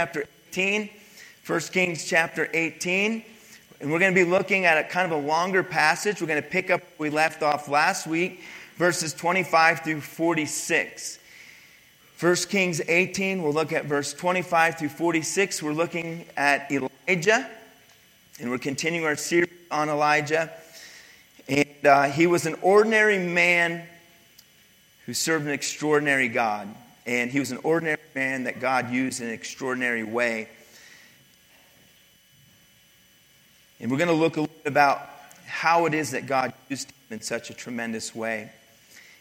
chapter 0.00 0.24
18. 0.52 0.88
1 1.46 1.60
Kings 1.60 2.06
chapter 2.06 2.48
18. 2.54 3.22
And 3.80 3.92
we're 3.92 3.98
going 3.98 4.14
to 4.14 4.24
be 4.24 4.28
looking 4.28 4.64
at 4.64 4.78
a 4.78 4.88
kind 4.88 5.12
of 5.12 5.22
a 5.22 5.26
longer 5.26 5.62
passage. 5.62 6.22
We're 6.22 6.26
going 6.26 6.42
to 6.42 6.48
pick 6.48 6.70
up 6.70 6.80
where 6.96 7.10
we 7.10 7.14
left 7.14 7.42
off 7.42 7.68
last 7.68 8.06
week, 8.06 8.40
verses 8.76 9.12
25 9.12 9.80
through 9.80 10.00
46. 10.00 11.18
1 12.18 12.34
Kings 12.48 12.80
18, 12.88 13.42
we'll 13.42 13.52
look 13.52 13.74
at 13.74 13.84
verse 13.84 14.14
25 14.14 14.78
through 14.78 14.88
46. 14.88 15.62
We're 15.62 15.74
looking 15.74 16.24
at 16.34 16.72
Elijah, 16.72 17.46
and 18.40 18.50
we're 18.50 18.56
continuing 18.56 19.04
our 19.04 19.16
series 19.16 19.50
on 19.70 19.90
Elijah. 19.90 20.50
And 21.46 21.84
uh, 21.84 22.04
he 22.04 22.26
was 22.26 22.46
an 22.46 22.56
ordinary 22.62 23.18
man 23.18 23.82
who 25.04 25.12
served 25.12 25.44
an 25.44 25.52
extraordinary 25.52 26.28
God. 26.28 26.74
And 27.06 27.30
he 27.30 27.40
was 27.40 27.50
an 27.50 27.58
ordinary 27.62 27.98
man 28.14 28.44
that 28.44 28.60
God 28.60 28.90
used 28.90 29.20
in 29.20 29.28
an 29.28 29.32
extraordinary 29.32 30.04
way. 30.04 30.48
And 33.80 33.90
we're 33.90 33.98
going 33.98 34.08
to 34.08 34.14
look 34.14 34.36
a 34.36 34.42
little 34.42 34.56
bit 34.62 34.70
about 34.70 35.00
how 35.46 35.86
it 35.86 35.94
is 35.94 36.10
that 36.10 36.26
God 36.26 36.52
used 36.68 36.88
him 36.88 36.94
in 37.10 37.20
such 37.20 37.50
a 37.50 37.54
tremendous 37.54 38.14
way. 38.14 38.52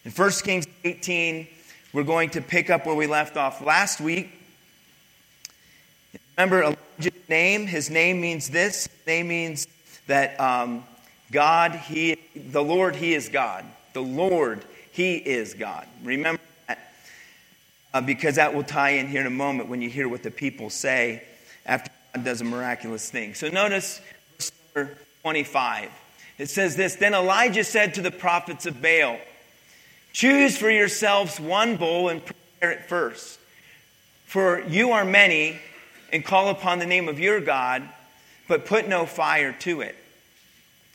In 0.03 0.11
1 0.11 0.31
Kings 0.43 0.67
18, 0.83 1.47
we're 1.93 2.03
going 2.03 2.29
to 2.31 2.41
pick 2.41 2.69
up 2.69 2.85
where 2.85 2.95
we 2.95 3.07
left 3.07 3.37
off 3.37 3.61
last 3.61 3.99
week. 3.99 4.29
Remember 6.37 6.63
Elijah's 6.63 7.29
name? 7.29 7.67
His 7.67 7.89
name 7.89 8.21
means 8.21 8.49
this. 8.49 8.87
His 8.87 9.07
name 9.07 9.27
means 9.27 9.67
that 10.07 10.39
um, 10.39 10.83
God, 11.31 11.73
he, 11.73 12.17
the 12.35 12.63
Lord, 12.63 12.95
He 12.95 13.13
is 13.13 13.29
God. 13.29 13.65
The 13.93 14.01
Lord, 14.01 14.63
He 14.91 15.15
is 15.15 15.53
God. 15.53 15.87
Remember 16.03 16.41
uh, 17.93 18.01
because 18.01 18.35
that 18.35 18.53
will 18.53 18.63
tie 18.63 18.91
in 18.91 19.07
here 19.07 19.21
in 19.21 19.27
a 19.27 19.31
moment 19.31 19.69
when 19.69 19.81
you 19.81 19.89
hear 19.89 20.07
what 20.07 20.23
the 20.23 20.31
people 20.31 20.69
say 20.69 21.23
after 21.65 21.91
God 22.13 22.23
does 22.23 22.41
a 22.41 22.45
miraculous 22.45 23.09
thing. 23.09 23.33
So 23.33 23.49
notice 23.49 24.01
verse 24.73 24.89
25. 25.21 25.89
It 26.37 26.49
says 26.49 26.75
this 26.75 26.95
Then 26.95 27.13
Elijah 27.13 27.63
said 27.63 27.95
to 27.95 28.01
the 28.01 28.11
prophets 28.11 28.65
of 28.65 28.81
Baal, 28.81 29.19
Choose 30.13 30.57
for 30.57 30.69
yourselves 30.69 31.39
one 31.39 31.77
bull 31.77 32.09
and 32.09 32.23
prepare 32.23 32.71
it 32.71 32.85
first. 32.87 33.39
For 34.25 34.61
you 34.61 34.91
are 34.91 35.05
many, 35.05 35.59
and 36.11 36.23
call 36.23 36.49
upon 36.49 36.79
the 36.79 36.85
name 36.85 37.07
of 37.07 37.19
your 37.19 37.39
God, 37.39 37.87
but 38.47 38.65
put 38.65 38.87
no 38.87 39.05
fire 39.05 39.53
to 39.59 39.81
it. 39.81 39.95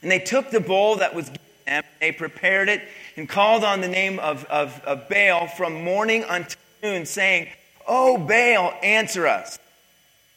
And 0.02 0.10
they 0.10 0.18
took 0.18 0.50
the 0.50 0.60
bowl 0.60 0.96
that 0.96 1.14
was 1.14 1.26
given 1.26 1.40
them, 1.66 1.84
they 2.00 2.12
prepared 2.12 2.68
it, 2.68 2.82
and 3.16 3.28
called 3.28 3.64
on 3.64 3.80
the 3.80 3.88
name 3.88 4.18
of, 4.18 4.44
of, 4.46 4.80
of 4.84 5.08
Baal 5.08 5.46
from 5.46 5.82
morning 5.82 6.24
until 6.28 6.58
noon, 6.84 7.06
saying, 7.06 7.48
Oh, 7.88 8.16
Baal, 8.16 8.72
answer 8.82 9.26
us. 9.26 9.58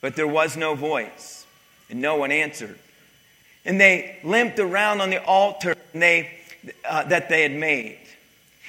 But 0.01 0.15
there 0.15 0.27
was 0.27 0.57
no 0.57 0.73
voice, 0.75 1.45
and 1.89 2.01
no 2.01 2.15
one 2.15 2.31
answered 2.31 2.79
and 3.67 3.79
they 3.79 4.17
limped 4.23 4.57
around 4.57 5.01
on 5.01 5.11
the 5.11 5.23
altar 5.23 5.75
they, 5.93 6.31
uh, 6.89 7.03
that 7.03 7.29
they 7.29 7.43
had 7.43 7.51
made. 7.51 7.99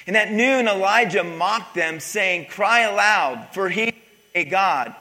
And 0.05 0.17
at 0.17 0.31
noon, 0.31 0.67
Elijah 0.67 1.23
mocked 1.23 1.73
them, 1.73 1.99
saying, 1.99 2.47
Cry 2.47 2.81
aloud, 2.81 3.47
for 3.53 3.69
he 3.69 3.83
is 3.83 3.93
a 4.35 4.43
God. 4.43 4.93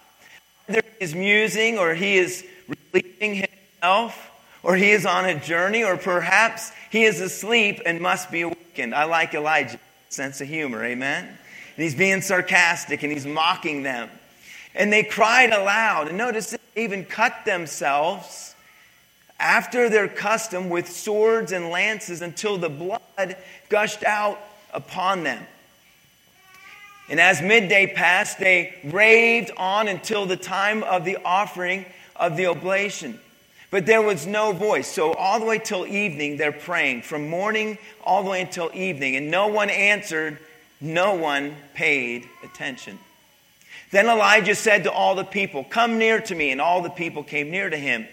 Either 0.68 0.82
he 0.98 1.04
is 1.04 1.14
musing, 1.14 1.78
or 1.78 1.94
he 1.94 2.16
is 2.16 2.46
relieving 2.92 3.34
himself, 3.34 4.30
or 4.62 4.76
he 4.76 4.90
is 4.92 5.04
on 5.04 5.24
a 5.24 5.38
journey, 5.38 5.82
or 5.82 5.96
perhaps 5.96 6.70
he 6.90 7.04
is 7.04 7.20
asleep 7.20 7.80
and 7.84 8.00
must 8.00 8.30
be 8.30 8.42
awakened. 8.42 8.94
I 8.94 9.04
like 9.04 9.34
Elijah's 9.34 9.80
sense 10.10 10.40
of 10.40 10.46
humor, 10.46 10.84
amen? 10.84 11.36
And 11.78 11.84
he's 11.84 11.94
being 11.94 12.22
sarcastic 12.22 13.04
and 13.04 13.12
he's 13.12 13.24
mocking 13.24 13.84
them. 13.84 14.10
And 14.74 14.92
they 14.92 15.04
cried 15.04 15.52
aloud. 15.52 16.08
And 16.08 16.18
notice 16.18 16.50
they 16.50 16.82
even 16.82 17.04
cut 17.04 17.44
themselves 17.44 18.56
after 19.38 19.88
their 19.88 20.08
custom 20.08 20.70
with 20.70 20.90
swords 20.90 21.52
and 21.52 21.70
lances 21.70 22.20
until 22.20 22.58
the 22.58 22.68
blood 22.68 23.36
gushed 23.68 24.02
out 24.02 24.40
upon 24.74 25.22
them. 25.22 25.46
And 27.08 27.20
as 27.20 27.40
midday 27.40 27.86
passed, 27.86 28.40
they 28.40 28.74
raved 28.82 29.52
on 29.56 29.86
until 29.86 30.26
the 30.26 30.36
time 30.36 30.82
of 30.82 31.04
the 31.04 31.18
offering 31.24 31.86
of 32.16 32.36
the 32.36 32.46
oblation. 32.46 33.20
But 33.70 33.86
there 33.86 34.02
was 34.02 34.26
no 34.26 34.50
voice. 34.50 34.88
So, 34.88 35.12
all 35.12 35.38
the 35.38 35.46
way 35.46 35.60
till 35.60 35.86
evening, 35.86 36.38
they're 36.38 36.50
praying, 36.50 37.02
from 37.02 37.28
morning 37.30 37.78
all 38.02 38.24
the 38.24 38.30
way 38.30 38.40
until 38.40 38.68
evening. 38.74 39.14
And 39.14 39.30
no 39.30 39.46
one 39.46 39.70
answered, 39.70 40.38
no 40.80 41.14
one 41.14 41.56
paid 41.74 42.28
attention. 42.42 42.98
Then 43.90 44.06
Elijah 44.06 44.54
said 44.54 44.84
to 44.84 44.92
all 44.92 45.14
the 45.14 45.24
people, 45.24 45.64
Come 45.64 45.98
near 45.98 46.20
to 46.20 46.34
me. 46.34 46.50
And 46.50 46.60
all 46.60 46.82
the 46.82 46.90
people 46.90 47.22
came 47.22 47.50
near 47.50 47.70
to 47.70 47.76
him. 47.76 48.06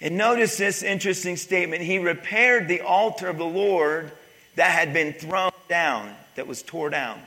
And 0.00 0.16
notice 0.16 0.56
this 0.56 0.82
interesting 0.82 1.36
statement. 1.36 1.82
He 1.82 1.98
repaired 1.98 2.68
the 2.68 2.80
altar 2.80 3.28
of 3.28 3.38
the 3.38 3.44
Lord 3.44 4.10
that 4.56 4.70
had 4.70 4.92
been 4.92 5.12
thrown 5.12 5.52
down, 5.68 6.14
that 6.34 6.46
was 6.46 6.62
tore 6.62 6.90
down. 6.90 7.20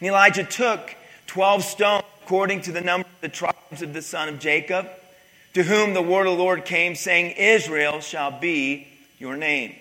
And 0.00 0.08
Elijah 0.08 0.44
took 0.44 0.96
12 1.28 1.62
stones 1.62 2.04
according 2.24 2.62
to 2.62 2.72
the 2.72 2.80
number 2.80 3.06
of 3.06 3.20
the 3.20 3.28
tribes 3.28 3.82
of 3.82 3.92
the 3.92 4.02
son 4.02 4.28
of 4.28 4.38
Jacob, 4.38 4.88
to 5.54 5.62
whom 5.62 5.94
the 5.94 6.02
word 6.02 6.26
of 6.26 6.36
the 6.36 6.42
Lord 6.42 6.64
came, 6.64 6.94
saying, 6.94 7.32
Israel 7.36 8.00
shall 8.00 8.30
be 8.30 8.88
your 9.18 9.36
name. 9.36 9.74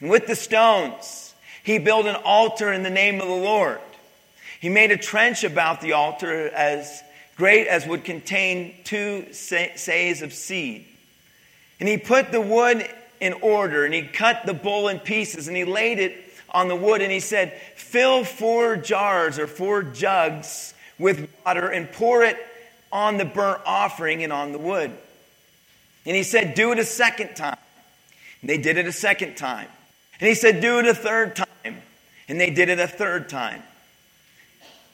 And 0.00 0.10
with 0.10 0.26
the 0.26 0.36
stones, 0.36 1.29
he 1.62 1.78
built 1.78 2.06
an 2.06 2.16
altar 2.16 2.72
in 2.72 2.82
the 2.82 2.90
name 2.90 3.20
of 3.20 3.28
the 3.28 3.34
Lord. 3.34 3.80
He 4.60 4.68
made 4.68 4.90
a 4.90 4.96
trench 4.96 5.44
about 5.44 5.80
the 5.80 5.92
altar 5.92 6.48
as 6.48 7.02
great 7.36 7.66
as 7.66 7.86
would 7.86 8.04
contain 8.04 8.74
two 8.84 9.26
seahs 9.30 10.22
of 10.22 10.32
seed. 10.32 10.86
And 11.78 11.88
he 11.88 11.96
put 11.96 12.30
the 12.30 12.40
wood 12.40 12.86
in 13.20 13.32
order, 13.34 13.84
and 13.84 13.94
he 13.94 14.02
cut 14.02 14.44
the 14.44 14.54
bull 14.54 14.88
in 14.88 14.98
pieces, 14.98 15.48
and 15.48 15.56
he 15.56 15.64
laid 15.64 15.98
it 15.98 16.16
on 16.50 16.68
the 16.68 16.76
wood, 16.76 17.00
and 17.00 17.10
he 17.10 17.20
said, 17.20 17.54
Fill 17.76 18.24
four 18.24 18.76
jars 18.76 19.38
or 19.38 19.46
four 19.46 19.82
jugs 19.82 20.74
with 20.98 21.28
water 21.44 21.68
and 21.68 21.90
pour 21.90 22.22
it 22.22 22.36
on 22.92 23.16
the 23.16 23.24
burnt 23.24 23.60
offering 23.64 24.22
and 24.22 24.32
on 24.32 24.52
the 24.52 24.58
wood. 24.58 24.92
And 26.06 26.16
he 26.16 26.22
said, 26.22 26.54
Do 26.54 26.72
it 26.72 26.78
a 26.78 26.84
second 26.84 27.34
time. 27.34 27.58
And 28.42 28.50
they 28.50 28.58
did 28.58 28.76
it 28.78 28.86
a 28.86 28.92
second 28.92 29.36
time. 29.36 29.68
And 30.20 30.28
he 30.28 30.34
said, 30.34 30.60
Do 30.60 30.78
it 30.78 30.86
a 30.86 30.94
third 30.94 31.36
time. 31.36 31.82
And 32.28 32.40
they 32.40 32.50
did 32.50 32.68
it 32.68 32.78
a 32.78 32.86
third 32.86 33.28
time. 33.28 33.62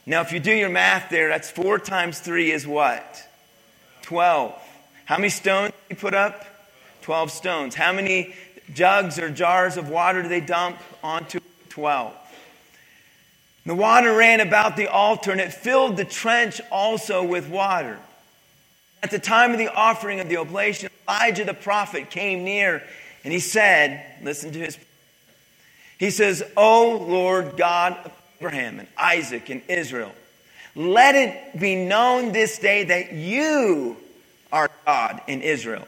Now, 0.05 0.21
if 0.21 0.31
you 0.31 0.39
do 0.39 0.51
your 0.51 0.69
math 0.69 1.09
there, 1.09 1.27
that's 1.27 1.51
four 1.51 1.77
times 1.77 2.19
three 2.19 2.51
is 2.51 2.65
what? 2.65 3.27
12. 4.03 4.53
How 5.05 5.17
many 5.17 5.29
stones 5.29 5.73
did 5.89 5.97
he 5.97 6.01
put 6.01 6.13
up? 6.13 6.45
12 7.01 7.29
stones. 7.29 7.75
How 7.75 7.91
many 7.91 8.33
jugs 8.73 9.19
or 9.19 9.29
jars 9.29 9.75
of 9.75 9.89
water 9.89 10.23
do 10.23 10.29
they 10.29 10.39
dump 10.39 10.77
onto 11.03 11.39
12? 11.69 12.13
The 13.65 13.75
water 13.75 14.15
ran 14.15 14.39
about 14.39 14.77
the 14.77 14.87
altar 14.87 15.31
and 15.31 15.41
it 15.41 15.53
filled 15.53 15.97
the 15.97 16.05
trench 16.05 16.61
also 16.71 17.21
with 17.21 17.49
water. 17.49 17.99
At 19.03 19.11
the 19.11 19.19
time 19.19 19.51
of 19.51 19.57
the 19.57 19.67
offering 19.67 20.21
of 20.21 20.29
the 20.29 20.37
oblation, 20.37 20.89
Elijah 21.07 21.43
the 21.43 21.53
prophet 21.53 22.09
came 22.09 22.45
near 22.45 22.81
and 23.25 23.33
he 23.33 23.39
said, 23.39 24.05
Listen 24.23 24.53
to 24.53 24.59
his. 24.59 24.77
He 25.97 26.11
says, 26.11 26.43
O 26.55 26.97
Lord 27.07 27.57
God 27.57 27.97
of 28.05 28.11
Abraham 28.39 28.79
and 28.79 28.87
Isaac 28.97 29.49
and 29.49 29.61
Israel. 29.67 30.11
Let 30.75 31.15
it 31.15 31.59
be 31.59 31.75
known 31.75 32.31
this 32.31 32.59
day 32.59 32.83
that 32.83 33.13
you 33.13 33.97
are 34.51 34.69
God 34.85 35.21
in 35.27 35.41
Israel, 35.41 35.87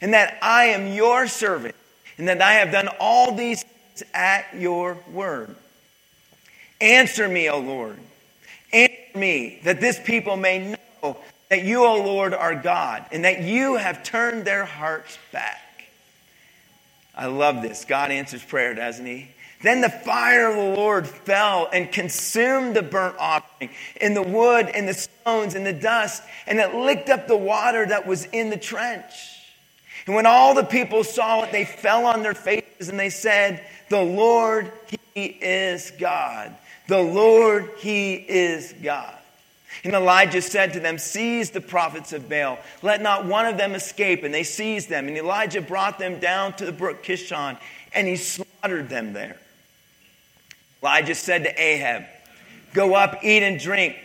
and 0.00 0.14
that 0.14 0.38
I 0.40 0.66
am 0.66 0.94
your 0.94 1.26
servant, 1.26 1.74
and 2.16 2.26
that 2.28 2.40
I 2.40 2.54
have 2.54 2.72
done 2.72 2.88
all 2.98 3.34
these 3.34 3.62
things 3.62 4.10
at 4.14 4.46
your 4.56 4.96
word. 5.12 5.54
Answer 6.80 7.28
me, 7.28 7.50
O 7.50 7.58
Lord. 7.58 7.98
Answer 8.72 9.18
me, 9.18 9.60
that 9.64 9.80
this 9.80 10.00
people 10.00 10.36
may 10.36 10.74
know 11.02 11.18
that 11.50 11.64
you, 11.64 11.84
O 11.84 12.02
Lord, 12.02 12.32
are 12.32 12.54
God, 12.54 13.04
and 13.12 13.24
that 13.24 13.42
you 13.42 13.76
have 13.76 14.02
turned 14.02 14.46
their 14.46 14.64
hearts 14.64 15.18
back. 15.32 15.84
I 17.14 17.26
love 17.26 17.60
this. 17.60 17.84
God 17.84 18.10
answers 18.10 18.42
prayer, 18.42 18.74
doesn't 18.74 19.04
he? 19.04 19.28
Then 19.62 19.82
the 19.82 19.90
fire 19.90 20.48
of 20.48 20.56
the 20.56 20.74
Lord 20.74 21.06
fell 21.06 21.68
and 21.72 21.92
consumed 21.92 22.74
the 22.74 22.82
burnt 22.82 23.16
offering, 23.18 23.70
and 24.00 24.16
the 24.16 24.22
wood, 24.22 24.68
and 24.68 24.88
the 24.88 24.94
stones, 24.94 25.54
and 25.54 25.66
the 25.66 25.72
dust, 25.72 26.22
and 26.46 26.58
it 26.58 26.74
licked 26.74 27.10
up 27.10 27.28
the 27.28 27.36
water 27.36 27.84
that 27.84 28.06
was 28.06 28.24
in 28.26 28.48
the 28.48 28.56
trench. 28.56 29.40
And 30.06 30.14
when 30.14 30.26
all 30.26 30.54
the 30.54 30.64
people 30.64 31.04
saw 31.04 31.42
it, 31.42 31.52
they 31.52 31.64
fell 31.64 32.06
on 32.06 32.22
their 32.22 32.34
faces 32.34 32.88
and 32.88 32.98
they 32.98 33.10
said, 33.10 33.64
The 33.90 34.02
Lord, 34.02 34.72
He 35.14 35.26
is 35.26 35.92
God. 35.98 36.54
The 36.88 37.02
Lord, 37.02 37.70
He 37.78 38.14
is 38.14 38.74
God. 38.82 39.14
And 39.84 39.94
Elijah 39.94 40.42
said 40.42 40.72
to 40.72 40.80
them, 40.80 40.98
Seize 40.98 41.50
the 41.50 41.60
prophets 41.60 42.12
of 42.12 42.28
Baal. 42.28 42.58
Let 42.82 43.02
not 43.02 43.26
one 43.26 43.46
of 43.46 43.56
them 43.56 43.74
escape. 43.74 44.24
And 44.24 44.32
they 44.32 44.42
seized 44.42 44.88
them. 44.88 45.06
And 45.06 45.16
Elijah 45.16 45.60
brought 45.60 45.98
them 45.98 46.18
down 46.18 46.54
to 46.54 46.66
the 46.66 46.72
brook 46.72 47.04
Kishon, 47.04 47.58
and 47.94 48.08
he 48.08 48.16
slaughtered 48.16 48.88
them 48.88 49.12
there. 49.12 49.36
Elijah 50.82 51.14
said 51.14 51.44
to 51.44 51.62
Ahab, 51.62 52.04
Go 52.72 52.94
up, 52.94 53.24
eat 53.24 53.42
and 53.42 53.58
drink, 53.58 53.96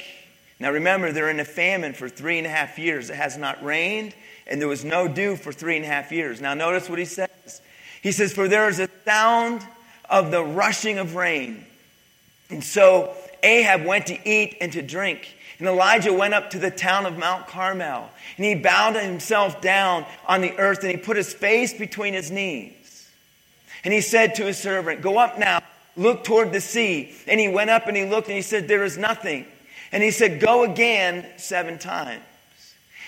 Now 0.59 0.71
remember, 0.71 1.11
they're 1.11 1.29
in 1.29 1.39
a 1.39 1.45
famine 1.45 1.93
for 1.93 2.09
three 2.09 2.37
and 2.37 2.47
a 2.47 2.49
half 2.49 2.79
years. 2.79 3.09
It 3.09 3.15
has 3.15 3.37
not 3.37 3.63
rained, 3.63 4.13
and 4.47 4.59
there 4.59 4.67
was 4.67 4.83
no 4.83 5.07
dew 5.07 5.35
for 5.35 5.53
three 5.53 5.75
and 5.75 5.85
a 5.85 5.87
half 5.87 6.11
years. 6.11 6.41
Now 6.41 6.53
notice 6.53 6.89
what 6.89 6.99
he 6.99 7.05
says. 7.05 7.61
He 8.01 8.11
says, 8.11 8.33
For 8.33 8.47
there 8.47 8.69
is 8.69 8.79
a 8.79 8.89
sound 9.05 9.65
of 10.09 10.31
the 10.31 10.43
rushing 10.43 10.97
of 10.97 11.15
rain. 11.15 11.65
And 12.49 12.63
so 12.63 13.15
Ahab 13.41 13.85
went 13.85 14.07
to 14.07 14.29
eat 14.29 14.57
and 14.61 14.71
to 14.73 14.81
drink. 14.81 15.35
And 15.59 15.67
Elijah 15.67 16.13
went 16.13 16.33
up 16.33 16.49
to 16.51 16.59
the 16.59 16.69
town 16.69 17.05
of 17.05 17.17
Mount 17.17 17.47
Carmel. 17.47 18.09
And 18.37 18.45
he 18.45 18.55
bowed 18.55 18.95
himself 18.95 19.61
down 19.61 20.05
on 20.27 20.41
the 20.41 20.57
earth 20.57 20.83
and 20.83 20.91
he 20.91 20.97
put 20.97 21.17
his 21.17 21.33
face 21.33 21.73
between 21.73 22.13
his 22.13 22.29
knees. 22.29 23.09
And 23.83 23.93
he 23.93 24.01
said 24.01 24.35
to 24.35 24.45
his 24.45 24.57
servant, 24.57 25.01
Go 25.01 25.17
up 25.17 25.39
now, 25.39 25.61
look 25.95 26.23
toward 26.23 26.51
the 26.51 26.61
sea. 26.61 27.13
And 27.27 27.39
he 27.39 27.47
went 27.47 27.69
up 27.69 27.87
and 27.87 27.95
he 27.95 28.05
looked 28.05 28.27
and 28.27 28.35
he 28.35 28.41
said, 28.41 28.67
There 28.67 28.83
is 28.83 28.97
nothing. 28.97 29.45
And 29.91 30.03
he 30.03 30.11
said, 30.11 30.39
Go 30.39 30.63
again 30.63 31.25
seven 31.37 31.77
times. 31.77 32.23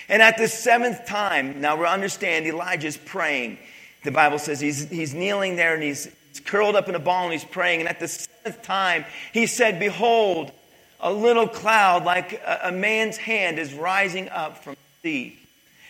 And 0.08 0.22
at 0.22 0.38
the 0.38 0.48
seventh 0.48 1.06
time, 1.06 1.60
now 1.60 1.76
we 1.76 1.86
understand 1.86 2.46
Elijah's 2.46 2.96
praying. 2.96 3.58
The 4.04 4.10
Bible 4.10 4.38
says 4.38 4.58
he's, 4.58 4.88
he's 4.88 5.12
kneeling 5.12 5.56
there 5.56 5.74
and 5.74 5.82
he's 5.82 6.08
curled 6.44 6.76
up 6.76 6.88
in 6.88 6.94
a 6.94 7.00
ball 7.00 7.24
and 7.24 7.32
he's 7.32 7.44
praying. 7.44 7.80
And 7.80 7.88
at 7.88 8.00
the 8.00 8.08
seventh 8.08 8.62
time, 8.62 9.04
he 9.32 9.46
said, 9.46 9.78
Behold, 9.78 10.50
a 11.00 11.12
little 11.12 11.46
cloud 11.46 12.04
like 12.04 12.32
a, 12.32 12.60
a 12.64 12.72
man's 12.72 13.16
hand 13.16 13.58
is 13.58 13.74
rising 13.74 14.28
up 14.30 14.64
from 14.64 14.74
the 14.74 15.08
sea. 15.08 15.38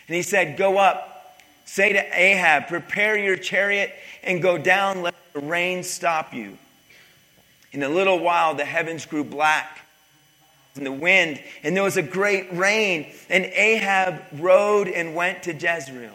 And 0.07 0.15
he 0.15 0.21
said, 0.21 0.57
Go 0.57 0.77
up, 0.77 1.39
say 1.65 1.93
to 1.93 2.19
Ahab, 2.19 2.67
Prepare 2.67 3.17
your 3.17 3.37
chariot 3.37 3.93
and 4.23 4.41
go 4.41 4.57
down, 4.57 5.01
let 5.01 5.15
the 5.33 5.39
rain 5.39 5.83
stop 5.83 6.33
you. 6.33 6.57
In 7.71 7.83
a 7.83 7.89
little 7.89 8.19
while, 8.19 8.55
the 8.55 8.65
heavens 8.65 9.05
grew 9.05 9.23
black 9.23 9.85
and 10.75 10.85
the 10.85 10.91
wind, 10.91 11.41
and 11.61 11.75
there 11.75 11.83
was 11.83 11.97
a 11.97 12.01
great 12.01 12.53
rain. 12.53 13.11
And 13.29 13.45
Ahab 13.45 14.21
rode 14.33 14.87
and 14.87 15.13
went 15.13 15.43
to 15.43 15.53
Jezreel. 15.53 16.13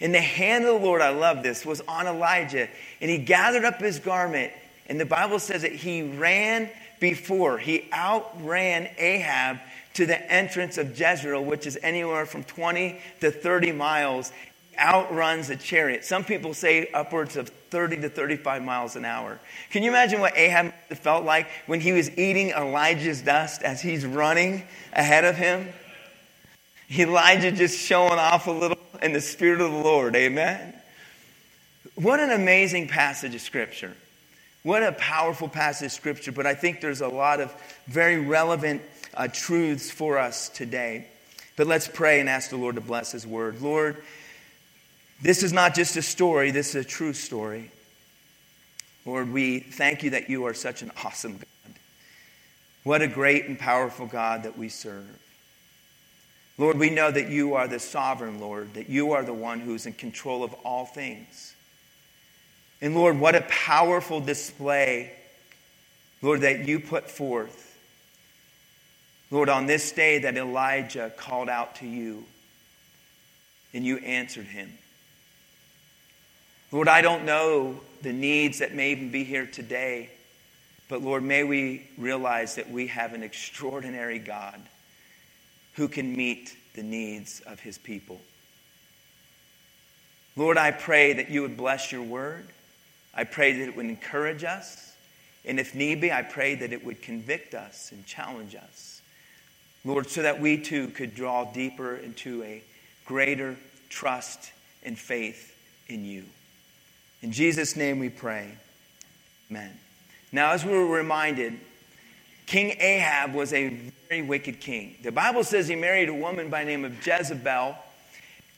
And 0.00 0.14
the 0.14 0.20
hand 0.20 0.64
of 0.64 0.80
the 0.80 0.86
Lord, 0.86 1.00
I 1.00 1.10
love 1.10 1.42
this, 1.42 1.64
was 1.64 1.80
on 1.82 2.06
Elijah. 2.06 2.68
And 3.00 3.10
he 3.10 3.18
gathered 3.18 3.64
up 3.64 3.80
his 3.80 3.98
garment. 3.98 4.52
And 4.86 5.00
the 5.00 5.06
Bible 5.06 5.38
says 5.38 5.62
that 5.62 5.72
he 5.72 6.02
ran 6.02 6.68
before. 7.00 7.58
He 7.58 7.88
outran 7.92 8.90
Ahab 8.98 9.60
to 9.94 10.06
the 10.06 10.30
entrance 10.30 10.76
of 10.76 10.98
Jezreel, 10.98 11.44
which 11.44 11.66
is 11.66 11.78
anywhere 11.82 12.26
from 12.26 12.44
20 12.44 13.00
to 13.20 13.30
30 13.30 13.72
miles. 13.72 14.32
Outruns 14.78 15.50
a 15.50 15.56
chariot. 15.56 16.04
Some 16.04 16.24
people 16.24 16.54
say 16.54 16.88
upwards 16.92 17.36
of 17.36 17.48
30 17.48 18.02
to 18.02 18.08
35 18.08 18.62
miles 18.62 18.96
an 18.96 19.04
hour. 19.04 19.40
Can 19.70 19.82
you 19.82 19.90
imagine 19.90 20.20
what 20.20 20.36
Ahab 20.36 20.72
felt 20.90 21.24
like 21.24 21.48
when 21.66 21.80
he 21.80 21.92
was 21.92 22.16
eating 22.16 22.50
Elijah's 22.50 23.22
dust 23.22 23.62
as 23.62 23.80
he's 23.80 24.06
running 24.06 24.64
ahead 24.92 25.24
of 25.24 25.36
him? 25.36 25.72
Elijah 26.90 27.50
just 27.50 27.78
showing 27.78 28.18
off 28.18 28.46
a 28.46 28.50
little 28.50 28.78
in 29.02 29.12
the 29.12 29.20
Spirit 29.20 29.60
of 29.60 29.70
the 29.70 29.78
Lord. 29.78 30.14
Amen. 30.16 30.74
What 31.94 32.20
an 32.20 32.30
amazing 32.30 32.88
passage 32.88 33.34
of 33.34 33.40
Scripture. 33.40 33.92
What 34.62 34.82
a 34.82 34.92
powerful 34.92 35.48
passage 35.48 35.86
of 35.86 35.92
Scripture. 35.92 36.32
But 36.32 36.46
I 36.46 36.54
think 36.54 36.80
there's 36.80 37.00
a 37.00 37.08
lot 37.08 37.40
of 37.40 37.52
very 37.86 38.18
relevant 38.18 38.82
uh, 39.14 39.28
truths 39.28 39.90
for 39.90 40.18
us 40.18 40.48
today. 40.48 41.06
But 41.56 41.66
let's 41.66 41.86
pray 41.86 42.20
and 42.20 42.28
ask 42.28 42.50
the 42.50 42.56
Lord 42.56 42.74
to 42.74 42.80
bless 42.80 43.12
His 43.12 43.26
word. 43.26 43.60
Lord, 43.60 44.02
this 45.22 45.42
is 45.42 45.52
not 45.52 45.74
just 45.74 45.96
a 45.96 46.02
story, 46.02 46.50
this 46.50 46.74
is 46.74 46.84
a 46.84 46.88
true 46.88 47.12
story. 47.12 47.70
Lord, 49.06 49.32
we 49.32 49.60
thank 49.60 50.02
you 50.02 50.10
that 50.10 50.30
you 50.30 50.44
are 50.46 50.54
such 50.54 50.82
an 50.82 50.90
awesome 51.04 51.34
God. 51.34 51.74
What 52.84 53.02
a 53.02 53.06
great 53.06 53.46
and 53.46 53.58
powerful 53.58 54.06
God 54.06 54.42
that 54.44 54.58
we 54.58 54.68
serve. 54.68 55.18
Lord, 56.56 56.78
we 56.78 56.90
know 56.90 57.10
that 57.10 57.28
you 57.28 57.54
are 57.54 57.66
the 57.66 57.80
sovereign 57.80 58.40
Lord, 58.40 58.74
that 58.74 58.88
you 58.88 59.12
are 59.12 59.24
the 59.24 59.34
one 59.34 59.60
who's 59.60 59.86
in 59.86 59.94
control 59.94 60.44
of 60.44 60.54
all 60.64 60.86
things. 60.86 61.54
And 62.80 62.94
Lord, 62.94 63.18
what 63.18 63.34
a 63.34 63.40
powerful 63.42 64.20
display, 64.20 65.12
Lord, 66.22 66.42
that 66.42 66.66
you 66.66 66.78
put 66.78 67.10
forth. 67.10 67.78
Lord, 69.30 69.48
on 69.48 69.66
this 69.66 69.90
day 69.90 70.18
that 70.20 70.36
Elijah 70.36 71.12
called 71.16 71.48
out 71.48 71.76
to 71.76 71.86
you 71.86 72.24
and 73.72 73.84
you 73.84 73.98
answered 73.98 74.46
him. 74.46 74.70
Lord, 76.74 76.88
I 76.88 77.02
don't 77.02 77.24
know 77.24 77.78
the 78.02 78.12
needs 78.12 78.58
that 78.58 78.74
may 78.74 78.90
even 78.90 79.12
be 79.12 79.22
here 79.22 79.46
today, 79.46 80.10
but 80.88 81.02
Lord, 81.02 81.22
may 81.22 81.44
we 81.44 81.86
realize 81.96 82.56
that 82.56 82.68
we 82.68 82.88
have 82.88 83.12
an 83.12 83.22
extraordinary 83.22 84.18
God 84.18 84.60
who 85.74 85.86
can 85.86 86.16
meet 86.16 86.56
the 86.74 86.82
needs 86.82 87.38
of 87.46 87.60
his 87.60 87.78
people. 87.78 88.20
Lord, 90.34 90.58
I 90.58 90.72
pray 90.72 91.12
that 91.12 91.30
you 91.30 91.42
would 91.42 91.56
bless 91.56 91.92
your 91.92 92.02
word. 92.02 92.48
I 93.14 93.22
pray 93.22 93.52
that 93.52 93.68
it 93.68 93.76
would 93.76 93.86
encourage 93.86 94.42
us. 94.42 94.96
And 95.44 95.60
if 95.60 95.76
need 95.76 96.00
be, 96.00 96.10
I 96.10 96.22
pray 96.22 96.56
that 96.56 96.72
it 96.72 96.84
would 96.84 97.02
convict 97.02 97.54
us 97.54 97.92
and 97.92 98.04
challenge 98.04 98.56
us. 98.56 99.00
Lord, 99.84 100.10
so 100.10 100.22
that 100.22 100.40
we 100.40 100.60
too 100.60 100.88
could 100.88 101.14
draw 101.14 101.44
deeper 101.44 101.94
into 101.94 102.42
a 102.42 102.64
greater 103.04 103.54
trust 103.90 104.50
and 104.82 104.98
faith 104.98 105.56
in 105.86 106.04
you. 106.04 106.24
In 107.24 107.32
Jesus' 107.32 107.74
name 107.74 108.00
we 108.00 108.10
pray. 108.10 108.50
Amen. 109.50 109.70
Now, 110.30 110.52
as 110.52 110.62
we 110.62 110.72
were 110.72 110.86
reminded, 110.86 111.58
King 112.44 112.76
Ahab 112.78 113.32
was 113.32 113.54
a 113.54 113.70
very 114.10 114.20
wicked 114.20 114.60
king. 114.60 114.96
The 115.02 115.10
Bible 115.10 115.42
says 115.42 115.66
he 115.66 115.74
married 115.74 116.10
a 116.10 116.14
woman 116.14 116.50
by 116.50 116.64
the 116.64 116.70
name 116.70 116.84
of 116.84 116.94
Jezebel, 117.04 117.78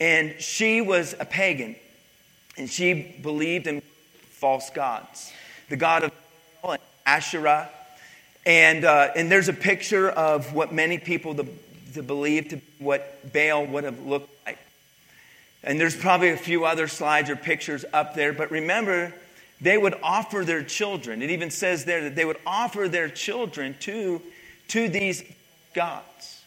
and 0.01 0.35
she 0.41 0.81
was 0.81 1.15
a 1.17 1.23
pagan, 1.23 1.77
and 2.57 2.69
she 2.69 3.15
believed 3.21 3.67
in 3.67 3.81
false 4.31 4.69
gods. 4.69 5.31
The 5.69 5.77
god 5.77 6.03
of 6.03 6.11
Asherah, 7.05 7.69
and, 8.45 8.83
uh, 8.83 9.11
and 9.15 9.31
there's 9.31 9.47
a 9.47 9.53
picture 9.53 10.09
of 10.09 10.53
what 10.53 10.73
many 10.73 10.97
people 10.97 11.35
to, 11.35 11.47
to 11.93 12.03
believe 12.03 12.49
to 12.49 12.59
what 12.79 13.31
Baal 13.31 13.65
would 13.65 13.85
have 13.85 14.05
looked. 14.05 14.36
And 15.63 15.79
there's 15.79 15.95
probably 15.95 16.29
a 16.29 16.37
few 16.37 16.65
other 16.65 16.87
slides 16.87 17.29
or 17.29 17.35
pictures 17.35 17.83
up 17.93 18.13
there, 18.13 18.33
but 18.33 18.51
remember, 18.51 19.13
they 19.59 19.77
would 19.77 19.95
offer 20.03 20.43
their 20.45 20.63
children. 20.63 21.21
It 21.21 21.31
even 21.31 21.49
says 21.49 21.85
there 21.85 22.03
that 22.03 22.15
they 22.15 22.25
would 22.25 22.39
offer 22.45 22.87
their 22.87 23.09
children 23.09 23.75
to, 23.81 24.21
to 24.69 24.87
these 24.87 25.23
gods. 25.73 26.41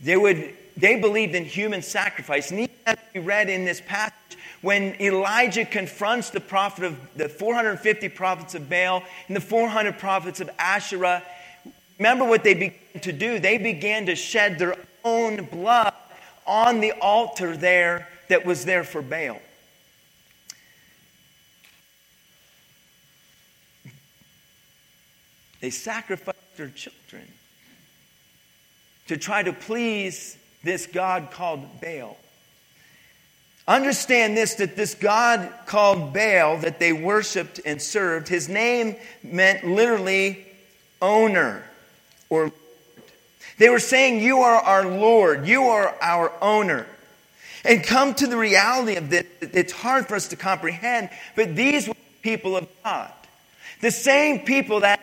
They, 0.00 0.16
would, 0.16 0.54
they 0.76 0.98
believed 0.98 1.34
in 1.34 1.44
human 1.44 1.82
sacrifice. 1.82 2.50
And 2.50 2.60
even 2.60 2.74
as 2.86 2.96
we 3.14 3.20
read 3.20 3.50
in 3.50 3.64
this 3.64 3.80
passage, 3.80 4.14
when 4.62 4.96
Elijah 5.00 5.64
confronts 5.64 6.30
the 6.30 6.40
prophet 6.40 6.84
of 6.84 6.96
the 7.16 7.28
450 7.28 8.08
prophets 8.08 8.54
of 8.54 8.70
Baal 8.70 9.02
and 9.26 9.36
the 9.36 9.40
400 9.40 9.98
prophets 9.98 10.40
of 10.40 10.50
Asherah, 10.58 11.22
remember 11.98 12.24
what 12.24 12.42
they 12.42 12.54
began 12.54 13.02
to 13.02 13.12
do? 13.12 13.38
They 13.38 13.58
began 13.58 14.06
to 14.06 14.16
shed 14.16 14.58
their 14.58 14.76
own 15.04 15.44
blood 15.44 15.94
on 16.48 16.80
the 16.80 16.92
altar 16.92 17.56
there 17.56 18.08
that 18.28 18.44
was 18.44 18.64
there 18.64 18.82
for 18.82 19.02
Baal. 19.02 19.40
They 25.60 25.70
sacrificed 25.70 26.56
their 26.56 26.68
children 26.68 27.26
to 29.08 29.16
try 29.16 29.42
to 29.42 29.52
please 29.52 30.36
this 30.62 30.86
God 30.86 31.30
called 31.30 31.80
Baal. 31.80 32.16
Understand 33.66 34.36
this 34.36 34.54
that 34.54 34.76
this 34.76 34.94
God 34.94 35.52
called 35.66 36.14
Baal 36.14 36.58
that 36.58 36.78
they 36.78 36.92
worshiped 36.92 37.60
and 37.66 37.82
served, 37.82 38.28
his 38.28 38.48
name 38.48 38.96
meant 39.22 39.64
literally 39.64 40.46
owner 41.02 41.64
or 42.30 42.50
they 43.58 43.68
were 43.68 43.80
saying, 43.80 44.22
You 44.22 44.38
are 44.40 44.54
our 44.54 44.86
Lord, 44.86 45.46
you 45.46 45.64
are 45.64 45.94
our 46.00 46.32
owner. 46.40 46.86
And 47.64 47.82
come 47.82 48.14
to 48.14 48.26
the 48.26 48.36
reality 48.36 48.96
of 48.96 49.10
this, 49.10 49.26
it's 49.40 49.72
hard 49.72 50.06
for 50.06 50.14
us 50.14 50.28
to 50.28 50.36
comprehend, 50.36 51.10
but 51.34 51.56
these 51.56 51.88
were 51.88 51.94
people 52.22 52.56
of 52.56 52.68
God. 52.84 53.12
The 53.80 53.90
same 53.90 54.40
people 54.40 54.80
that 54.80 55.00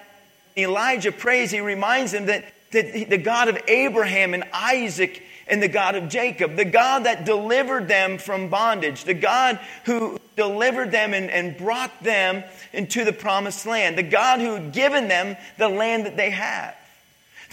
Elijah 0.57 1.11
prays, 1.11 1.51
he 1.51 1.59
reminds 1.59 2.13
them 2.13 2.27
that, 2.27 2.45
that 2.71 3.09
the 3.09 3.17
God 3.17 3.49
of 3.49 3.57
Abraham 3.67 4.33
and 4.33 4.43
Isaac 4.53 5.21
and 5.47 5.61
the 5.61 5.67
God 5.67 5.95
of 5.95 6.09
Jacob, 6.09 6.55
the 6.55 6.65
God 6.65 7.05
that 7.05 7.25
delivered 7.25 7.87
them 7.87 8.17
from 8.17 8.49
bondage, 8.49 9.03
the 9.03 9.13
God 9.13 9.59
who 9.85 10.17
delivered 10.35 10.91
them 10.91 11.13
and, 11.13 11.29
and 11.29 11.57
brought 11.57 12.03
them 12.03 12.43
into 12.73 13.03
the 13.03 13.13
promised 13.13 13.65
land, 13.65 13.97
the 13.97 14.03
God 14.03 14.39
who 14.39 14.53
had 14.53 14.71
given 14.71 15.07
them 15.07 15.37
the 15.57 15.69
land 15.69 16.05
that 16.05 16.17
they 16.17 16.31
have. 16.31 16.75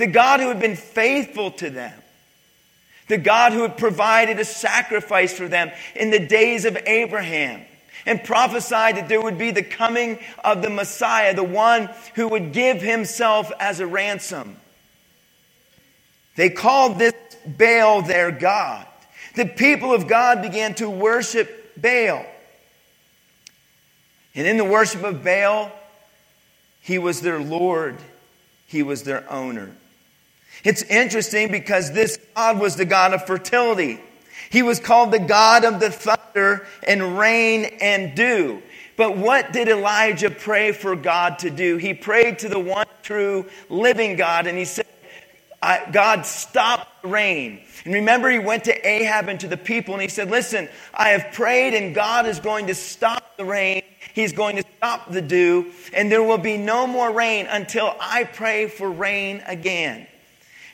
The 0.02 0.08
God 0.08 0.40
who 0.40 0.48
had 0.48 0.58
been 0.58 0.74
faithful 0.74 1.52
to 1.52 1.70
them. 1.70 1.96
The 3.06 3.18
God 3.18 3.52
who 3.52 3.62
had 3.62 3.76
provided 3.76 4.40
a 4.40 4.44
sacrifice 4.44 5.32
for 5.32 5.46
them 5.46 5.70
in 5.94 6.10
the 6.10 6.18
days 6.18 6.64
of 6.64 6.76
Abraham 6.86 7.64
and 8.04 8.24
prophesied 8.24 8.96
that 8.96 9.08
there 9.08 9.22
would 9.22 9.38
be 9.38 9.52
the 9.52 9.62
coming 9.62 10.18
of 10.42 10.60
the 10.60 10.70
Messiah, 10.70 11.36
the 11.36 11.44
one 11.44 11.88
who 12.16 12.26
would 12.26 12.52
give 12.52 12.82
himself 12.82 13.52
as 13.60 13.78
a 13.78 13.86
ransom. 13.86 14.56
They 16.34 16.50
called 16.50 16.98
this 16.98 17.14
Baal 17.46 18.02
their 18.02 18.32
God. 18.32 18.84
The 19.36 19.46
people 19.46 19.94
of 19.94 20.08
God 20.08 20.42
began 20.42 20.74
to 20.74 20.90
worship 20.90 21.80
Baal. 21.80 22.26
And 24.34 24.48
in 24.48 24.56
the 24.56 24.64
worship 24.64 25.04
of 25.04 25.22
Baal, 25.22 25.70
he 26.80 26.98
was 26.98 27.20
their 27.20 27.38
Lord, 27.38 27.98
he 28.66 28.82
was 28.82 29.04
their 29.04 29.30
owner. 29.30 29.70
It's 30.64 30.82
interesting 30.82 31.50
because 31.50 31.92
this 31.92 32.18
God 32.34 32.60
was 32.60 32.76
the 32.76 32.84
God 32.84 33.14
of 33.14 33.26
fertility. 33.26 34.00
He 34.50 34.62
was 34.62 34.80
called 34.80 35.12
the 35.12 35.18
God 35.18 35.64
of 35.64 35.80
the 35.80 35.90
thunder 35.90 36.66
and 36.86 37.18
rain 37.18 37.64
and 37.80 38.14
dew. 38.14 38.62
But 38.96 39.16
what 39.16 39.52
did 39.52 39.68
Elijah 39.68 40.30
pray 40.30 40.72
for 40.72 40.94
God 40.94 41.38
to 41.40 41.50
do? 41.50 41.78
He 41.78 41.94
prayed 41.94 42.40
to 42.40 42.48
the 42.48 42.58
one 42.58 42.86
true 43.02 43.46
living 43.68 44.16
God 44.16 44.46
and 44.46 44.58
he 44.58 44.64
said, 44.66 44.86
God, 45.92 46.26
stop 46.26 46.88
the 47.02 47.08
rain. 47.08 47.62
And 47.84 47.94
remember, 47.94 48.30
he 48.30 48.38
went 48.38 48.64
to 48.64 48.88
Ahab 48.88 49.28
and 49.28 49.40
to 49.40 49.48
the 49.48 49.56
people 49.56 49.94
and 49.94 50.02
he 50.02 50.08
said, 50.08 50.30
Listen, 50.30 50.68
I 50.92 51.10
have 51.10 51.32
prayed 51.32 51.74
and 51.74 51.94
God 51.94 52.26
is 52.26 52.40
going 52.40 52.66
to 52.66 52.74
stop 52.74 53.36
the 53.36 53.44
rain. 53.44 53.82
He's 54.14 54.32
going 54.32 54.56
to 54.56 54.64
stop 54.76 55.10
the 55.10 55.22
dew, 55.22 55.72
and 55.94 56.12
there 56.12 56.22
will 56.22 56.36
be 56.36 56.58
no 56.58 56.86
more 56.86 57.10
rain 57.10 57.46
until 57.48 57.94
I 57.98 58.24
pray 58.24 58.68
for 58.68 58.90
rain 58.90 59.42
again. 59.46 60.06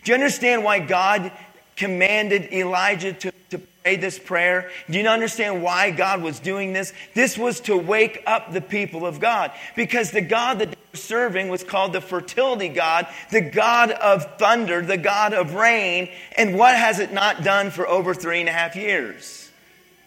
Do 0.04 0.12
you 0.12 0.14
understand 0.14 0.64
why 0.64 0.78
God 0.78 1.32
commanded 1.76 2.52
Elijah 2.52 3.12
to, 3.12 3.32
to 3.50 3.58
pray 3.82 3.96
this 3.96 4.18
prayer? 4.18 4.70
Do 4.90 4.98
you 4.98 5.08
understand 5.08 5.62
why 5.62 5.90
God 5.90 6.22
was 6.22 6.40
doing 6.40 6.72
this? 6.72 6.92
This 7.14 7.38
was 7.38 7.60
to 7.60 7.76
wake 7.76 8.22
up 8.26 8.52
the 8.52 8.60
people 8.60 9.06
of 9.06 9.20
God 9.20 9.52
because 9.76 10.10
the 10.10 10.20
God 10.20 10.58
that 10.58 10.70
they 10.70 10.78
were 10.92 10.98
serving 10.98 11.48
was 11.48 11.62
called 11.62 11.92
the 11.92 12.00
fertility 12.00 12.68
God, 12.68 13.06
the 13.30 13.40
God 13.40 13.90
of 13.90 14.38
thunder, 14.38 14.82
the 14.82 14.96
God 14.96 15.32
of 15.32 15.54
rain. 15.54 16.10
And 16.36 16.56
what 16.56 16.76
has 16.76 16.98
it 16.98 17.12
not 17.12 17.44
done 17.44 17.70
for 17.70 17.86
over 17.86 18.14
three 18.14 18.40
and 18.40 18.48
a 18.48 18.52
half 18.52 18.76
years? 18.76 19.50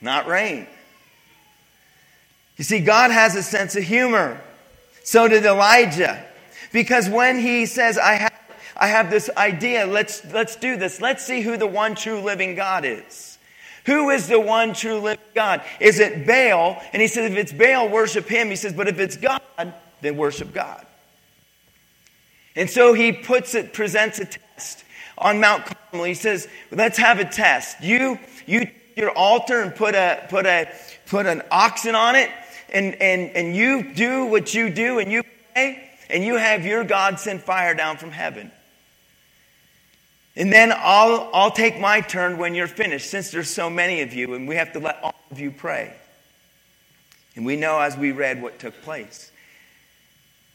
Not 0.02 0.28
rain. 0.28 0.68
You 2.58 2.64
see, 2.64 2.80
God 2.80 3.12
has 3.12 3.36
a 3.36 3.44
sense 3.44 3.76
of 3.76 3.84
humor. 3.84 4.40
So 5.04 5.28
did 5.28 5.46
Elijah. 5.46 6.24
Because 6.72 7.10
when 7.10 7.40
he 7.40 7.66
says, 7.66 7.98
I 7.98 8.14
have 8.14 8.41
I 8.82 8.88
have 8.88 9.12
this 9.12 9.30
idea. 9.38 9.86
Let's, 9.86 10.26
let's 10.34 10.56
do 10.56 10.76
this. 10.76 11.00
Let's 11.00 11.24
see 11.24 11.42
who 11.42 11.56
the 11.56 11.68
one 11.68 11.94
true 11.94 12.20
living 12.20 12.56
God 12.56 12.84
is. 12.84 13.38
Who 13.86 14.10
is 14.10 14.28
the 14.28 14.40
one 14.40 14.74
true 14.74 15.00
living 15.00 15.24
God? 15.36 15.62
Is 15.80 16.00
it 16.00 16.26
Baal? 16.26 16.82
And 16.92 17.00
he 17.00 17.08
says, 17.08 17.32
if 17.32 17.38
it's 17.38 17.54
Baal, 17.54 17.90
worship 17.90 18.28
him. 18.28 18.50
He 18.50 18.56
says, 18.56 18.74
but 18.74 18.88
if 18.88 19.00
it's 19.00 19.18
God, 19.18 19.42
then 20.02 20.18
worship 20.18 20.52
God. 20.52 20.84
And 22.56 22.68
so 22.68 22.94
he 22.94 23.12
puts 23.12 23.54
it, 23.54 23.72
presents 23.72 24.18
a 24.18 24.26
test 24.26 24.84
on 25.16 25.40
Mount 25.40 25.64
Carmel. 25.66 26.06
He 26.06 26.16
says, 26.16 26.48
let's 26.72 26.98
have 26.98 27.20
a 27.20 27.26
test. 27.26 27.84
You, 27.84 28.18
you, 28.48 28.68
your 28.98 29.12
altar 29.12 29.62
and 29.62 29.76
put 29.76 29.94
a, 29.94 30.26
put 30.28 30.48
a, 30.48 30.68
put 31.06 31.28
an 31.28 31.44
oxen 31.52 31.94
on 31.94 32.16
it 32.16 32.32
and, 32.74 32.96
and, 32.96 33.30
and 33.36 33.56
you 33.56 33.94
do 33.94 34.26
what 34.26 34.56
you 34.56 34.72
do 34.72 34.98
and 34.98 35.12
you 35.12 35.22
pray 35.54 35.88
and 36.10 36.24
you 36.24 36.38
have 36.38 36.66
your 36.66 36.84
God 36.84 37.20
send 37.20 37.44
fire 37.44 37.76
down 37.76 37.98
from 37.98 38.10
heaven. 38.10 38.52
And 40.36 40.52
then 40.52 40.72
I'll, 40.76 41.30
I'll 41.34 41.52
take 41.52 41.80
my 41.80 42.02
turn 42.02 42.38
when 42.38 42.56
you're 42.56 42.68
finished, 42.68 43.10
since 43.10 43.32
there's 43.32 43.50
so 43.50 43.70
many 43.70 44.02
of 44.02 44.14
you, 44.14 44.34
and 44.34 44.48
we 44.48 44.56
have 44.56 44.74
to 44.74 44.80
let 44.80 45.02
all 45.04 45.16
of 45.30 45.40
you 45.40 45.52
pray. 45.52 45.94
And 47.36 47.46
we 47.46 47.56
know 47.56 47.80
as 47.80 47.98
we 47.98 48.12
read 48.12 48.42
what 48.42 48.60
took 48.60 48.82
place 48.82 49.32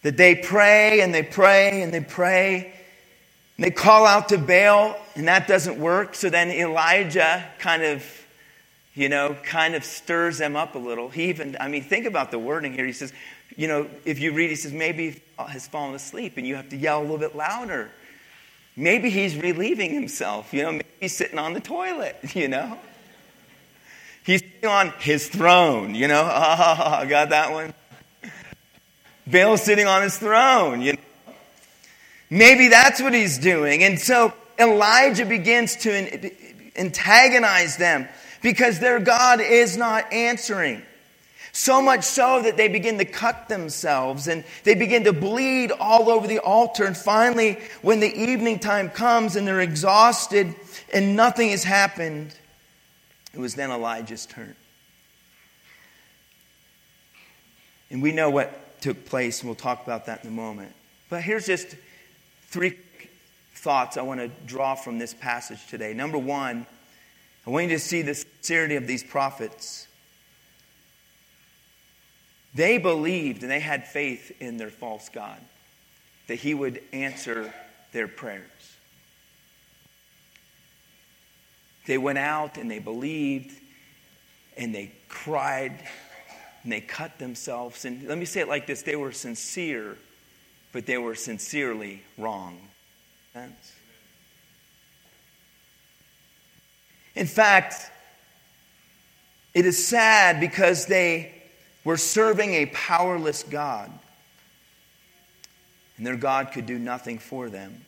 that 0.03 0.17
they 0.17 0.37
pray 0.37 1.01
and 1.01 1.13
they 1.13 1.25
pray 1.25 1.83
and 1.83 1.93
they 1.93 2.01
pray. 2.01 2.73
And 3.57 3.65
they 3.65 3.71
call 3.71 4.07
out 4.07 4.29
to 4.29 4.39
Baal, 4.39 4.97
and 5.17 5.27
that 5.27 5.49
doesn't 5.49 5.81
work. 5.81 6.15
So 6.15 6.31
then 6.31 6.51
Elijah 6.51 7.45
kind 7.59 7.83
of, 7.83 8.05
you 8.95 9.09
know, 9.09 9.37
kind 9.43 9.75
of 9.75 9.83
stirs 9.83 10.39
them 10.39 10.55
up 10.55 10.75
a 10.75 10.79
little. 10.79 11.09
He 11.09 11.31
even, 11.31 11.57
I 11.59 11.67
mean, 11.69 11.83
think 11.83 12.07
about 12.07 12.31
the 12.31 12.39
wording 12.39 12.73
here. 12.73 12.87
He 12.87 12.93
says, 12.93 13.13
you 13.57 13.67
know, 13.67 13.89
if 14.05 14.21
you 14.21 14.33
read, 14.33 14.51
he 14.51 14.57
says, 14.57 14.73
maybe 14.73 15.23
has 15.39 15.67
fallen 15.67 15.95
asleep, 15.95 16.35
and 16.37 16.47
you 16.47 16.55
have 16.55 16.69
to 16.69 16.77
yell 16.77 17.01
a 17.01 17.03
little 17.03 17.19
bit 17.19 17.35
louder. 17.35 17.91
Maybe 18.77 19.09
he's 19.09 19.37
relieving 19.37 19.93
himself. 19.93 20.53
You 20.53 20.65
know, 20.65 20.73
maybe 20.73 20.85
he's 21.01 21.17
sitting 21.17 21.39
on 21.39 21.55
the 21.55 21.61
toilet, 21.61 22.17
you 22.35 22.49
know? 22.49 22.79
He's 24.25 24.41
sitting 24.41 24.69
on 24.69 24.91
his 24.99 25.29
throne, 25.29 25.95
you 25.95 26.09
know? 26.09 26.23
Ah, 26.29 27.01
oh, 27.03 27.09
got 27.09 27.31
that 27.31 27.53
one? 27.53 27.73
Baal's 29.27 29.63
sitting 29.63 29.87
on 29.87 30.03
his 30.03 30.19
throne, 30.19 30.83
you 30.83 30.93
know? 30.93 30.99
Maybe 32.29 32.69
that's 32.69 33.01
what 33.01 33.15
he's 33.15 33.39
doing. 33.39 33.83
And 33.83 33.99
so 33.99 34.33
Elijah 34.59 35.25
begins 35.25 35.77
to 35.77 36.31
antagonize 36.77 37.77
them 37.77 38.09
because 38.43 38.79
their 38.79 38.99
God 38.99 39.41
is 39.41 39.77
not 39.77 40.13
answering. 40.13 40.83
So 41.59 41.81
much 41.81 42.05
so 42.05 42.43
that 42.43 42.59
they 42.59 42.69
begin 42.69 42.99
to 42.99 43.07
cut 43.07 43.49
themselves 43.49 44.29
and 44.29 44.45
they 44.65 44.75
begin 44.75 45.05
to 45.05 45.15
bleed 45.15 45.73
all 45.73 46.11
over 46.11 46.27
the 46.27 46.39
altar. 46.39 46.85
And 46.85 46.95
finally, 46.95 47.59
when 47.81 48.01
the 48.01 48.15
evening 48.15 48.59
time 48.59 48.91
comes 48.91 49.37
and 49.37 49.49
they're 49.49 49.63
exhausted 49.63 50.55
and 50.93 51.17
nothing 51.17 51.49
has 51.53 51.65
happened, 51.65 52.35
it 53.33 53.41
was 53.41 53.55
then 53.55 53.71
Elijah's 53.71 54.27
turn. 54.27 54.55
And 57.89 58.03
we 58.03 58.13
know 58.13 58.29
what 58.29 58.83
took 58.83 59.07
place, 59.07 59.41
and 59.41 59.49
we'll 59.49 59.57
talk 59.57 59.83
about 59.83 60.05
that 60.07 60.25
in 60.25 60.29
a 60.29 60.35
moment. 60.35 60.75
But 61.09 61.23
here's 61.23 61.47
just 61.47 61.75
three 62.49 62.77
thoughts 63.55 63.97
I 63.97 64.03
want 64.03 64.21
to 64.21 64.29
draw 64.45 64.75
from 64.75 64.99
this 64.99 65.15
passage 65.15 65.67
today. 65.69 65.95
Number 65.95 66.19
one, 66.19 66.67
I 67.47 67.51
want 67.51 67.71
you 67.71 67.77
to 67.77 67.79
see 67.79 68.03
the 68.03 68.15
sincerity 68.15 68.77
of 68.77 68.87
these 68.87 69.03
prophets. 69.03 69.89
They 72.57 72.79
believed 72.79 73.43
and 73.43 73.51
they 73.51 73.61
had 73.61 73.87
faith 73.87 74.35
in 74.41 74.57
their 74.57 74.71
false 74.71 75.11
God, 75.11 75.39
that 76.27 76.37
He 76.37 76.55
would 76.55 76.83
answer 76.91 77.53
their 77.93 78.09
prayers. 78.09 78.43
They 81.87 81.99
went 81.99 82.17
out 82.17 82.57
and 82.57 82.71
they 82.71 82.79
believed 82.79 83.53
and 84.57 84.75
they 84.75 84.91
cried 85.09 85.79
and 86.63 86.73
they 86.73 86.81
cut 86.81 87.19
themselves. 87.19 87.85
And 87.85 88.09
let 88.09 88.17
me 88.17 88.25
say 88.25 88.41
it 88.41 88.49
like 88.49 88.67
this 88.67 88.81
they 88.81 88.97
were 88.97 89.13
sincere, 89.13 89.99
but 90.73 90.87
they 90.87 90.97
were 90.97 91.15
sincerely 91.15 92.03
wrong. 92.17 92.59
In 97.15 97.27
fact, 97.27 97.75
it 99.53 99.67
is 99.67 99.87
sad 99.87 100.41
because 100.41 100.87
they 100.87 101.36
were 101.87 101.97
serving 101.97 102.53
a 102.53 102.67
powerless 102.67 103.45
God, 103.45 103.93
and 105.97 106.05
their 106.05 106.17
God 106.17 106.51
could 106.51 106.67
do 106.67 106.81
nothing 106.81 107.21
for 107.21 107.49
them. 107.49 107.85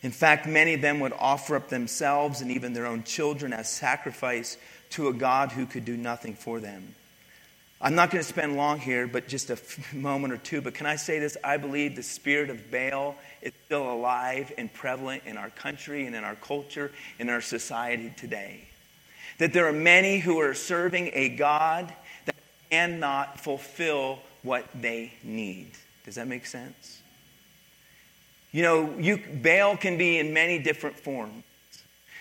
In 0.00 0.12
fact, 0.12 0.46
many 0.46 0.74
of 0.74 0.80
them 0.80 1.00
would 1.00 1.12
offer 1.18 1.56
up 1.56 1.70
themselves 1.70 2.40
and 2.40 2.52
even 2.52 2.72
their 2.72 2.86
own 2.86 3.02
children 3.02 3.52
as 3.52 3.68
sacrifice 3.68 4.56
to 4.90 5.08
a 5.08 5.12
God 5.12 5.50
who 5.50 5.66
could 5.66 5.84
do 5.84 5.96
nothing 5.96 6.34
for 6.34 6.60
them. 6.60 6.94
I'm 7.80 7.96
not 7.96 8.12
going 8.12 8.22
to 8.22 8.28
spend 8.28 8.56
long 8.56 8.78
here, 8.78 9.08
but 9.08 9.26
just 9.26 9.50
a 9.50 9.58
moment 9.92 10.32
or 10.32 10.36
two. 10.36 10.60
But 10.60 10.74
can 10.74 10.86
I 10.86 10.94
say 10.94 11.18
this? 11.18 11.36
I 11.42 11.56
believe 11.56 11.96
the 11.96 12.04
spirit 12.04 12.48
of 12.48 12.70
Baal 12.70 13.16
is 13.42 13.52
still 13.66 13.90
alive 13.90 14.52
and 14.56 14.72
prevalent 14.72 15.24
in 15.26 15.36
our 15.36 15.50
country 15.50 16.06
and 16.06 16.14
in 16.14 16.22
our 16.22 16.36
culture, 16.36 16.92
in 17.18 17.28
our 17.28 17.40
society 17.40 18.14
today. 18.16 18.68
That 19.38 19.52
there 19.52 19.66
are 19.66 19.72
many 19.72 20.20
who 20.20 20.38
are 20.38 20.54
serving 20.54 21.10
a 21.12 21.30
God 21.30 21.92
cannot 22.74 23.38
fulfill 23.38 24.18
what 24.42 24.66
they 24.74 25.12
need. 25.22 25.70
Does 26.04 26.16
that 26.16 26.26
make 26.26 26.44
sense? 26.44 27.00
You 28.50 28.62
know, 28.62 28.94
you, 28.98 29.18
Baal 29.18 29.76
can 29.76 29.96
be 29.96 30.18
in 30.18 30.32
many 30.32 30.58
different 30.58 30.96
forms. 30.96 31.44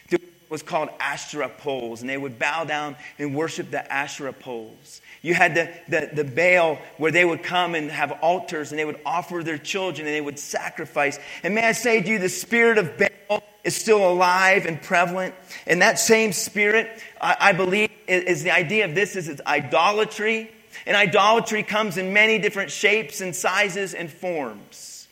There 0.09 0.19
was 0.49 0.61
called 0.61 0.89
Asherah 0.99 1.49
poles, 1.49 2.01
and 2.01 2.09
they 2.09 2.17
would 2.17 2.37
bow 2.37 2.65
down 2.65 2.95
and 3.17 3.35
worship 3.35 3.71
the 3.71 3.91
Asherah 3.91 4.33
poles. 4.33 5.01
You 5.23 5.33
had 5.33 5.55
the, 5.55 5.71
the, 5.87 6.23
the 6.23 6.23
Baal 6.23 6.77
where 6.97 7.11
they 7.11 7.25
would 7.25 7.41
come 7.41 7.73
and 7.73 7.89
have 7.89 8.11
altars 8.21 8.71
and 8.71 8.77
they 8.77 8.85
would 8.85 8.99
offer 9.05 9.43
their 9.43 9.57
children 9.57 10.05
and 10.05 10.15
they 10.15 10.21
would 10.21 10.37
sacrifice. 10.37 11.17
And 11.41 11.55
may 11.55 11.67
I 11.67 11.71
say 11.71 12.01
to 12.01 12.07
you, 12.07 12.19
the 12.19 12.29
spirit 12.29 12.77
of 12.77 12.97
Baal 12.97 13.43
is 13.63 13.75
still 13.75 14.09
alive 14.09 14.65
and 14.65 14.81
prevalent. 14.81 15.33
And 15.65 15.81
that 15.81 15.99
same 15.99 16.33
spirit, 16.33 16.89
I, 17.21 17.37
I 17.39 17.51
believe, 17.53 17.89
is, 18.07 18.23
is, 18.23 18.43
the 18.43 18.51
idea 18.51 18.85
of 18.85 18.95
this 18.95 19.15
is 19.15 19.29
it's 19.29 19.41
idolatry. 19.45 20.51
And 20.85 20.97
idolatry 20.97 21.63
comes 21.63 21.97
in 21.97 22.13
many 22.13 22.39
different 22.39 22.71
shapes 22.71 23.21
and 23.21 23.35
sizes 23.35 23.93
and 23.93 24.11
forms. 24.11 25.07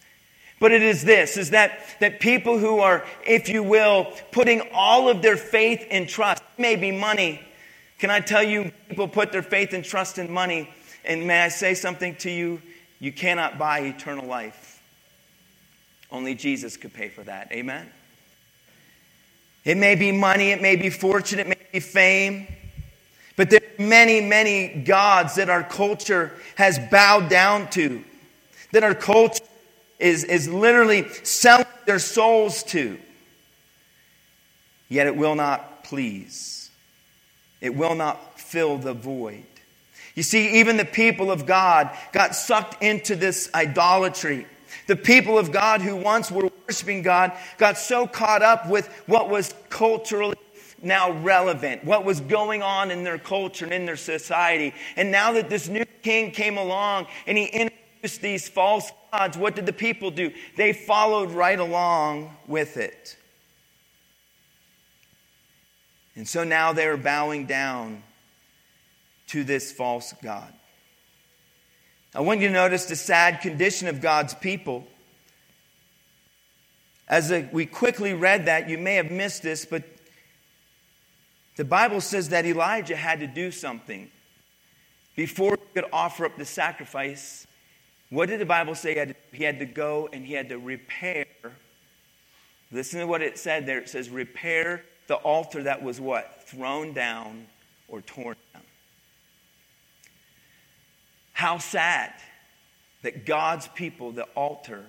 But 0.60 0.72
it 0.72 0.84
is 0.84 1.04
this, 1.04 1.38
is 1.38 1.52
that, 1.52 1.80
that 2.02 2.20
people 2.20 2.60
who 2.60 2.80
are, 2.80 3.04
if 3.26 3.50
you 3.50 3.64
will, 3.64 4.14
putting 4.32 4.62
all 4.74 5.10
of 5.10 5.24
their 5.24 5.38
faith 5.38 5.88
and 5.90 6.08
trust, 6.08 6.44
maybe 6.58 6.92
money. 6.92 7.42
Can 7.98 8.12
I 8.12 8.20
tell 8.20 8.44
you, 8.44 8.72
people 8.88 9.08
put 9.08 9.32
their 9.32 9.42
faith 9.42 9.74
and 9.74 9.84
trust 9.84 10.20
in 10.20 10.32
money. 10.32 10.70
And 11.04 11.26
may 11.26 11.42
I 11.42 11.48
say 11.48 11.74
something 11.74 12.16
to 12.18 12.30
you? 12.30 12.62
You 13.00 13.12
cannot 13.12 13.58
buy 13.58 13.80
eternal 13.80 14.28
life. 14.28 14.80
Only 16.12 16.36
Jesus 16.36 16.78
could 16.78 16.94
pay 16.94 17.10
for 17.10 17.24
that. 17.24 17.52
Amen? 17.52 17.90
It 19.64 19.78
may 19.78 19.96
be 19.96 20.12
money, 20.12 20.52
it 20.52 20.62
may 20.62 20.76
be 20.76 20.90
fortune, 20.90 21.40
it 21.40 21.48
may 21.48 21.58
be 21.72 21.80
fame. 21.80 22.48
But 23.36 23.50
there 23.50 23.62
are 23.62 23.82
many, 23.82 24.22
many 24.22 24.68
gods 24.68 25.36
that 25.36 25.50
our 25.50 25.64
culture 25.64 26.32
has 26.56 26.80
bowed 26.80 27.30
down 27.30 27.70
to, 27.72 28.04
that 28.72 28.84
our 28.84 28.96
culture 28.96 29.44
is, 30.00 30.24
is 30.24 30.50
literally 30.50 31.08
selling 31.24 31.66
their 31.86 32.00
souls 32.00 32.64
to. 32.64 32.98
Yet 34.90 35.08
it 35.08 35.16
will 35.16 35.36
not 35.36 35.84
please, 35.84 36.70
it 37.62 37.76
will 37.76 37.96
not 37.96 38.40
fill 38.40 38.78
the 38.78 38.94
void. 38.94 39.46
You 40.16 40.24
see, 40.24 40.60
even 40.60 40.76
the 40.76 40.86
people 40.86 41.32
of 41.32 41.46
God 41.46 41.90
got 42.12 42.36
sucked 42.36 42.84
into 42.84 43.16
this 43.16 43.50
idolatry. 43.56 44.46
The 44.88 44.98
people 44.98 45.38
of 45.38 45.52
God 45.52 45.82
who 45.82 45.96
once 45.96 46.30
were 46.30 46.52
worshiping 46.72 47.02
God 47.02 47.34
got 47.58 47.78
so 47.78 48.08
caught 48.08 48.42
up 48.42 48.70
with 48.70 48.88
what 49.06 49.30
was 49.30 49.54
culturally 49.68 50.38
now 50.82 51.12
relevant, 51.12 51.84
what 51.84 52.06
was 52.06 52.22
going 52.22 52.62
on 52.62 52.92
in 52.92 53.04
their 53.04 53.18
culture 53.18 53.66
and 53.66 53.74
in 53.74 53.86
their 53.86 53.98
society. 53.98 54.74
And 54.96 55.12
now 55.12 55.34
that 55.34 55.50
this 55.50 55.68
new 55.68 55.84
king 56.02 56.32
came 56.32 56.58
along 56.58 57.08
and 57.28 57.38
he 57.38 57.44
introduced 57.48 58.22
these 58.22 58.48
false 58.48 58.90
gods, 59.12 59.38
what 59.38 59.54
did 59.54 59.66
the 59.66 59.74
people 59.74 60.12
do? 60.12 60.32
They 60.56 60.72
followed 60.72 61.32
right 61.32 61.60
along 61.60 62.38
with 62.48 62.78
it. 62.78 63.18
And 66.16 66.26
so 66.26 66.46
now 66.46 66.72
they're 66.72 66.96
bowing 66.96 67.48
down 67.48 68.02
to 69.28 69.44
this 69.44 69.74
false 69.74 70.14
God. 70.24 70.54
I 72.16 72.22
want 72.22 72.40
you 72.40 72.48
to 72.48 72.54
notice 72.54 72.86
the 72.86 72.96
sad 72.96 73.42
condition 73.42 73.90
of 73.90 74.00
God's 74.00 74.34
people. 74.36 74.88
As 77.12 77.32
we 77.52 77.66
quickly 77.66 78.14
read 78.14 78.46
that, 78.46 78.70
you 78.70 78.78
may 78.78 78.96
have 78.96 79.12
missed 79.12 79.44
this, 79.44 79.66
but 79.66 79.84
the 81.58 81.66
Bible 81.66 82.00
says 82.00 82.30
that 82.30 82.46
Elijah 82.46 82.96
had 82.96 83.20
to 83.20 83.28
do 83.28 83.52
something 83.52 84.10
before 85.18 85.58
he 85.60 85.82
could 85.82 85.90
offer 85.92 86.26
up 86.26 86.38
the 86.38 86.46
sacrifice. 86.46 87.46
What 88.10 88.30
did 88.30 88.40
the 88.40 88.46
Bible 88.46 88.76
say? 88.76 89.14
He 89.34 89.44
had 89.44 89.60
to 89.60 89.66
go 89.66 90.08
and 90.14 90.26
he 90.26 90.34
had 90.34 90.48
to 90.50 90.58
repair. 90.58 91.26
Listen 92.72 93.02
to 93.02 93.08
what 93.08 93.22
it 93.22 93.38
said 93.38 93.66
there. 93.66 93.80
It 93.80 93.90
says, 93.90 94.10
repair 94.10 94.86
the 95.08 95.16
altar 95.16 95.64
that 95.64 95.84
was 95.84 96.00
what? 96.00 96.44
Thrown 96.48 96.94
down 96.94 97.48
or 97.90 98.00
torn 98.00 98.38
down. 98.54 98.64
How 101.34 101.58
sad 101.58 102.14
that 103.02 103.26
God's 103.26 103.68
people, 103.68 104.14
the 104.14 104.24
altar, 104.36 104.86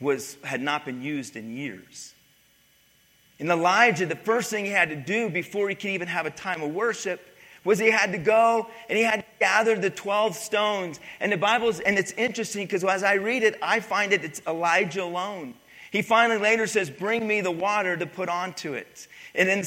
was, 0.00 0.36
had 0.44 0.60
not 0.60 0.84
been 0.84 1.02
used 1.02 1.36
in 1.36 1.56
years. 1.56 2.14
In 3.38 3.50
Elijah, 3.50 4.06
the 4.06 4.16
first 4.16 4.50
thing 4.50 4.64
he 4.64 4.70
had 4.70 4.88
to 4.90 4.96
do 4.96 5.28
before 5.30 5.68
he 5.68 5.74
could 5.74 5.90
even 5.90 6.08
have 6.08 6.26
a 6.26 6.30
time 6.30 6.62
of 6.62 6.74
worship 6.74 7.20
was 7.64 7.78
he 7.78 7.90
had 7.90 8.12
to 8.12 8.18
go 8.18 8.66
and 8.88 8.96
he 8.96 9.04
had 9.04 9.20
to 9.20 9.26
gather 9.38 9.76
the 9.76 9.90
12 9.90 10.34
stones. 10.34 11.00
And 11.20 11.30
the 11.30 11.36
Bible's, 11.36 11.80
and 11.80 11.98
it's 11.98 12.12
interesting 12.12 12.64
because 12.66 12.82
as 12.84 13.02
I 13.02 13.14
read 13.14 13.42
it, 13.42 13.56
I 13.62 13.80
find 13.80 14.12
it, 14.12 14.24
it's 14.24 14.40
Elijah 14.46 15.04
alone. 15.04 15.54
He 15.90 16.02
finally 16.02 16.38
later 16.38 16.66
says, 16.66 16.90
Bring 16.90 17.26
me 17.26 17.40
the 17.40 17.50
water 17.50 17.96
to 17.96 18.06
put 18.06 18.28
onto 18.28 18.74
it. 18.74 19.06
And 19.34 19.48
then 19.48 19.64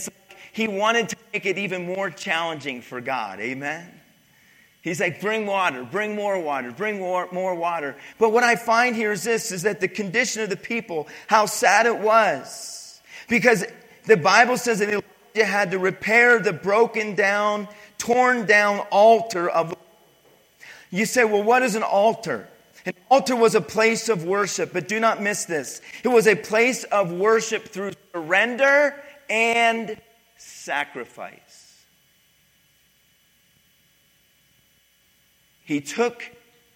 he 0.51 0.67
wanted 0.67 1.09
to 1.09 1.15
make 1.33 1.45
it 1.45 1.57
even 1.57 1.85
more 1.85 2.09
challenging 2.09 2.81
for 2.81 3.01
God. 3.01 3.39
Amen. 3.39 4.00
He's 4.81 4.99
like, 4.99 5.21
bring 5.21 5.45
water, 5.45 5.83
bring 5.83 6.15
more 6.15 6.39
water, 6.39 6.71
bring 6.71 6.99
more, 6.99 7.27
more 7.31 7.53
water. 7.53 7.95
But 8.17 8.31
what 8.31 8.43
I 8.43 8.55
find 8.55 8.95
here 8.95 9.11
is 9.11 9.23
this 9.23 9.51
is 9.51 9.61
that 9.61 9.79
the 9.79 9.87
condition 9.87 10.41
of 10.41 10.49
the 10.49 10.57
people, 10.57 11.07
how 11.27 11.45
sad 11.45 11.85
it 11.85 11.99
was. 11.99 12.99
Because 13.29 13.63
the 14.05 14.17
Bible 14.17 14.57
says 14.57 14.79
that 14.79 14.89
Elijah 14.89 15.45
had 15.45 15.71
to 15.71 15.79
repair 15.79 16.39
the 16.39 16.51
broken 16.51 17.13
down, 17.13 17.67
torn 17.99 18.47
down 18.47 18.79
altar 18.91 19.47
of. 19.47 19.75
You 20.89 21.05
say, 21.05 21.23
well, 21.25 21.43
what 21.43 21.61
is 21.61 21.75
an 21.75 21.83
altar? 21.83 22.47
An 22.83 22.93
altar 23.11 23.35
was 23.35 23.53
a 23.53 23.61
place 23.61 24.09
of 24.09 24.23
worship, 24.23 24.73
but 24.73 24.87
do 24.87 24.99
not 24.99 25.21
miss 25.21 25.45
this. 25.45 25.81
It 26.03 26.07
was 26.07 26.25
a 26.25 26.35
place 26.35 26.83
of 26.85 27.11
worship 27.11 27.67
through 27.67 27.91
surrender 28.11 28.95
and 29.29 29.95
sacrifice. 30.37 31.50
He 35.63 35.81
took 35.81 36.23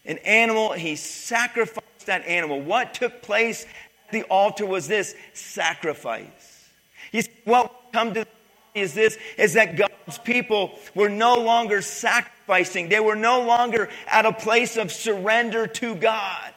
an 0.05 0.19
animal, 0.19 0.73
he 0.73 0.95
sacrificed 0.95 2.05
that 2.05 2.25
animal. 2.25 2.61
What 2.61 2.93
took 2.93 3.21
place 3.21 3.65
at 4.07 4.11
the 4.11 4.23
altar 4.23 4.65
was 4.65 4.87
this 4.87 5.15
sacrifice. 5.33 6.69
You 7.11 7.23
see, 7.23 7.31
what 7.45 7.73
come 7.91 8.13
to 8.13 8.25
is 8.75 8.93
this 8.93 9.17
is 9.37 9.53
that 9.53 9.77
God's 9.77 10.17
people 10.19 10.77
were 10.93 11.09
no 11.09 11.35
longer 11.35 11.81
sacrificing. 11.81 12.89
They 12.89 12.99
were 12.99 13.15
no 13.15 13.41
longer 13.41 13.89
at 14.05 14.25
a 14.25 14.33
place 14.33 14.77
of 14.77 14.91
surrender 14.91 15.65
to 15.65 15.95
God. 15.95 16.53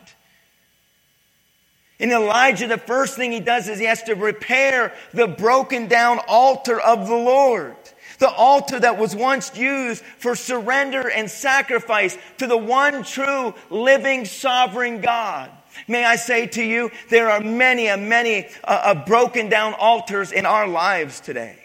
In 1.99 2.13
Elijah, 2.13 2.67
the 2.69 2.79
first 2.79 3.17
thing 3.17 3.33
he 3.33 3.41
does 3.41 3.69
is 3.69 3.79
he 3.79 3.87
has 3.87 4.03
to 4.05 4.15
repair 4.15 4.95
the 5.13 5.27
broken 5.27 5.89
down 5.89 6.21
altar 6.29 6.81
of 6.81 7.09
the 7.09 7.17
Lord. 7.17 7.77
The 8.19 8.29
altar 8.31 8.81
that 8.81 8.99
was 8.99 9.15
once 9.15 9.57
used 9.57 10.03
for 10.19 10.35
surrender 10.35 11.09
and 11.09 11.31
sacrifice 11.31 12.19
to 12.39 12.47
the 12.47 12.57
one 12.57 13.05
true 13.05 13.55
living 13.71 14.25
sovereign 14.25 15.01
God. 15.01 15.51
May 15.87 16.05
I 16.05 16.17
say 16.17 16.47
to 16.49 16.63
you, 16.63 16.91
there 17.11 17.31
are 17.31 17.41
many 17.41 17.89
and 17.89 18.09
many 18.09 18.47
uh, 18.65 18.81
uh, 18.85 19.05
broken 19.07 19.49
down 19.49 19.75
altars 19.75 20.33
in 20.33 20.47
our 20.47 20.67
lives 20.67 21.21
today. 21.21 21.59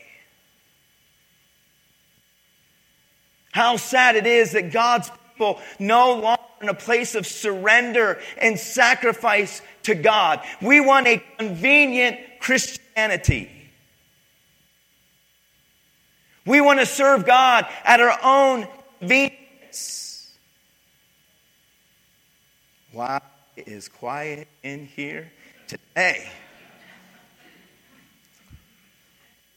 How 3.52 3.78
sad 3.78 4.16
it 4.16 4.28
is 4.28 4.52
that 4.52 4.72
God's 4.72 5.12
people 5.32 5.60
no 5.80 6.13
longer 6.13 6.42
in 6.62 6.70
a 6.70 6.74
place 6.74 7.16
of 7.16 7.28
surrender 7.28 8.20
and 8.38 8.60
sacrifice 8.60 9.62
to 9.84 9.96
God. 9.96 10.42
We 10.62 10.80
want 10.80 11.08
a 11.08 11.24
convenient 11.38 12.18
Christianity. 12.39 13.50
We 16.45 16.60
want 16.60 16.79
to 16.79 16.86
serve 16.86 17.25
God 17.25 17.67
at 17.84 17.99
our 17.99 18.17
own 18.23 18.67
convenience. 18.99 20.32
Why 22.91 23.21
It 23.56 23.67
is 23.67 23.88
quiet 23.88 24.47
in 24.62 24.86
here 24.86 25.32
today. 25.67 26.27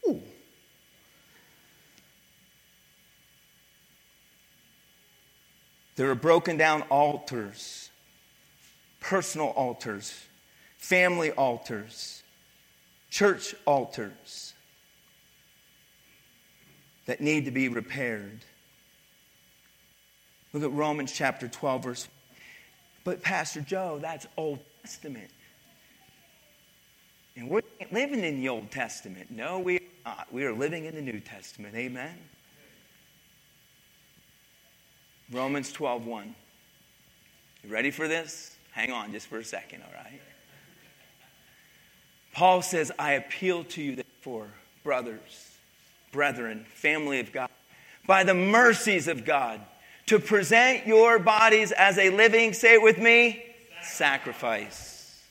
Ooh. 0.08 0.20
There 5.96 6.10
are 6.10 6.14
broken 6.14 6.56
down 6.58 6.82
altars, 6.82 7.90
personal 9.00 9.48
altars, 9.48 10.14
family 10.76 11.32
altars, 11.32 12.22
church 13.10 13.54
altars 13.64 14.52
that 17.06 17.20
need 17.20 17.44
to 17.46 17.50
be 17.50 17.68
repaired. 17.68 18.44
Look 20.52 20.62
at 20.62 20.72
Romans 20.72 21.12
chapter 21.12 21.48
12, 21.48 21.82
verse 21.82 22.08
but, 23.06 23.22
Pastor 23.22 23.60
Joe, 23.60 24.00
that's 24.02 24.26
Old 24.36 24.58
Testament. 24.82 25.30
And 27.36 27.48
we're 27.48 27.62
living 27.92 28.24
in 28.24 28.40
the 28.40 28.48
Old 28.48 28.72
Testament. 28.72 29.30
No, 29.30 29.60
we 29.60 29.76
are 29.76 29.80
not. 30.04 30.26
We 30.32 30.44
are 30.44 30.52
living 30.52 30.86
in 30.86 30.96
the 30.96 31.02
New 31.02 31.20
Testament. 31.20 31.76
Amen. 31.76 32.18
Romans 35.30 35.70
12 35.70 36.04
1. 36.04 36.34
You 37.62 37.70
ready 37.70 37.92
for 37.92 38.08
this? 38.08 38.56
Hang 38.72 38.90
on 38.90 39.12
just 39.12 39.28
for 39.28 39.38
a 39.38 39.44
second, 39.44 39.84
all 39.84 39.94
right? 39.94 40.20
Paul 42.32 42.60
says, 42.60 42.90
I 42.98 43.12
appeal 43.12 43.62
to 43.64 43.82
you, 43.82 43.94
therefore, 43.94 44.48
brothers, 44.82 45.55
brethren, 46.16 46.64
family 46.72 47.20
of 47.20 47.30
God, 47.30 47.50
by 48.06 48.24
the 48.24 48.32
mercies 48.34 49.06
of 49.06 49.26
God 49.26 49.60
to 50.06 50.18
present 50.18 50.86
your 50.86 51.18
bodies 51.18 51.72
as 51.72 51.98
a 51.98 52.08
living, 52.08 52.54
say 52.54 52.74
it 52.74 52.82
with 52.82 52.98
me, 52.98 53.44
sacrifice. 53.82 55.22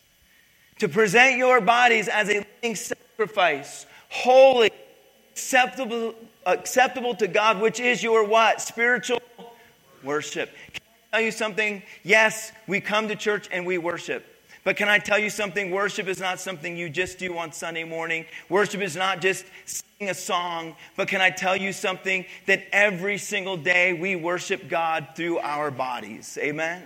To 0.79 0.87
present 0.87 1.37
your 1.37 1.59
bodies 1.59 2.07
as 2.07 2.29
a 2.29 2.45
living 2.61 2.75
sacrifice, 2.75 3.87
holy, 4.09 4.69
acceptable, 5.31 6.13
acceptable 6.45 7.15
to 7.15 7.27
God, 7.27 7.59
which 7.59 7.79
is 7.79 8.03
your 8.03 8.23
what? 8.23 8.61
Spiritual 8.61 9.21
worship. 10.03 10.51
Can 10.71 10.81
I 10.83 11.17
tell 11.17 11.25
you 11.25 11.31
something? 11.31 11.81
Yes, 12.03 12.51
we 12.67 12.79
come 12.79 13.07
to 13.07 13.15
church 13.15 13.49
and 13.51 13.65
we 13.65 13.79
worship. 13.79 14.23
But 14.63 14.77
can 14.77 14.89
I 14.89 14.99
tell 14.99 15.17
you 15.17 15.29
something? 15.29 15.71
Worship 15.71 16.07
is 16.07 16.19
not 16.19 16.39
something 16.39 16.77
you 16.77 16.89
just 16.89 17.17
do 17.17 17.37
on 17.37 17.53
Sunday 17.53 17.85
morning. 17.85 18.25
Worship 18.49 18.81
is 18.81 18.95
not 18.95 19.21
just 19.21 19.45
a 20.01 20.13
song. 20.13 20.75
But 20.97 21.07
can 21.07 21.21
I 21.21 21.29
tell 21.29 21.55
you 21.55 21.71
something? 21.71 22.25
That 22.47 22.63
every 22.71 23.17
single 23.17 23.57
day 23.57 23.93
we 23.93 24.15
worship 24.15 24.67
God 24.67 25.09
through 25.15 25.39
our 25.39 25.71
bodies. 25.71 26.37
Amen? 26.41 26.83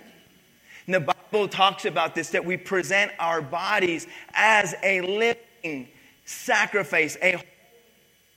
And 0.85 0.95
the 0.95 0.99
Bible 1.31 1.47
talks 1.47 1.85
about 1.85 2.15
this 2.15 2.29
that 2.31 2.45
we 2.45 2.57
present 2.57 3.11
our 3.19 3.41
bodies 3.41 4.07
as 4.33 4.75
a 4.83 5.01
living 5.01 5.87
sacrifice, 6.25 7.17
a 7.21 7.41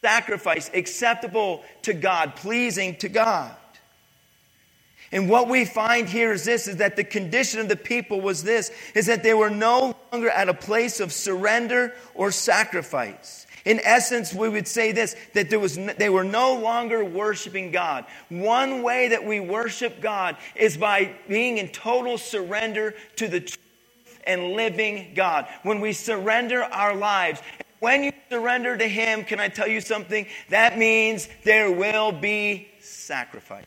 sacrifice 0.00 0.70
acceptable 0.74 1.62
to 1.82 1.92
God, 1.92 2.36
pleasing 2.36 2.96
to 2.96 3.08
God. 3.08 3.54
And 5.12 5.28
what 5.28 5.48
we 5.48 5.66
find 5.66 6.08
here 6.08 6.32
is 6.32 6.44
this 6.44 6.66
is 6.66 6.76
that 6.76 6.96
the 6.96 7.04
condition 7.04 7.60
of 7.60 7.68
the 7.68 7.76
people 7.76 8.22
was 8.22 8.42
this 8.42 8.72
is 8.94 9.06
that 9.06 9.22
they 9.22 9.34
were 9.34 9.50
no 9.50 9.94
longer 10.10 10.30
at 10.30 10.48
a 10.48 10.54
place 10.54 11.00
of 11.00 11.12
surrender 11.12 11.92
or 12.14 12.30
sacrifice. 12.30 13.46
In 13.64 13.80
essence, 13.80 14.34
we 14.34 14.48
would 14.48 14.66
say 14.66 14.92
this 14.92 15.14
that 15.34 15.50
there 15.50 15.60
was, 15.60 15.76
they 15.76 16.08
were 16.08 16.24
no 16.24 16.54
longer 16.54 17.04
worshiping 17.04 17.70
God. 17.70 18.06
One 18.28 18.82
way 18.82 19.08
that 19.08 19.24
we 19.24 19.40
worship 19.40 20.00
God 20.00 20.36
is 20.56 20.76
by 20.76 21.14
being 21.28 21.58
in 21.58 21.68
total 21.68 22.18
surrender 22.18 22.94
to 23.16 23.28
the 23.28 23.40
truth 23.40 23.58
and 24.24 24.52
living 24.52 25.12
God. 25.14 25.46
When 25.62 25.80
we 25.80 25.92
surrender 25.92 26.62
our 26.62 26.94
lives, 26.94 27.40
when 27.80 28.04
you 28.04 28.12
surrender 28.30 28.76
to 28.76 28.86
Him, 28.86 29.24
can 29.24 29.40
I 29.40 29.48
tell 29.48 29.68
you 29.68 29.80
something? 29.80 30.26
That 30.50 30.78
means 30.78 31.28
there 31.44 31.70
will 31.70 32.12
be 32.12 32.68
sacrifice. 32.80 33.66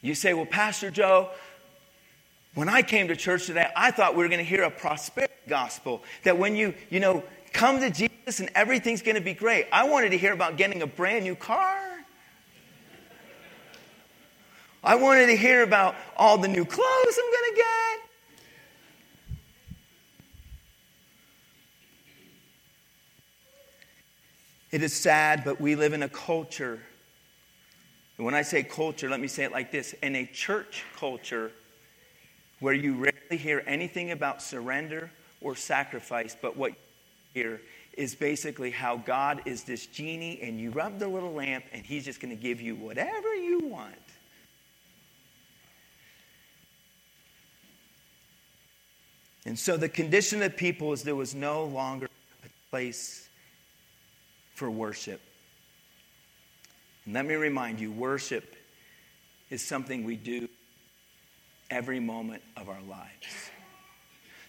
You 0.00 0.16
say, 0.16 0.34
well, 0.34 0.46
Pastor 0.46 0.90
Joe, 0.90 1.30
when 2.54 2.68
I 2.68 2.82
came 2.82 3.08
to 3.08 3.16
church 3.16 3.46
today, 3.46 3.66
I 3.74 3.90
thought 3.90 4.14
we 4.14 4.22
were 4.22 4.28
going 4.28 4.38
to 4.38 4.44
hear 4.44 4.64
a 4.64 4.70
prosperity 4.70 5.32
gospel. 5.48 6.02
That 6.24 6.36
when 6.36 6.54
you, 6.54 6.74
you 6.90 7.00
know, 7.00 7.24
come 7.52 7.80
to 7.80 7.90
Jesus 7.90 8.40
and 8.40 8.50
everything's 8.54 9.00
going 9.00 9.14
to 9.14 9.22
be 9.22 9.32
great. 9.32 9.66
I 9.72 9.88
wanted 9.88 10.10
to 10.10 10.18
hear 10.18 10.32
about 10.32 10.56
getting 10.56 10.82
a 10.82 10.86
brand 10.86 11.24
new 11.24 11.34
car. 11.34 11.78
I 14.84 14.96
wanted 14.96 15.26
to 15.26 15.36
hear 15.36 15.62
about 15.62 15.94
all 16.16 16.36
the 16.38 16.48
new 16.48 16.64
clothes 16.64 17.18
I'm 17.18 17.32
going 17.32 17.50
to 17.50 17.56
get. 17.56 17.98
It 24.72 24.82
is 24.82 24.92
sad, 24.92 25.44
but 25.44 25.60
we 25.60 25.74
live 25.76 25.92
in 25.92 26.02
a 26.02 26.08
culture. 26.08 26.80
And 28.16 28.26
when 28.26 28.34
I 28.34 28.42
say 28.42 28.62
culture, 28.62 29.08
let 29.08 29.20
me 29.20 29.28
say 29.28 29.44
it 29.44 29.52
like 29.52 29.70
this 29.70 29.94
in 30.02 30.16
a 30.16 30.26
church 30.26 30.84
culture 30.96 31.52
where 32.62 32.72
you 32.72 32.94
rarely 32.94 33.36
hear 33.36 33.60
anything 33.66 34.12
about 34.12 34.40
surrender 34.40 35.10
or 35.40 35.56
sacrifice, 35.56 36.36
but 36.40 36.56
what 36.56 36.70
you 36.70 37.42
hear 37.42 37.60
is 37.94 38.14
basically 38.14 38.70
how 38.70 38.96
God 38.98 39.42
is 39.46 39.64
this 39.64 39.86
genie 39.86 40.38
and 40.40 40.60
you 40.60 40.70
rub 40.70 41.00
the 41.00 41.08
little 41.08 41.32
lamp 41.32 41.64
and 41.72 41.84
he's 41.84 42.04
just 42.04 42.20
going 42.20 42.34
to 42.34 42.40
give 42.40 42.60
you 42.60 42.76
whatever 42.76 43.34
you 43.34 43.58
want. 43.64 43.96
And 49.44 49.58
so 49.58 49.76
the 49.76 49.88
condition 49.88 50.40
of 50.40 50.52
the 50.52 50.56
people 50.56 50.92
is 50.92 51.02
there 51.02 51.16
was 51.16 51.34
no 51.34 51.64
longer 51.64 52.06
a 52.44 52.70
place 52.70 53.28
for 54.54 54.70
worship. 54.70 55.20
And 57.06 57.14
let 57.14 57.26
me 57.26 57.34
remind 57.34 57.80
you 57.80 57.90
worship 57.90 58.54
is 59.50 59.64
something 59.64 60.04
we 60.04 60.14
do 60.14 60.48
every 61.72 61.98
moment 61.98 62.42
of 62.56 62.68
our 62.68 62.82
lives. 62.88 63.50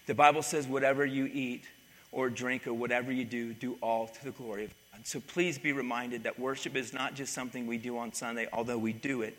The 0.06 0.14
Bible 0.14 0.42
says, 0.42 0.66
whatever 0.66 1.06
you 1.06 1.24
eat 1.32 1.64
or 2.12 2.28
drink 2.28 2.66
or 2.66 2.74
whatever 2.74 3.10
you 3.10 3.24
do, 3.24 3.54
do 3.54 3.78
all 3.80 4.06
to 4.06 4.24
the 4.24 4.30
glory 4.30 4.64
of 4.64 4.74
God. 4.92 5.06
So 5.06 5.20
please 5.20 5.58
be 5.58 5.72
reminded 5.72 6.24
that 6.24 6.38
worship 6.38 6.76
is 6.76 6.92
not 6.92 7.14
just 7.14 7.32
something 7.32 7.66
we 7.66 7.78
do 7.78 7.96
on 7.96 8.12
Sunday, 8.12 8.46
although 8.52 8.78
we 8.78 8.92
do 8.92 9.22
it. 9.22 9.36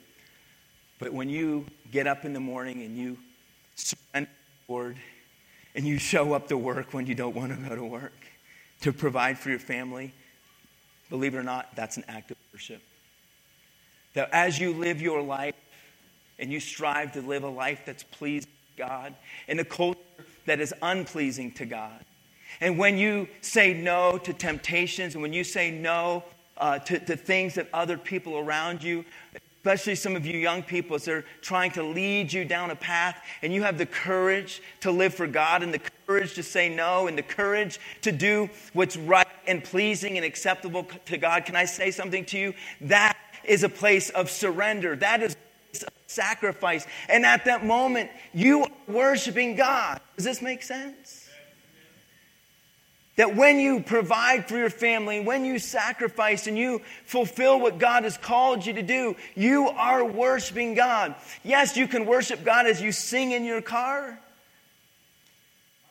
But 0.98 1.14
when 1.14 1.30
you 1.30 1.66
get 1.92 2.08
up 2.08 2.26
in 2.26 2.34
the 2.34 2.40
morning 2.40 2.82
and 2.82 2.98
you 2.98 3.18
surrender 3.76 4.30
the 4.68 4.74
Lord 4.74 4.98
and 5.76 5.86
you 5.86 6.00
show 6.00 6.34
up 6.34 6.48
to 6.48 6.58
work 6.58 6.94
when 6.94 7.06
you 7.06 7.14
don't 7.14 7.36
want 7.36 7.56
to 7.56 7.70
go 7.70 7.76
to 7.76 7.86
work 7.86 8.26
to 8.82 8.92
provide 8.92 9.38
for 9.38 9.50
your 9.50 9.60
family, 9.60 10.14
believe 11.10 11.36
it 11.36 11.38
or 11.38 11.44
not, 11.44 11.76
that's 11.76 11.98
an 11.98 12.06
act 12.08 12.32
of 12.32 12.38
worship. 12.52 12.82
That 14.16 14.30
as 14.32 14.60
you 14.60 14.74
live 14.74 15.02
your 15.02 15.22
life, 15.22 15.54
and 16.40 16.52
you 16.52 16.60
strive 16.60 17.14
to 17.14 17.22
live 17.22 17.44
a 17.44 17.50
life 17.50 17.82
that's 17.86 18.04
pleasing 18.04 18.52
to 18.78 18.84
God 18.84 19.16
in 19.48 19.60
a 19.60 19.66
culture 19.66 20.00
that 20.46 20.60
is 20.60 20.74
unpleasing 20.82 21.52
to 21.54 21.66
God. 21.66 22.04
And 22.62 22.78
when 22.78 22.98
you 22.98 23.28
say 23.42 23.74
no 23.74 24.18
to 24.20 24.34
temptations 24.34 25.14
and 25.14 25.22
when 25.22 25.34
you 25.34 25.44
say 25.44 25.72
no 25.72 26.24
uh, 26.58 26.80
to, 26.80 27.00
to 27.00 27.16
things 27.18 27.56
that 27.56 27.68
other 27.74 27.98
people 27.98 28.38
around 28.38 28.84
you, 28.84 29.04
especially 29.66 29.96
some 29.96 30.16
of 30.16 30.26
you 30.26 30.38
young 30.38 30.62
people, 30.62 30.96
as 30.96 31.06
they're 31.06 31.26
trying 31.42 31.72
to 31.72 31.84
lead 31.84 32.32
you 32.32 32.46
down 32.46 32.70
a 32.70 32.76
path, 32.76 33.22
and 33.42 33.52
you 33.52 33.64
have 33.64 33.78
the 33.78 33.86
courage 33.86 34.62
to 34.80 34.92
live 34.92 35.14
for 35.14 35.28
God 35.28 35.64
and 35.64 35.74
the 35.74 35.82
courage 36.06 36.36
to 36.36 36.44
say 36.44 36.70
no 36.70 37.08
and 37.08 37.18
the 37.18 37.24
courage 37.24 37.80
to 38.02 38.12
do 38.12 38.50
what's 38.74 38.96
right 38.96 39.28
and 39.48 39.64
pleasing 39.64 40.18
and 40.18 40.26
acceptable 40.26 40.88
to 41.06 41.18
God, 41.18 41.46
can 41.46 41.56
I 41.56 41.66
say 41.66 41.92
something 41.92 42.26
to 42.26 42.38
you? 42.38 42.54
That 42.82 43.18
is 43.44 43.64
a 43.64 43.70
place 43.70 44.12
of 44.12 44.30
surrender. 44.30 44.96
That 44.96 45.22
is 45.22 45.36
sacrifice. 46.08 46.86
And 47.10 47.26
at 47.26 47.46
that 47.46 47.66
moment, 47.66 48.10
you 48.34 48.64
are 48.64 48.72
worshiping 48.88 49.56
God. 49.56 50.00
Does 50.16 50.26
this 50.26 50.42
make 50.42 50.64
sense? 50.64 51.26
That 53.16 53.36
when 53.36 53.60
you 53.60 53.80
provide 53.80 54.48
for 54.48 54.58
your 54.58 54.70
family, 54.70 55.22
when 55.22 55.46
you 55.46 55.58
sacrifice 55.58 56.48
and 56.48 56.58
you 56.58 56.82
fulfill 57.06 57.60
what 57.60 57.78
God 57.78 58.04
has 58.04 58.18
called 58.18 58.66
you 58.66 58.74
to 58.74 58.84
do, 58.84 59.16
you 59.36 59.70
are 59.70 60.04
worshiping 60.04 60.74
God. 60.74 61.16
Yes, 61.44 61.78
you 61.78 61.88
can 61.88 62.06
worship 62.06 62.44
God 62.44 62.66
as 62.68 62.82
you 62.82 62.92
sing 62.92 63.32
in 63.32 63.46
your 63.46 63.62
car. 63.62 64.20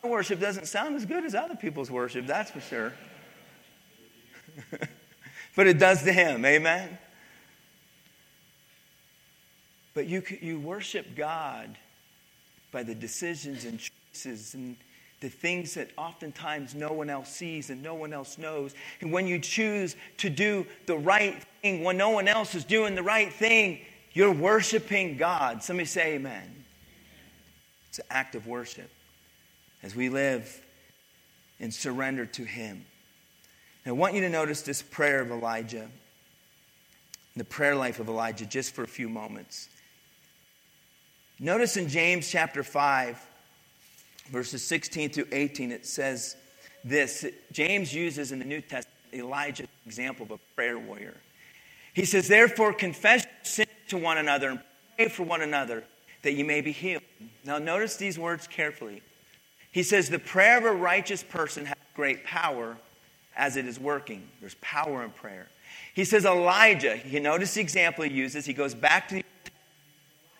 worship 0.03 0.39
doesn't 0.39 0.67
sound 0.67 0.95
as 0.95 1.05
good 1.05 1.25
as 1.25 1.33
other 1.33 1.55
people's 1.55 1.89
worship, 1.89 2.27
that's 2.27 2.51
for 2.51 2.61
sure. 2.61 2.93
but 5.55 5.65
it 5.65 5.79
does 5.79 6.03
to 6.03 6.13
Him, 6.13 6.45
amen? 6.45 6.95
But 9.95 10.07
you, 10.07 10.21
you 10.41 10.59
worship 10.59 11.15
God 11.15 11.75
by 12.71 12.83
the 12.83 12.93
decisions 12.93 13.65
and 13.65 13.79
choices 13.79 14.53
and 14.53 14.75
the 15.21 15.29
things 15.29 15.73
that 15.75 15.89
oftentimes 15.97 16.75
no 16.75 16.91
one 16.91 17.09
else 17.09 17.29
sees 17.29 17.69
and 17.69 17.81
no 17.81 17.95
one 17.95 18.13
else 18.13 18.37
knows. 18.37 18.75
And 18.99 19.11
when 19.11 19.25
you 19.25 19.39
choose 19.39 19.95
to 20.17 20.29
do 20.29 20.67
the 20.85 20.97
right 20.97 21.41
thing 21.61 21.83
when 21.83 21.97
no 21.97 22.09
one 22.09 22.27
else 22.27 22.53
is 22.53 22.65
doing 22.65 22.93
the 22.93 23.01
right 23.01 23.33
thing, 23.33 23.79
you're 24.11 24.33
worshiping 24.33 25.17
God. 25.17 25.63
Somebody 25.63 25.87
say 25.87 26.15
amen. 26.15 26.65
It's 27.89 27.99
an 27.99 28.05
act 28.09 28.35
of 28.35 28.45
worship 28.45 28.91
as 29.81 29.95
we 29.95 30.09
live 30.09 30.61
and 31.61 31.73
surrender 31.73 32.25
to 32.25 32.43
Him. 32.43 32.85
Now, 33.85 33.91
I 33.91 33.95
want 33.95 34.13
you 34.15 34.21
to 34.21 34.29
notice 34.29 34.61
this 34.61 34.81
prayer 34.81 35.21
of 35.21 35.31
Elijah, 35.31 35.89
the 37.37 37.45
prayer 37.45 37.75
life 37.75 37.99
of 37.99 38.09
Elijah, 38.09 38.45
just 38.45 38.75
for 38.75 38.83
a 38.83 38.87
few 38.87 39.07
moments. 39.07 39.69
Notice 41.39 41.75
in 41.75 41.89
James 41.89 42.29
chapter 42.29 42.63
5, 42.63 43.19
verses 44.31 44.65
16 44.65 45.09
through 45.09 45.27
18, 45.33 45.71
it 45.71 45.85
says 45.85 46.37
this. 46.85 47.25
James 47.51 47.93
uses 47.93 48.31
in 48.31 48.39
the 48.39 48.45
New 48.45 48.61
Testament 48.61 48.95
Elijah's 49.13 49.67
example 49.85 50.25
of 50.25 50.31
a 50.31 50.37
prayer 50.55 50.79
warrior. 50.79 51.17
He 51.93 52.05
says, 52.05 52.29
Therefore, 52.29 52.73
confess 52.73 53.25
sin 53.43 53.67
to 53.89 53.97
one 53.97 54.17
another 54.17 54.49
and 54.49 54.61
pray 54.95 55.09
for 55.09 55.23
one 55.23 55.41
another 55.41 55.83
that 56.21 56.33
you 56.33 56.45
may 56.45 56.61
be 56.61 56.71
healed. 56.71 57.03
Now, 57.43 57.57
notice 57.57 57.97
these 57.97 58.17
words 58.17 58.47
carefully. 58.47 59.01
He 59.71 59.83
says, 59.83 60.09
The 60.09 60.19
prayer 60.19 60.57
of 60.57 60.63
a 60.63 60.71
righteous 60.71 61.21
person 61.21 61.65
has 61.65 61.75
great 61.95 62.23
power 62.23 62.77
as 63.35 63.57
it 63.57 63.65
is 63.65 63.77
working. 63.77 64.25
There's 64.39 64.55
power 64.55 65.03
in 65.03 65.11
prayer. 65.11 65.49
He 65.93 66.05
says, 66.05 66.25
Elijah, 66.25 66.99
you 67.05 67.19
notice 67.19 67.53
the 67.55 67.61
example 67.61 68.05
he 68.05 68.11
uses. 68.11 68.45
He 68.45 68.53
goes 68.53 68.73
back 68.73 69.09
to 69.09 69.15
the 69.15 69.23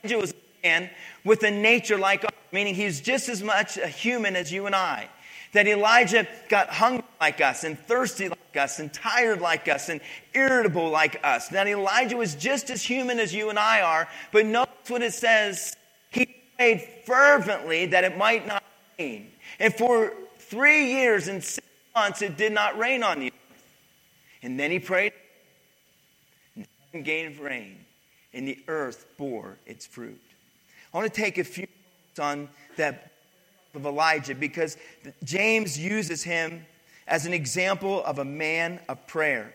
Elijah 0.04 0.18
was 0.20 0.34
man 0.66 0.90
with 1.24 1.44
a 1.44 1.52
nature 1.52 1.98
like 1.98 2.24
ours, 2.24 2.34
meaning 2.52 2.76
he's 2.76 3.00
just 3.02 3.30
as 3.30 3.44
much 3.44 3.78
a 3.78 3.88
human 3.88 4.36
as 4.36 4.52
you 4.52 4.66
and 4.66 4.76
I. 4.76 5.10
That 5.54 5.68
Elijah 5.68 6.28
got 6.50 6.70
hungry 6.70 7.06
like 7.22 7.40
us 7.40 7.64
and 7.64 7.80
thirsty 7.80 8.28
like 8.28 8.58
us 8.58 8.80
and 8.80 8.92
tired 8.92 9.40
like 9.40 9.70
us 9.70 9.88
and 9.88 10.02
irritable 10.34 10.90
like 10.90 11.22
us. 11.24 11.50
That 11.50 11.68
Elijah 11.68 12.18
was 12.18 12.36
just 12.36 12.70
as 12.70 12.82
human 12.82 13.20
as 13.20 13.34
you 13.34 13.50
and 13.50 13.58
I 13.58 13.82
are, 13.82 14.10
but 14.32 14.46
notice 14.46 14.90
what 14.90 15.02
it 15.02 15.14
says. 15.14 15.76
He 16.10 16.26
prayed 16.58 16.82
fervently 17.06 17.88
that 17.88 18.04
it 18.04 18.18
might 18.18 18.46
not 18.46 18.64
rain. 19.00 19.32
And 19.60 19.74
for 19.74 20.12
three 20.40 20.92
years 20.92 21.28
and 21.30 21.44
six 21.44 21.66
months, 21.96 22.22
it 22.22 22.36
did 22.36 22.52
not 22.52 22.78
rain 22.78 23.04
on 23.04 23.20
the 23.20 23.28
earth. 23.28 23.64
And 24.42 24.60
then 24.60 24.72
he 24.72 24.80
prayed 24.80 25.14
and 26.92 27.06
gave 27.06 27.40
rain, 27.40 27.78
and 28.34 28.48
the 28.48 28.60
earth 28.68 29.06
bore 29.18 29.58
its 29.66 29.86
fruit. 29.86 30.25
I 30.96 31.00
want 31.00 31.14
to 31.14 31.22
take 31.22 31.38
a 31.38 31.44
few 31.44 31.68
on 32.18 32.48
that 32.78 33.12
of 33.74 33.86
Elijah 33.86 34.34
because 34.34 34.78
James 35.26 35.78
uses 35.78 36.24
him 36.24 36.66
as 37.06 37.26
an 37.26 37.34
example 37.34 38.02
of 38.06 38.18
a 38.20 38.24
man 38.24 38.80
of 38.88 39.06
prayer, 39.06 39.54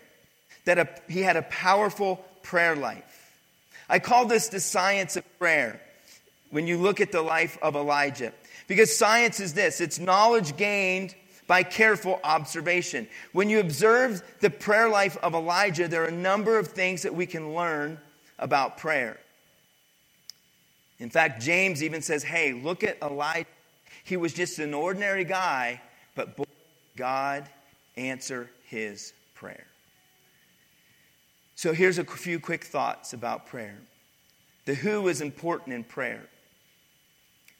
that 0.67 0.79
a, 0.79 0.87
he 1.09 1.23
had 1.23 1.39
a 1.39 1.43
powerful 1.45 2.17
prayer 2.43 2.77
life. 2.77 3.41
I 3.89 4.01
call 4.01 4.27
this 4.27 4.49
the 4.49 4.61
science 4.61 5.17
of 5.17 5.25
prayer 5.39 5.81
when 6.51 6.67
you 6.67 6.77
look 6.77 7.01
at 7.01 7.11
the 7.11 7.23
life 7.23 7.57
of 7.63 7.75
Elijah. 7.75 8.35
Because 8.69 8.95
science 8.95 9.41
is 9.41 9.55
this 9.55 9.81
it's 9.81 9.99
knowledge 9.99 10.59
gained 10.59 11.15
by 11.47 11.63
careful 11.63 12.21
observation. 12.23 13.09
When 13.33 13.49
you 13.49 13.61
observe 13.61 14.23
the 14.41 14.51
prayer 14.51 14.91
life 14.91 15.17
of 15.23 15.33
Elijah, 15.33 15.89
there 15.89 16.03
are 16.03 16.09
a 16.09 16.13
number 16.13 16.59
of 16.59 16.69
things 16.69 17.01
that 17.05 17.15
we 17.15 17.25
can 17.25 17.55
learn 17.55 17.99
about 18.39 18.77
prayer. 18.77 19.19
In 21.01 21.09
fact, 21.09 21.41
James 21.41 21.83
even 21.83 22.03
says, 22.03 22.23
hey, 22.23 22.53
look 22.53 22.85
at 22.85 22.99
Elijah. 23.03 23.47
He 24.05 24.17
was 24.17 24.33
just 24.33 24.59
an 24.59 24.75
ordinary 24.75 25.25
guy, 25.25 25.81
but 26.15 26.37
boy, 26.37 26.45
God 26.97 27.49
answer 27.97 28.51
his 28.67 29.15
prayer. 29.35 29.67
So 31.55 31.73
here's 31.73 31.99
a 31.99 32.05
few 32.05 32.39
quick 32.39 32.65
thoughts 32.65 33.13
about 33.15 33.47
prayer. 33.47 33.79
The 34.67 34.75
who 34.75 35.09
is 35.09 35.21
important 35.21 35.75
in 35.75 35.85
prayer. 35.85 36.29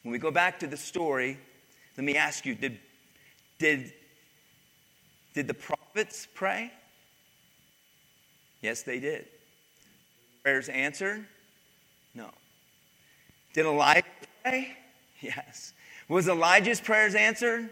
When 0.03 0.11
we 0.11 0.19
go 0.19 0.31
back 0.31 0.59
to 0.59 0.67
the 0.67 0.77
story, 0.77 1.37
let 1.97 2.03
me 2.03 2.15
ask 2.15 2.45
you 2.45 2.55
did, 2.55 2.79
did, 3.59 3.91
did 5.33 5.47
the 5.47 5.53
prophets 5.53 6.27
pray? 6.33 6.71
Yes, 8.61 8.83
they 8.83 8.99
did. 8.99 9.25
Prayers 10.43 10.69
answered? 10.69 11.25
No. 12.13 12.29
Did 13.53 13.65
Elijah 13.65 14.05
pray? 14.43 14.75
Yes. 15.19 15.73
Was 16.07 16.27
Elijah's 16.27 16.81
prayers 16.81 17.15
answered? 17.15 17.69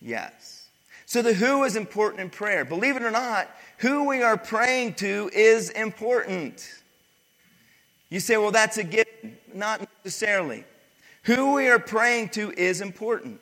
Yes. 0.00 0.68
So 1.06 1.22
the 1.22 1.34
who 1.34 1.64
is 1.64 1.76
important 1.76 2.20
in 2.20 2.30
prayer. 2.30 2.64
Believe 2.64 2.96
it 2.96 3.02
or 3.02 3.10
not, 3.10 3.48
who 3.78 4.08
we 4.08 4.22
are 4.22 4.36
praying 4.36 4.94
to 4.94 5.30
is 5.32 5.70
important. 5.70 6.66
You 8.08 8.20
say, 8.20 8.36
well, 8.36 8.50
that's 8.50 8.78
a 8.78 8.84
given. 8.84 9.36
Not 9.54 9.86
necessarily. 10.04 10.64
Who 11.24 11.54
we 11.54 11.68
are 11.68 11.78
praying 11.78 12.30
to 12.30 12.50
is 12.52 12.80
important. 12.80 13.40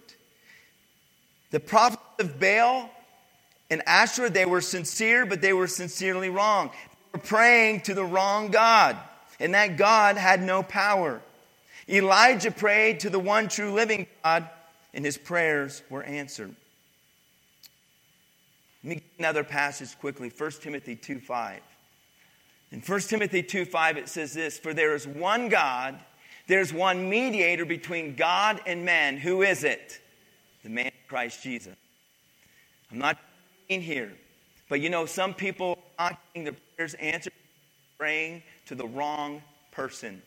The 1.51 1.61
prophets 1.61 2.03
of 2.19 2.39
Baal 2.39 2.91
and 3.71 3.83
Asherah, 3.87 4.31
they 4.31 4.47
were 4.47 4.61
sincere, 4.61 5.25
but 5.25 5.41
they 5.41 5.53
were 5.53 5.67
sincerely 5.67 6.29
wrong. 6.29 6.71
They 7.13 7.19
were 7.19 7.25
praying 7.25 7.83
to 7.83 7.95
the 7.95 8.05
wrong 8.05 8.51
God, 8.51 8.97
and 9.39 9.55
that 9.55 9.77
God 9.77 10.17
had 10.17 10.43
no 10.43 10.63
power. 10.63 11.21
Elijah 11.91 12.51
prayed 12.51 13.01
to 13.01 13.11
the 13.11 13.19
one 13.19 13.49
true 13.49 13.73
living 13.73 14.07
God, 14.23 14.49
and 14.95 15.05
his 15.05 15.19
prayers 15.19 15.83
were 15.91 16.03
answered. 16.03 16.55
Let 18.83 18.89
me 18.89 18.95
get 18.97 19.05
another 19.19 19.45
passage 19.45 19.99
quickly 19.99 20.31
1 20.37 20.51
Timothy 20.63 20.97
2 20.97 21.21
5. 21.21 21.61
In 22.73 22.81
1 22.81 23.01
Timothy 23.01 23.43
2 23.43 23.65
5, 23.65 23.97
it 23.97 24.09
says 24.09 24.33
this 24.33 24.59
For 24.59 24.73
there 24.73 24.95
is 24.95 25.07
one 25.07 25.49
God 25.49 25.99
there's 26.51 26.73
one 26.73 27.09
mediator 27.09 27.65
between 27.65 28.17
God 28.17 28.61
and 28.67 28.85
man. 28.85 29.17
Who 29.17 29.43
is 29.43 29.63
it? 29.63 30.01
The 30.65 30.69
man 30.69 30.91
Christ 31.07 31.45
Jesus. 31.45 31.77
I'm 32.91 32.99
not 32.99 33.19
in 33.69 33.81
here, 33.81 34.11
but 34.69 34.81
you 34.81 34.91
know, 34.91 35.07
some 35.07 35.33
people 35.33 35.79
are 35.97 36.11
not 36.11 36.21
getting 36.35 36.43
their 36.43 36.57
prayers 36.75 36.95
answered, 36.95 37.35
praying 37.99 38.43
to 38.67 38.75
the 38.75 38.85
wrong 38.85 39.43
person. 39.71 40.23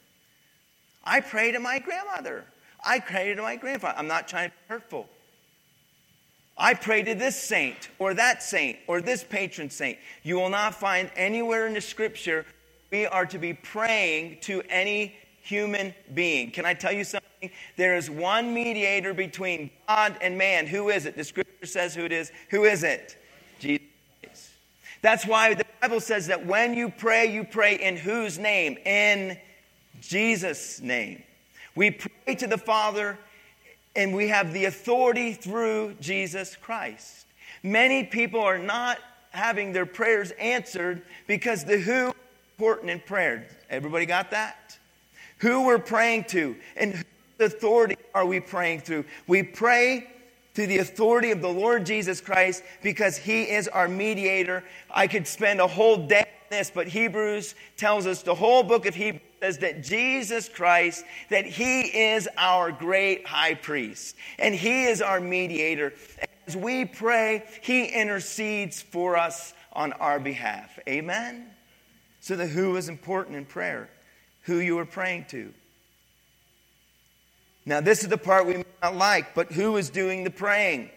I 1.03 1.19
pray 1.19 1.51
to 1.51 1.59
my 1.59 1.79
grandmother. 1.79 2.45
I 2.83 2.99
pray 2.99 3.33
to 3.33 3.41
my 3.41 3.55
grandfather. 3.55 3.97
I'm 3.97 4.07
not 4.07 4.27
trying 4.27 4.49
to 4.49 4.55
be 4.55 4.73
hurtful. 4.73 5.07
I 6.57 6.75
pray 6.75 7.03
to 7.03 7.15
this 7.15 7.41
saint 7.41 7.89
or 7.99 8.13
that 8.13 8.43
saint 8.43 8.77
or 8.87 9.01
this 9.01 9.23
patron 9.23 9.69
saint. 9.69 9.97
You 10.21 10.35
will 10.35 10.49
not 10.49 10.75
find 10.75 11.09
anywhere 11.15 11.67
in 11.67 11.73
the 11.73 11.81
scripture 11.81 12.45
we 12.91 13.07
are 13.07 13.25
to 13.25 13.39
be 13.39 13.53
praying 13.53 14.37
to 14.41 14.61
any 14.69 15.15
human 15.41 15.95
being. 16.13 16.51
Can 16.51 16.65
I 16.65 16.75
tell 16.75 16.91
you 16.91 17.03
something? 17.03 17.49
There 17.75 17.97
is 17.97 18.09
one 18.09 18.53
mediator 18.53 19.15
between 19.15 19.71
God 19.87 20.15
and 20.21 20.37
man. 20.37 20.67
Who 20.67 20.89
is 20.89 21.07
it? 21.07 21.15
The 21.15 21.23
scripture 21.23 21.65
says 21.65 21.95
who 21.95 22.05
it 22.05 22.11
is. 22.11 22.31
Who 22.51 22.65
is 22.65 22.83
it? 22.83 23.17
Jesus. 23.59 23.81
That's 25.01 25.25
why 25.25 25.55
the 25.55 25.65
Bible 25.81 25.99
says 25.99 26.27
that 26.27 26.45
when 26.45 26.75
you 26.75 26.89
pray, 26.89 27.33
you 27.33 27.43
pray 27.43 27.75
in 27.75 27.97
whose 27.97 28.37
name? 28.37 28.77
In 28.85 29.37
Jesus' 30.07 30.81
name. 30.81 31.23
We 31.75 31.91
pray 31.91 32.35
to 32.35 32.47
the 32.47 32.57
Father 32.57 33.17
and 33.95 34.15
we 34.15 34.27
have 34.29 34.53
the 34.53 34.65
authority 34.65 35.33
through 35.33 35.95
Jesus 35.99 36.55
Christ. 36.55 37.25
Many 37.61 38.03
people 38.03 38.41
are 38.41 38.59
not 38.59 38.99
having 39.31 39.73
their 39.73 39.85
prayers 39.85 40.31
answered 40.31 41.01
because 41.27 41.63
the 41.63 41.77
who 41.77 42.07
is 42.07 42.13
important 42.55 42.89
in 42.89 42.99
prayer. 42.99 43.47
Everybody 43.69 44.05
got 44.05 44.31
that? 44.31 44.77
who 45.43 45.65
we're 45.65 45.77
praying 45.77 46.23
to, 46.23 46.55
and 46.77 46.93
whose 46.93 47.53
authority 47.53 47.97
are 48.15 48.25
we 48.25 48.39
praying 48.39 48.79
through. 48.79 49.03
We 49.27 49.43
pray 49.43 50.07
to 50.53 50.65
the 50.65 50.77
authority 50.77 51.31
of 51.31 51.41
the 51.41 51.49
Lord 51.49 51.85
Jesus 51.85 52.21
Christ 52.21 52.63
because 52.81 53.17
he 53.17 53.43
is 53.43 53.67
our 53.67 53.89
mediator. 53.89 54.63
I 54.89 55.05
could 55.07 55.27
spend 55.27 55.59
a 55.59 55.67
whole 55.67 55.97
day 55.97 56.21
on 56.21 56.47
this, 56.49 56.71
but 56.73 56.87
Hebrews 56.87 57.55
tells 57.75 58.07
us 58.07 58.23
the 58.23 58.33
whole 58.33 58.63
book 58.63 58.85
of 58.85 58.95
Hebrews 58.95 59.21
says 59.43 59.57
that 59.57 59.83
Jesus 59.83 60.47
Christ, 60.47 61.03
that 61.29 61.45
he 61.45 61.81
is 61.81 62.29
our 62.37 62.71
great 62.71 63.27
high 63.27 63.55
priest 63.55 64.15
and 64.39 64.55
he 64.55 64.85
is 64.85 65.01
our 65.01 65.19
mediator. 65.19 65.91
As 66.47 66.55
we 66.55 66.85
pray, 66.85 67.43
he 67.61 67.83
intercedes 67.83 68.81
for 68.81 69.17
us 69.17 69.53
on 69.73 69.91
our 69.93 70.17
behalf. 70.17 70.79
Amen? 70.87 71.47
So 72.21 72.37
the 72.37 72.47
who 72.47 72.77
is 72.77 72.87
important 72.87 73.35
in 73.35 73.43
prayer 73.43 73.89
who 74.43 74.59
you 74.59 74.79
are 74.79 74.85
praying 74.85 75.25
to. 75.31 75.53
Now, 77.65 77.81
this 77.81 78.01
is 78.01 78.07
the 78.07 78.17
part 78.17 78.45
we 78.45 78.53
may 78.53 78.65
not 78.81 78.95
like, 78.95 79.35
but 79.35 79.51
who 79.51 79.75
is 79.75 79.89
doing 79.89 80.23
the 80.23 80.31
praying? 80.31 80.89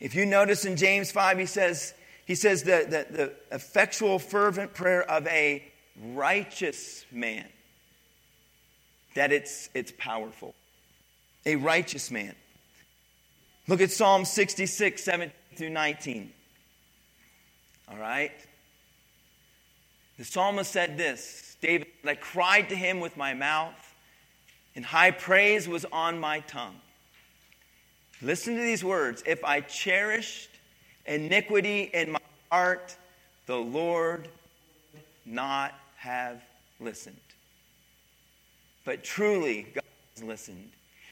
If 0.00 0.14
you 0.14 0.26
notice 0.26 0.66
in 0.66 0.76
James 0.76 1.10
5, 1.12 1.38
he 1.38 1.46
says, 1.46 1.94
he 2.26 2.34
says 2.34 2.62
the, 2.62 2.84
the, 2.86 3.16
the 3.16 3.32
effectual, 3.54 4.18
fervent 4.18 4.74
prayer 4.74 5.02
of 5.10 5.26
a 5.28 5.71
righteous 6.00 7.04
man, 7.10 7.46
that 9.14 9.32
it's, 9.32 9.68
it's 9.74 9.92
powerful. 9.98 10.54
A 11.44 11.56
righteous 11.56 12.10
man. 12.10 12.34
Look 13.68 13.80
at 13.80 13.90
Psalm 13.90 14.24
66, 14.24 15.02
7 15.02 15.32
through 15.56 15.70
19. 15.70 16.32
All 17.90 17.98
right? 17.98 18.32
The 20.18 20.24
psalmist 20.24 20.70
said 20.70 20.96
this 20.96 21.56
David, 21.60 21.88
I 22.04 22.14
cried 22.14 22.68
to 22.70 22.76
him 22.76 23.00
with 23.00 23.16
my 23.16 23.34
mouth, 23.34 23.94
and 24.74 24.84
high 24.84 25.10
praise 25.10 25.68
was 25.68 25.84
on 25.92 26.18
my 26.18 26.40
tongue. 26.40 26.76
Listen 28.20 28.56
to 28.56 28.62
these 28.62 28.84
words. 28.84 29.22
If 29.26 29.44
I 29.44 29.60
cherished 29.60 30.50
iniquity 31.06 31.90
in 31.92 32.12
my 32.12 32.20
heart, 32.50 32.96
the 33.46 33.56
Lord 33.56 34.28
not 35.26 35.74
have 36.02 36.42
listened. 36.80 37.16
But 38.84 39.04
truly, 39.04 39.68
God 39.72 39.84
has 40.16 40.24
listened. 40.24 40.70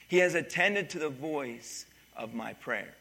He 0.09 0.19
has 0.19 0.35
attended 0.35 0.91
to 0.91 0.99
the 0.99 1.09
voice 1.09 1.87
of 2.17 2.35
my 2.35 2.55
prayer. 2.55 2.93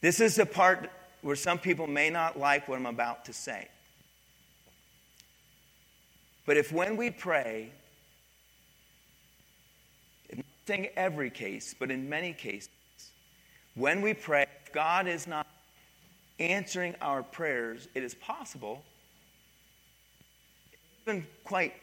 This 0.00 0.20
is 0.20 0.36
the 0.36 0.46
part 0.46 0.88
where 1.22 1.34
some 1.34 1.58
people 1.58 1.88
may 1.88 2.10
not 2.10 2.38
like 2.38 2.68
what 2.68 2.78
I'm 2.78 2.86
about 2.86 3.24
to 3.24 3.32
say. 3.32 3.66
But 6.46 6.56
if 6.56 6.70
when 6.70 6.96
we 6.96 7.10
pray, 7.10 7.72
not 10.32 10.44
saying 10.66 10.90
every 10.94 11.30
case, 11.30 11.74
but 11.76 11.90
in 11.90 12.08
many 12.08 12.32
cases, 12.32 12.68
when 13.74 14.00
we 14.00 14.14
pray, 14.14 14.46
if 14.64 14.72
God 14.72 15.08
is 15.08 15.26
not 15.26 15.48
answering 16.38 16.94
our 17.00 17.24
prayers, 17.24 17.88
it 17.96 18.04
is 18.04 18.14
possible, 18.14 18.84
even 21.06 21.26
quite, 21.44 21.74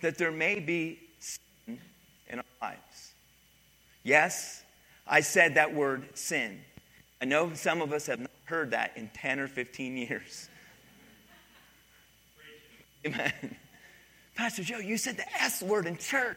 that 0.00 0.18
there 0.18 0.32
may 0.32 0.60
be 0.60 0.98
sin 1.18 1.78
in 2.28 2.38
our 2.38 2.44
lives. 2.60 3.12
Yes, 4.02 4.62
I 5.06 5.20
said 5.20 5.54
that 5.54 5.74
word 5.74 6.16
sin. 6.16 6.60
I 7.20 7.24
know 7.24 7.52
some 7.54 7.82
of 7.82 7.92
us 7.92 8.06
have 8.06 8.20
not 8.20 8.30
heard 8.44 8.72
that 8.72 8.92
in 8.96 9.10
10 9.14 9.38
or 9.38 9.48
15 9.48 9.96
years. 9.96 10.48
Amen. 13.06 13.32
Pastor 14.34 14.62
Joe, 14.62 14.78
you 14.78 14.96
said 14.96 15.16
the 15.16 15.32
S 15.40 15.62
word 15.62 15.86
in 15.86 15.96
church. 15.96 16.36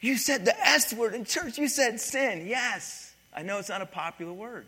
You 0.00 0.16
said 0.16 0.44
the 0.44 0.58
S 0.66 0.92
word 0.92 1.14
in 1.14 1.24
church. 1.24 1.58
You 1.58 1.68
said 1.68 2.00
sin. 2.00 2.46
Yes. 2.46 3.14
I 3.34 3.42
know 3.42 3.58
it's 3.58 3.68
not 3.68 3.82
a 3.82 3.86
popular 3.86 4.32
word. 4.32 4.66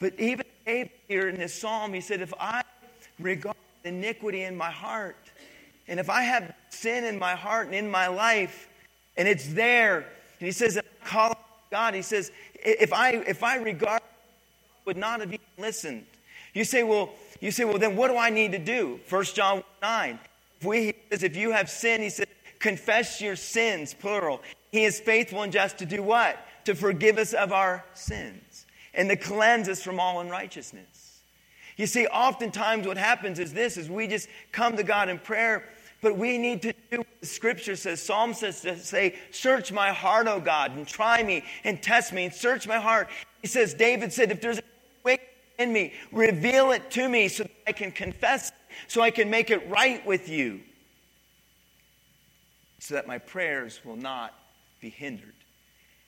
But 0.00 0.18
even 0.18 0.41
here 0.64 1.28
in 1.28 1.36
this 1.36 1.54
psalm, 1.54 1.92
he 1.92 2.00
said, 2.00 2.20
if 2.20 2.32
I 2.38 2.62
regard 3.18 3.56
iniquity 3.84 4.42
in 4.42 4.56
my 4.56 4.70
heart, 4.70 5.16
and 5.88 5.98
if 5.98 6.08
I 6.08 6.22
have 6.22 6.54
sin 6.70 7.04
in 7.04 7.18
my 7.18 7.34
heart 7.34 7.66
and 7.66 7.74
in 7.74 7.90
my 7.90 8.06
life, 8.06 8.68
and 9.16 9.28
it's 9.28 9.52
there, 9.52 9.98
and 9.98 10.46
he 10.46 10.52
says, 10.52 10.80
call 11.04 11.36
God, 11.70 11.94
he 11.94 12.02
says, 12.02 12.30
if 12.54 12.92
I 12.92 13.10
if 13.12 13.42
I 13.42 13.56
regard 13.56 14.02
would 14.84 14.96
not 14.96 15.20
have 15.20 15.32
even 15.32 15.46
listened. 15.58 16.04
You 16.54 16.64
say, 16.64 16.82
well, 16.82 17.10
you 17.40 17.50
say, 17.50 17.64
well, 17.64 17.78
then 17.78 17.96
what 17.96 18.08
do 18.08 18.16
I 18.16 18.30
need 18.30 18.52
to 18.52 18.58
do? 18.58 18.98
First 19.06 19.36
John 19.36 19.62
9. 19.80 20.18
If 20.60 20.66
we 20.66 20.94
says, 21.10 21.22
if 21.22 21.36
you 21.36 21.52
have 21.52 21.70
sinned, 21.70 22.02
he 22.02 22.10
said, 22.10 22.26
confess 22.58 23.20
your 23.20 23.36
sins, 23.36 23.94
plural. 23.94 24.42
He 24.70 24.84
is 24.84 25.00
faithful 25.00 25.42
and 25.42 25.52
just 25.52 25.78
to 25.78 25.86
do 25.86 26.02
what? 26.02 26.36
To 26.64 26.74
forgive 26.74 27.18
us 27.18 27.32
of 27.32 27.52
our 27.52 27.84
sins 27.94 28.51
and 28.94 29.08
to 29.08 29.16
cleanse 29.16 29.68
us 29.68 29.82
from 29.82 29.98
all 29.98 30.20
unrighteousness. 30.20 31.20
You 31.76 31.86
see, 31.86 32.06
oftentimes 32.06 32.86
what 32.86 32.98
happens 32.98 33.38
is 33.38 33.52
this 33.52 33.76
is 33.76 33.88
we 33.88 34.06
just 34.06 34.28
come 34.52 34.76
to 34.76 34.82
God 34.82 35.08
in 35.08 35.18
prayer, 35.18 35.68
but 36.02 36.16
we 36.16 36.36
need 36.36 36.62
to 36.62 36.74
do 36.90 36.98
what 36.98 37.20
the 37.20 37.26
scripture 37.26 37.76
says. 37.76 38.02
Psalm 38.02 38.34
says 38.34 38.60
to 38.62 38.78
say, 38.78 39.16
Search 39.30 39.72
my 39.72 39.90
heart, 39.90 40.26
O 40.28 40.40
God, 40.40 40.76
and 40.76 40.86
try 40.86 41.22
me 41.22 41.44
and 41.64 41.82
test 41.82 42.12
me 42.12 42.26
and 42.26 42.34
search 42.34 42.68
my 42.68 42.78
heart. 42.78 43.08
He 43.40 43.48
says, 43.48 43.74
David 43.74 44.12
said, 44.12 44.30
if 44.30 44.40
there's 44.40 44.58
a 44.58 44.62
way 45.04 45.18
in 45.58 45.72
me, 45.72 45.92
reveal 46.12 46.72
it 46.72 46.90
to 46.92 47.08
me 47.08 47.28
so 47.28 47.44
that 47.44 47.52
I 47.66 47.72
can 47.72 47.90
confess, 47.90 48.50
it, 48.50 48.54
so 48.86 49.00
I 49.00 49.10
can 49.10 49.30
make 49.30 49.50
it 49.50 49.68
right 49.68 50.04
with 50.06 50.28
you 50.28 50.60
so 52.82 52.94
that 52.94 53.06
my 53.06 53.16
prayers 53.16 53.80
will 53.84 53.96
not 53.96 54.34
be 54.80 54.90
hindered. 54.90 55.34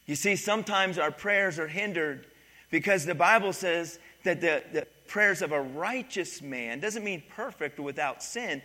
You 0.06 0.16
see, 0.16 0.34
sometimes 0.34 0.98
our 0.98 1.12
prayers 1.12 1.58
are 1.60 1.68
hindered 1.68 2.26
because 2.74 3.06
the 3.06 3.14
Bible 3.14 3.52
says 3.52 4.00
that 4.24 4.40
the, 4.40 4.64
the 4.72 4.84
prayers 5.06 5.42
of 5.42 5.52
a 5.52 5.60
righteous 5.60 6.42
man 6.42 6.80
doesn't 6.80 7.04
mean 7.04 7.22
perfect 7.36 7.78
or 7.78 7.82
without 7.82 8.20
sin, 8.20 8.60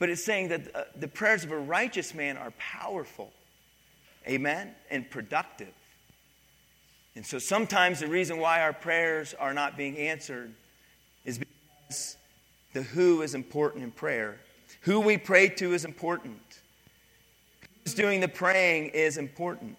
but 0.00 0.10
it's 0.10 0.24
saying 0.24 0.48
that 0.48 0.74
uh, 0.74 0.82
the 0.96 1.06
prayers 1.06 1.44
of 1.44 1.52
a 1.52 1.56
righteous 1.56 2.14
man 2.14 2.36
are 2.36 2.50
powerful, 2.58 3.32
amen, 4.26 4.74
and 4.90 5.08
productive. 5.08 5.72
And 7.14 7.24
so 7.24 7.38
sometimes 7.38 8.00
the 8.00 8.08
reason 8.08 8.38
why 8.38 8.60
our 8.60 8.72
prayers 8.72 9.34
are 9.38 9.54
not 9.54 9.76
being 9.76 9.96
answered 9.98 10.52
is 11.24 11.38
because 11.38 12.16
the 12.72 12.82
who 12.82 13.22
is 13.22 13.36
important 13.36 13.84
in 13.84 13.92
prayer. 13.92 14.40
Who 14.80 14.98
we 14.98 15.16
pray 15.16 15.48
to 15.48 15.74
is 15.74 15.84
important 15.84 16.40
who's 17.84 17.94
doing 17.94 18.18
the 18.18 18.28
praying 18.28 18.86
is 18.88 19.16
important. 19.16 19.76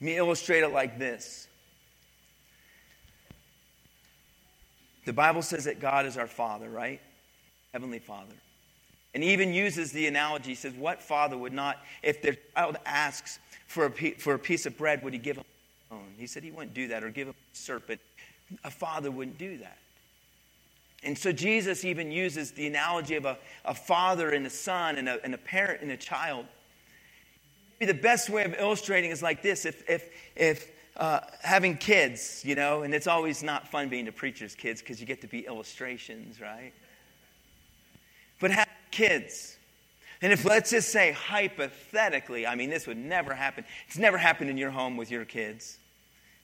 Let 0.00 0.04
me 0.06 0.16
illustrate 0.16 0.62
it 0.62 0.72
like 0.72 0.98
this. 0.98 1.48
The 5.04 5.12
Bible 5.12 5.42
says 5.42 5.64
that 5.64 5.80
God 5.80 6.04
is 6.04 6.16
our 6.18 6.26
Father, 6.26 6.68
right? 6.68 7.00
Heavenly 7.72 8.00
Father. 8.00 8.34
And 9.16 9.24
even 9.24 9.54
uses 9.54 9.92
the 9.92 10.06
analogy, 10.08 10.54
says, 10.54 10.74
What 10.74 11.00
father 11.00 11.38
would 11.38 11.54
not, 11.54 11.78
if 12.02 12.20
their 12.20 12.36
child 12.54 12.76
asks 12.84 13.38
for 13.66 13.86
a, 13.86 13.90
for 13.90 14.34
a 14.34 14.38
piece 14.38 14.66
of 14.66 14.76
bread, 14.76 15.02
would 15.02 15.14
he 15.14 15.18
give 15.18 15.36
him 15.38 15.44
a 15.44 15.86
stone? 15.86 16.12
He 16.18 16.26
said 16.26 16.42
he 16.42 16.50
wouldn't 16.50 16.74
do 16.74 16.88
that, 16.88 17.02
or 17.02 17.08
give 17.08 17.28
him 17.28 17.34
a 17.34 17.56
serpent. 17.56 17.98
A 18.62 18.70
father 18.70 19.10
wouldn't 19.10 19.38
do 19.38 19.56
that. 19.56 19.78
And 21.02 21.16
so 21.16 21.32
Jesus 21.32 21.82
even 21.82 22.12
uses 22.12 22.50
the 22.50 22.66
analogy 22.66 23.14
of 23.14 23.24
a, 23.24 23.38
a 23.64 23.74
father 23.74 24.30
and 24.30 24.46
a 24.46 24.50
son 24.50 24.96
and 24.96 25.08
a, 25.08 25.24
and 25.24 25.32
a 25.34 25.38
parent 25.38 25.80
and 25.80 25.90
a 25.92 25.96
child. 25.96 26.44
Maybe 27.78 27.92
the 27.92 27.98
best 27.98 28.30
way 28.30 28.44
of 28.44 28.54
illustrating 28.58 29.10
is 29.10 29.22
like 29.22 29.42
this 29.42 29.66
if, 29.66 29.88
if, 29.88 30.08
if 30.34 30.70
uh, 30.96 31.20
having 31.42 31.76
kids, 31.76 32.42
you 32.44 32.54
know, 32.54 32.82
and 32.82 32.94
it's 32.94 33.06
always 33.06 33.42
not 33.42 33.68
fun 33.68 33.88
being 33.88 34.08
a 34.08 34.12
preacher's 34.12 34.54
kids 34.54 34.80
because 34.80 35.00
you 35.00 35.06
get 35.06 35.20
to 35.20 35.26
be 35.26 35.46
illustrations, 35.46 36.40
right? 36.40 36.72
But 38.40 38.50
have 38.50 38.68
kids. 38.90 39.56
And 40.22 40.32
if, 40.32 40.44
let's 40.46 40.70
just 40.70 40.90
say, 40.90 41.12
hypothetically, 41.12 42.46
I 42.46 42.54
mean, 42.54 42.70
this 42.70 42.86
would 42.86 42.96
never 42.96 43.34
happen. 43.34 43.64
It's 43.86 43.98
never 43.98 44.16
happened 44.16 44.48
in 44.48 44.56
your 44.56 44.70
home 44.70 44.96
with 44.96 45.10
your 45.10 45.26
kids. 45.26 45.76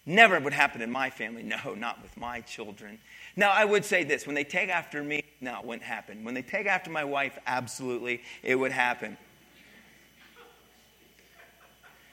Never 0.04 0.38
would 0.38 0.52
happen 0.52 0.82
in 0.82 0.90
my 0.90 1.10
family. 1.10 1.42
No, 1.42 1.74
not 1.74 2.02
with 2.02 2.16
my 2.16 2.40
children. 2.42 2.98
Now, 3.36 3.50
I 3.50 3.64
would 3.64 3.84
say 3.84 4.04
this 4.04 4.26
when 4.26 4.34
they 4.34 4.44
take 4.44 4.68
after 4.68 5.02
me, 5.02 5.24
no, 5.40 5.60
it 5.60 5.64
wouldn't 5.64 5.84
happen. 5.84 6.24
When 6.24 6.34
they 6.34 6.42
take 6.42 6.66
after 6.66 6.90
my 6.90 7.04
wife, 7.04 7.38
absolutely, 7.46 8.22
it 8.42 8.56
would 8.56 8.72
happen. 8.72 9.16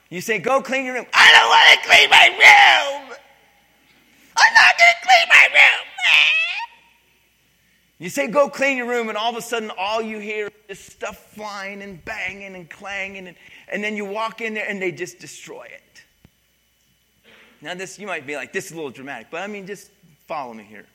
You 0.10 0.22
say, 0.22 0.40
go 0.40 0.62
clean 0.62 0.86
your 0.86 0.96
room. 0.96 1.06
I 1.14 1.32
don't 1.32 1.50
want 1.50 1.82
to 1.82 1.88
clean 1.88 2.10
my 2.10 2.28
room. 2.28 3.18
I'm 4.38 4.54
not 4.54 4.78
going 4.78 4.94
to 4.94 5.08
clean 5.08 5.28
my 5.30 5.48
room. 5.54 5.86
You 8.02 8.08
say, 8.08 8.28
go 8.28 8.50
clean 8.50 8.78
your 8.78 8.88
room, 8.88 9.10
and 9.10 9.18
all 9.18 9.30
of 9.30 9.36
a 9.36 9.42
sudden, 9.42 9.70
all 9.78 10.02
you 10.02 10.20
hear 10.20 10.50
is 10.70 10.80
stuff 10.80 11.34
flying 11.34 11.82
and 11.82 12.04
banging 12.06 12.56
and 12.56 12.70
clanging, 12.70 13.28
and, 13.28 13.36
and 13.68 13.84
then 13.84 13.98
you 13.98 14.06
walk 14.06 14.40
in 14.40 14.54
there 14.54 14.66
and 14.70 14.82
they 14.82 14.94
just 14.94 15.20
destroy 15.20 15.64
it. 15.64 16.04
Now, 17.62 17.74
this, 17.74 18.00
you 18.00 18.08
might 18.08 18.26
be 18.26 18.38
like, 18.38 18.54
this 18.54 18.68
is 18.68 18.72
a 18.72 18.76
little 18.76 18.90
dramatic, 18.90 19.28
but 19.30 19.42
I 19.42 19.48
mean, 19.48 19.68
just 19.68 19.92
follow 20.28 20.54
me 20.54 20.64
here. 20.64 20.86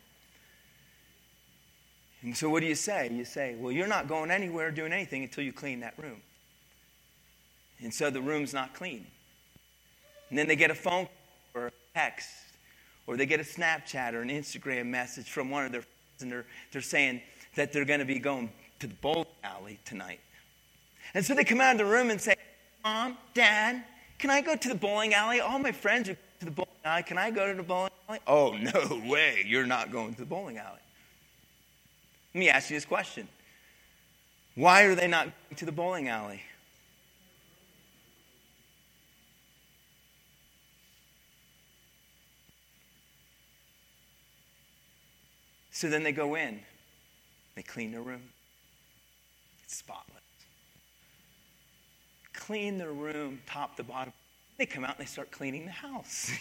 And 2.22 2.34
so 2.34 2.48
what 2.48 2.60
do 2.60 2.66
you 2.66 2.74
say? 2.74 3.10
You 3.12 3.26
say, 3.26 3.54
well, 3.54 3.70
you're 3.70 3.86
not 3.86 4.08
going 4.08 4.30
anywhere 4.30 4.70
doing 4.70 4.94
anything 4.94 5.24
until 5.24 5.44
you 5.44 5.52
clean 5.52 5.80
that 5.80 5.92
room. 5.98 6.22
And 7.82 7.92
so 7.92 8.10
the 8.10 8.20
room's 8.20 8.52
not 8.52 8.74
clean. 8.74 9.06
And 10.30 10.38
then 10.38 10.48
they 10.48 10.56
get 10.56 10.70
a 10.70 10.74
phone 10.74 11.06
call 11.06 11.62
or 11.62 11.66
a 11.68 11.72
text, 11.94 12.28
or 13.06 13.16
they 13.16 13.26
get 13.26 13.40
a 13.40 13.44
Snapchat 13.44 14.14
or 14.14 14.22
an 14.22 14.30
Instagram 14.30 14.86
message 14.86 15.30
from 15.30 15.50
one 15.50 15.64
of 15.64 15.72
their 15.72 15.82
friends, 15.82 16.22
and 16.22 16.32
they're, 16.32 16.46
they're 16.72 16.82
saying 16.82 17.20
that 17.54 17.72
they're 17.72 17.84
going 17.84 18.00
to 18.00 18.06
be 18.06 18.18
going 18.18 18.50
to 18.80 18.86
the 18.86 18.94
bowling 18.94 19.26
alley 19.42 19.78
tonight. 19.84 20.20
And 21.14 21.24
so 21.24 21.34
they 21.34 21.44
come 21.44 21.60
out 21.60 21.72
of 21.72 21.78
the 21.78 21.84
room 21.84 22.10
and 22.10 22.20
say, 22.20 22.34
Mom, 22.82 23.16
Dad, 23.34 23.84
can 24.18 24.30
I 24.30 24.40
go 24.40 24.56
to 24.56 24.68
the 24.68 24.74
bowling 24.74 25.14
alley? 25.14 25.40
All 25.40 25.58
my 25.58 25.72
friends 25.72 26.08
are 26.08 26.16
to 26.40 26.44
the 26.44 26.50
bowling 26.50 26.70
alley. 26.84 27.02
Can 27.02 27.18
I 27.18 27.30
go 27.30 27.46
to 27.46 27.54
the 27.54 27.62
bowling 27.62 27.90
alley? 28.08 28.18
Oh, 28.26 28.52
no 28.56 29.02
way. 29.06 29.44
You're 29.46 29.66
not 29.66 29.92
going 29.92 30.14
to 30.14 30.20
the 30.20 30.26
bowling 30.26 30.58
alley. 30.58 30.80
Let 32.34 32.40
me 32.40 32.48
ask 32.48 32.70
you 32.70 32.76
this 32.76 32.84
question 32.84 33.28
Why 34.54 34.82
are 34.82 34.94
they 34.94 35.06
not 35.06 35.24
going 35.24 35.56
to 35.56 35.66
the 35.66 35.72
bowling 35.72 36.08
alley? 36.08 36.42
So 45.84 45.90
then 45.90 46.02
they 46.02 46.12
go 46.12 46.34
in, 46.34 46.60
they 47.56 47.62
clean 47.62 47.92
their 47.92 48.00
room. 48.00 48.22
It's 49.64 49.76
spotless. 49.76 50.22
Clean 52.32 52.78
their 52.78 52.94
room 52.94 53.42
top 53.46 53.76
to 53.76 53.82
bottom. 53.82 54.14
They 54.56 54.64
come 54.64 54.82
out 54.82 54.96
and 54.96 55.06
they 55.06 55.10
start 55.10 55.30
cleaning 55.30 55.66
the 55.66 55.72
house. 55.72 56.30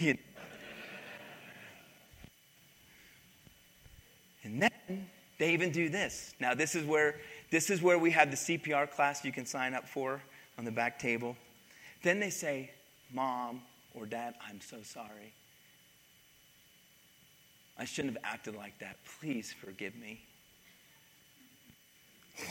and 4.46 4.62
then 4.62 5.10
they 5.40 5.52
even 5.52 5.74
do 5.74 5.90
this. 5.90 6.34
Now, 6.40 6.54
this 6.54 6.74
is 6.74 6.86
where 6.86 7.20
this 7.52 7.70
is 7.70 7.82
where 7.82 8.00
we 8.00 8.12
have 8.12 8.32
the 8.32 8.38
CPR 8.38 8.90
class 8.90 9.26
you 9.26 9.34
can 9.34 9.46
sign 9.46 9.74
up 9.74 9.90
for 9.90 10.22
on 10.58 10.64
the 10.64 10.72
back 10.72 10.98
table. 11.00 11.36
Then 12.02 12.22
they 12.22 12.30
say, 12.30 12.72
Mom 13.12 13.62
or 13.94 14.06
Dad, 14.06 14.36
I'm 14.50 14.62
so 14.62 14.78
sorry. 14.84 15.34
I 17.78 17.86
shouldn't 17.86 18.14
have 18.16 18.24
acted 18.24 18.56
like 18.56 18.78
that. 18.80 18.98
Please 19.20 19.54
forgive 19.54 19.96
me. 19.96 20.22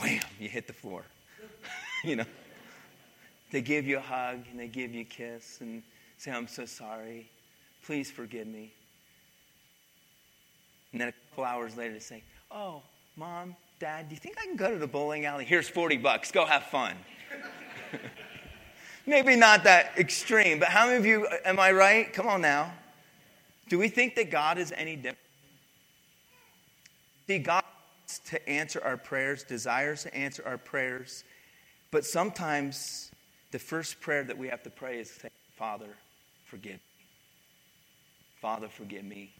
Wham, 0.01 0.21
you 0.39 0.49
hit 0.49 0.67
the 0.67 0.73
floor. 0.73 1.03
you 2.03 2.15
know. 2.15 2.25
They 3.51 3.61
give 3.61 3.85
you 3.85 3.97
a 3.97 4.01
hug 4.01 4.39
and 4.49 4.59
they 4.59 4.67
give 4.67 4.93
you 4.93 5.01
a 5.01 5.05
kiss 5.05 5.61
and 5.61 5.83
say, 6.17 6.31
I'm 6.31 6.47
so 6.47 6.65
sorry. 6.65 7.29
Please 7.85 8.09
forgive 8.09 8.47
me. 8.47 8.73
And 10.91 11.01
then 11.01 11.09
a 11.09 11.11
couple 11.29 11.43
hours 11.43 11.77
later, 11.77 11.93
they 11.93 11.99
say, 11.99 12.23
Oh, 12.51 12.81
mom, 13.15 13.55
dad, 13.79 14.09
do 14.09 14.15
you 14.15 14.19
think 14.19 14.37
I 14.39 14.45
can 14.45 14.55
go 14.55 14.71
to 14.71 14.79
the 14.79 14.87
bowling 14.87 15.25
alley? 15.25 15.45
Here's 15.45 15.69
40 15.69 15.97
bucks. 15.97 16.31
Go 16.31 16.45
have 16.45 16.63
fun. 16.63 16.95
Maybe 19.05 19.35
not 19.35 19.63
that 19.65 19.91
extreme, 19.97 20.59
but 20.59 20.69
how 20.69 20.87
many 20.87 20.97
of 20.97 21.05
you, 21.05 21.27
am 21.45 21.59
I 21.59 21.71
right? 21.73 22.11
Come 22.11 22.27
on 22.27 22.41
now. 22.41 22.73
Do 23.73 23.79
we 23.79 23.87
think 23.87 24.13
that 24.17 24.29
God 24.29 24.59
is 24.59 24.71
any 24.77 24.95
different? 24.95 25.17
See, 27.25 27.39
God 27.39 27.63
wants 28.01 28.19
to 28.29 28.47
answer 28.47 28.79
our 28.83 28.97
prayers, 28.97 29.43
desires 29.43 30.03
to 30.03 30.15
answer 30.15 30.43
our 30.45 30.59
prayers, 30.59 31.23
but 31.89 32.05
sometimes 32.05 33.09
the 33.49 33.57
first 33.57 33.99
prayer 33.99 34.23
that 34.25 34.37
we 34.37 34.47
have 34.49 34.61
to 34.61 34.69
pray 34.69 34.99
is 34.99 35.09
say, 35.09 35.29
Father, 35.55 35.89
forgive 36.45 36.73
me. 36.73 37.05
Father, 38.39 38.67
forgive 38.69 39.05
me. 39.05 39.33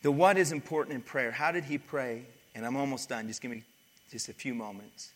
The 0.00 0.10
what 0.10 0.38
is 0.38 0.50
important 0.50 0.94
in 0.94 1.02
prayer. 1.02 1.30
How 1.30 1.52
did 1.52 1.64
he 1.64 1.76
pray? 1.76 2.22
And 2.54 2.64
I'm 2.64 2.78
almost 2.78 3.10
done. 3.10 3.28
Just 3.28 3.42
give 3.42 3.50
me 3.50 3.64
just 4.10 4.30
a 4.30 4.32
few 4.32 4.54
moments. 4.54 5.12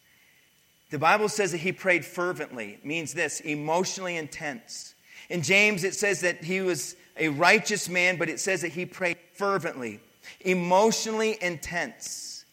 The 0.91 0.99
Bible 0.99 1.31
says 1.31 1.53
that 1.53 1.62
he 1.62 1.72
prayed 1.72 2.05
fervently. 2.05 2.72
It 2.72 2.85
means 2.85 3.14
this 3.14 3.41
emotionally 3.41 4.18
intense. 4.18 4.95
In 5.29 5.43
James, 5.43 5.85
it 5.85 5.95
says 5.95 6.22
that 6.22 6.43
he 6.43 6.61
was 6.61 6.97
a 7.16 7.29
righteous 7.29 7.89
man, 7.89 8.16
but 8.16 8.29
it 8.29 8.41
says 8.41 8.62
that 8.62 8.72
he 8.72 8.87
prayed 8.87 9.18
fervently, 9.35 10.01
emotionally 10.41 11.37
intense. 11.43 12.45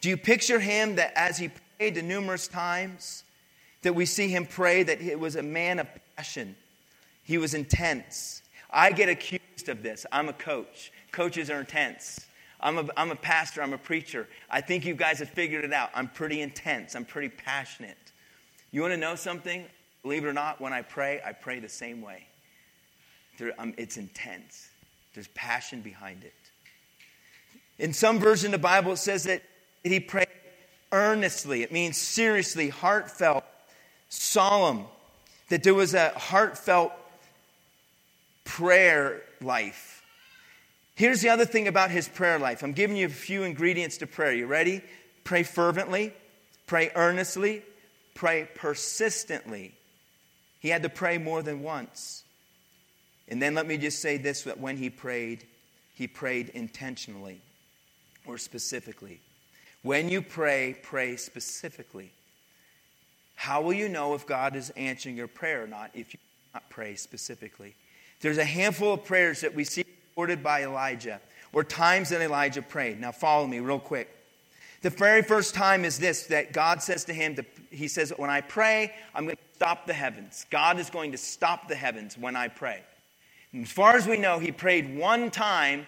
Do 0.00 0.08
you 0.08 0.16
picture 0.16 0.60
him 0.60 0.96
that 0.96 1.12
as 1.16 1.38
he 1.38 1.50
prayed 1.78 1.94
the 1.94 2.02
numerous 2.02 2.48
times 2.48 3.24
that 3.82 3.94
we 3.94 4.06
see 4.06 4.28
him 4.28 4.46
pray, 4.46 4.82
that 4.82 5.00
he 5.00 5.14
was 5.14 5.36
a 5.36 5.42
man 5.42 5.78
of 5.78 5.88
passion? 6.16 6.56
He 7.22 7.38
was 7.38 7.54
intense. 7.54 8.42
I 8.70 8.92
get 8.92 9.08
accused 9.08 9.68
of 9.68 9.82
this. 9.82 10.04
I'm 10.12 10.28
a 10.28 10.32
coach. 10.32 10.92
Coaches 11.12 11.50
are 11.50 11.60
intense. 11.60 12.26
I'm 12.60 12.78
a, 12.78 12.88
I'm 12.96 13.10
a 13.10 13.16
pastor. 13.16 13.62
I'm 13.62 13.72
a 13.72 13.78
preacher. 13.78 14.28
I 14.50 14.60
think 14.60 14.84
you 14.84 14.94
guys 14.94 15.18
have 15.18 15.30
figured 15.30 15.64
it 15.64 15.72
out. 15.72 15.90
I'm 15.94 16.08
pretty 16.08 16.40
intense. 16.40 16.94
I'm 16.94 17.04
pretty 17.04 17.28
passionate. 17.28 17.96
You 18.70 18.80
want 18.80 18.92
to 18.92 18.98
know 18.98 19.14
something? 19.14 19.66
Believe 20.04 20.24
it 20.24 20.28
or 20.28 20.34
not, 20.34 20.60
when 20.60 20.74
I 20.74 20.82
pray, 20.82 21.20
I 21.24 21.32
pray 21.32 21.58
the 21.60 21.68
same 21.68 22.02
way. 22.02 22.26
Um, 23.58 23.74
it's 23.78 23.96
intense, 23.96 24.68
there's 25.14 25.28
passion 25.28 25.80
behind 25.80 26.22
it. 26.22 26.34
In 27.78 27.92
some 27.92 28.20
version 28.20 28.48
of 28.48 28.60
the 28.60 28.62
Bible, 28.62 28.92
it 28.92 28.98
says 28.98 29.24
that 29.24 29.42
he 29.82 29.98
prayed 29.98 30.28
earnestly. 30.92 31.62
It 31.62 31.72
means 31.72 31.96
seriously, 31.96 32.68
heartfelt, 32.68 33.44
solemn. 34.10 34.84
That 35.48 35.62
there 35.62 35.74
was 35.74 35.94
a 35.94 36.10
heartfelt 36.10 36.92
prayer 38.44 39.22
life. 39.40 40.02
Here's 40.94 41.22
the 41.22 41.30
other 41.30 41.46
thing 41.46 41.66
about 41.66 41.90
his 41.90 42.08
prayer 42.08 42.38
life. 42.38 42.62
I'm 42.62 42.72
giving 42.72 42.96
you 42.96 43.06
a 43.06 43.10
few 43.10 43.42
ingredients 43.42 43.96
to 43.98 44.06
prayer. 44.06 44.32
You 44.32 44.46
ready? 44.46 44.82
Pray 45.24 45.42
fervently, 45.42 46.12
pray 46.66 46.92
earnestly, 46.94 47.62
pray 48.14 48.48
persistently. 48.54 49.74
He 50.64 50.70
had 50.70 50.82
to 50.84 50.88
pray 50.88 51.18
more 51.18 51.42
than 51.42 51.62
once. 51.62 52.24
And 53.28 53.42
then 53.42 53.54
let 53.54 53.66
me 53.66 53.76
just 53.76 54.00
say 54.00 54.16
this 54.16 54.44
that 54.44 54.58
when 54.58 54.78
he 54.78 54.88
prayed, 54.88 55.44
he 55.92 56.06
prayed 56.06 56.48
intentionally 56.54 57.42
or 58.26 58.38
specifically. 58.38 59.20
When 59.82 60.08
you 60.08 60.22
pray, 60.22 60.78
pray 60.82 61.16
specifically. 61.16 62.12
How 63.34 63.60
will 63.60 63.74
you 63.74 63.90
know 63.90 64.14
if 64.14 64.26
God 64.26 64.56
is 64.56 64.70
answering 64.70 65.18
your 65.18 65.28
prayer 65.28 65.64
or 65.64 65.66
not 65.66 65.90
if 65.92 66.14
you 66.14 66.20
not 66.54 66.70
pray 66.70 66.94
specifically? 66.94 67.74
There's 68.22 68.38
a 68.38 68.44
handful 68.46 68.94
of 68.94 69.04
prayers 69.04 69.42
that 69.42 69.54
we 69.54 69.64
see 69.64 69.84
recorded 70.12 70.42
by 70.42 70.64
Elijah, 70.64 71.20
or 71.52 71.62
times 71.62 72.08
that 72.08 72.22
Elijah 72.22 72.62
prayed. 72.62 72.98
Now, 72.98 73.12
follow 73.12 73.46
me 73.46 73.60
real 73.60 73.80
quick. 73.80 74.08
The 74.84 74.90
very 74.90 75.22
first 75.22 75.54
time 75.54 75.82
is 75.86 75.98
this 75.98 76.24
that 76.24 76.52
God 76.52 76.82
says 76.82 77.06
to 77.06 77.14
him, 77.14 77.38
He 77.70 77.88
says, 77.88 78.12
When 78.18 78.28
I 78.28 78.42
pray, 78.42 78.92
I'm 79.14 79.24
going 79.24 79.36
to 79.36 79.54
stop 79.54 79.86
the 79.86 79.94
heavens. 79.94 80.44
God 80.50 80.78
is 80.78 80.90
going 80.90 81.12
to 81.12 81.16
stop 81.16 81.68
the 81.68 81.74
heavens 81.74 82.18
when 82.18 82.36
I 82.36 82.48
pray. 82.48 82.82
And 83.54 83.64
as 83.64 83.72
far 83.72 83.96
as 83.96 84.06
we 84.06 84.18
know, 84.18 84.38
he 84.38 84.52
prayed 84.52 84.94
one 84.94 85.30
time, 85.30 85.86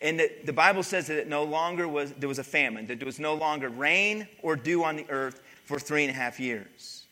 and 0.00 0.18
the, 0.18 0.32
the 0.46 0.54
Bible 0.54 0.82
says 0.82 1.08
that 1.08 1.18
it 1.18 1.28
no 1.28 1.44
longer 1.44 1.86
was, 1.86 2.12
there 2.12 2.30
was 2.30 2.38
a 2.38 2.44
famine, 2.44 2.86
that 2.86 2.98
there 2.98 3.04
was 3.04 3.20
no 3.20 3.34
longer 3.34 3.68
rain 3.68 4.26
or 4.40 4.56
dew 4.56 4.84
on 4.84 4.96
the 4.96 5.04
earth 5.10 5.42
for 5.66 5.78
three 5.78 6.04
and 6.04 6.10
a 6.10 6.14
half 6.14 6.40
years. 6.40 7.04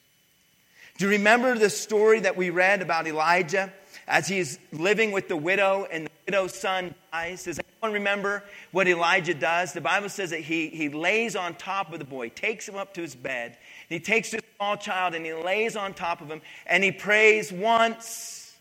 Do 0.96 1.04
you 1.04 1.10
remember 1.10 1.58
the 1.58 1.68
story 1.68 2.20
that 2.20 2.38
we 2.38 2.48
read 2.48 2.80
about 2.80 3.06
Elijah 3.06 3.70
as 4.08 4.28
he's 4.28 4.58
living 4.72 5.12
with 5.12 5.28
the 5.28 5.36
widow 5.36 5.86
and 5.92 6.06
the 6.06 6.10
widow's 6.24 6.58
son 6.58 6.94
dies? 7.12 7.44
Does 7.44 7.58
anyone 7.58 7.72
remember 7.91 8.45
what 8.70 8.87
Elijah 8.87 9.35
does? 9.35 9.72
The 9.72 9.80
Bible 9.80 10.09
says 10.09 10.30
that 10.30 10.41
he, 10.41 10.68
he 10.68 10.89
lays 10.89 11.35
on 11.35 11.55
top 11.57 11.93
of 11.93 11.99
the 11.99 12.05
boy, 12.05 12.28
takes 12.28 12.68
him 12.68 12.76
up 12.76 12.95
to 12.95 13.01
his 13.01 13.14
bed, 13.16 13.57
he 13.89 13.99
takes 13.99 14.30
this 14.30 14.41
small 14.57 14.76
child 14.76 15.14
and 15.14 15.26
he 15.26 15.33
lays 15.33 15.74
on 15.74 15.93
top 15.95 16.20
of 16.20 16.28
him 16.28 16.41
and 16.66 16.85
he 16.85 16.93
prays 16.93 17.53
once 17.53 18.55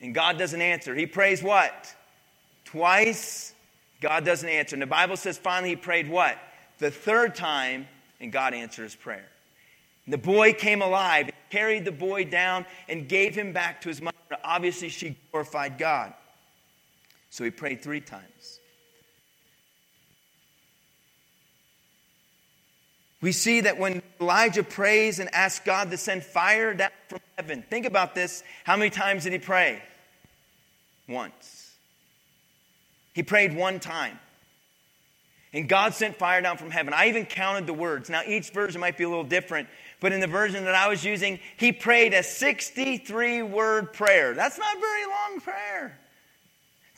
and 0.00 0.14
God 0.14 0.38
doesn't 0.38 0.60
answer. 0.60 0.94
He 0.94 1.06
prays 1.06 1.42
what? 1.42 1.94
Twice. 2.64 3.54
God 4.00 4.24
doesn't 4.24 4.48
answer. 4.48 4.76
And 4.76 4.82
the 4.82 4.86
Bible 4.86 5.16
says 5.16 5.38
finally 5.38 5.70
he 5.70 5.76
prayed 5.76 6.08
what? 6.08 6.38
The 6.78 6.90
third 6.90 7.34
time 7.34 7.86
and 8.20 8.32
God 8.32 8.54
answered 8.54 8.84
his 8.84 8.94
prayer. 8.94 9.28
And 10.04 10.12
the 10.12 10.18
boy 10.18 10.52
came 10.52 10.80
alive, 10.82 11.30
carried 11.50 11.84
the 11.84 11.92
boy 11.92 12.24
down, 12.24 12.64
and 12.88 13.08
gave 13.08 13.34
him 13.34 13.52
back 13.52 13.82
to 13.82 13.88
his 13.88 14.00
mother. 14.00 14.16
Obviously, 14.42 14.88
she 14.88 15.16
glorified 15.30 15.76
God. 15.76 16.14
So 17.30 17.44
he 17.44 17.50
prayed 17.50 17.82
three 17.82 18.00
times. 18.00 18.60
We 23.20 23.32
see 23.32 23.62
that 23.62 23.78
when 23.78 24.02
Elijah 24.20 24.62
prays 24.62 25.18
and 25.18 25.32
asks 25.34 25.64
God 25.64 25.90
to 25.90 25.96
send 25.96 26.22
fire 26.22 26.72
down 26.72 26.90
from 27.08 27.18
heaven, 27.36 27.64
think 27.68 27.84
about 27.84 28.14
this. 28.14 28.44
How 28.64 28.76
many 28.76 28.90
times 28.90 29.24
did 29.24 29.32
he 29.32 29.38
pray? 29.40 29.82
Once. 31.08 31.72
He 33.14 33.24
prayed 33.24 33.56
one 33.56 33.80
time. 33.80 34.18
And 35.52 35.68
God 35.68 35.94
sent 35.94 36.16
fire 36.16 36.42
down 36.42 36.58
from 36.58 36.70
heaven. 36.70 36.92
I 36.92 37.08
even 37.08 37.24
counted 37.24 37.66
the 37.66 37.72
words. 37.72 38.10
Now, 38.10 38.20
each 38.24 38.50
version 38.50 38.80
might 38.80 38.98
be 38.98 39.04
a 39.04 39.08
little 39.08 39.24
different, 39.24 39.68
but 39.98 40.12
in 40.12 40.20
the 40.20 40.26
version 40.26 40.64
that 40.64 40.74
I 40.74 40.88
was 40.88 41.02
using, 41.04 41.40
he 41.56 41.72
prayed 41.72 42.12
a 42.12 42.22
63 42.22 43.42
word 43.42 43.92
prayer. 43.94 44.34
That's 44.34 44.58
not 44.58 44.76
a 44.76 44.80
very 44.80 45.06
long 45.06 45.40
prayer. 45.40 45.98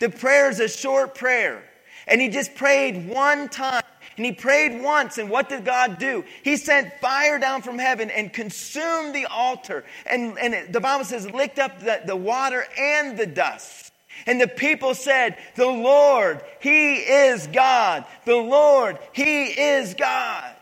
The 0.01 0.11
prayer 0.11 0.51
is 0.51 0.59
a 0.59 0.69
short 0.69 1.15
prayer. 1.15 1.63
And 2.07 2.21
he 2.21 2.29
just 2.29 2.55
prayed 2.57 3.09
one 3.09 3.49
time. 3.49 3.83
And 4.17 4.27
he 4.27 4.33
prayed 4.33 4.83
once, 4.83 5.17
and 5.17 5.31
what 5.31 5.49
did 5.49 5.65
God 5.65 5.99
do? 5.99 6.25
He 6.43 6.57
sent 6.57 6.93
fire 7.01 7.39
down 7.39 7.63
from 7.63 7.79
heaven 7.79 8.11
and 8.11 8.31
consumed 8.31 9.15
the 9.15 9.25
altar. 9.27 9.85
And, 10.05 10.39
and 10.39 10.75
the 10.75 10.81
Bible 10.81 11.05
says, 11.07 11.31
licked 11.31 11.59
up 11.59 11.81
the, 11.81 12.03
the 12.05 12.17
water 12.17 12.67
and 12.79 13.17
the 13.17 13.25
dust. 13.25 13.93
And 14.27 14.41
the 14.41 14.49
people 14.49 14.95
said, 14.95 15.39
The 15.55 15.67
Lord, 15.67 16.43
He 16.61 16.97
is 16.97 17.47
God. 17.47 18.05
The 18.27 18.37
Lord, 18.37 18.99
He 19.13 19.45
is 19.45 19.95
God. 19.95 20.55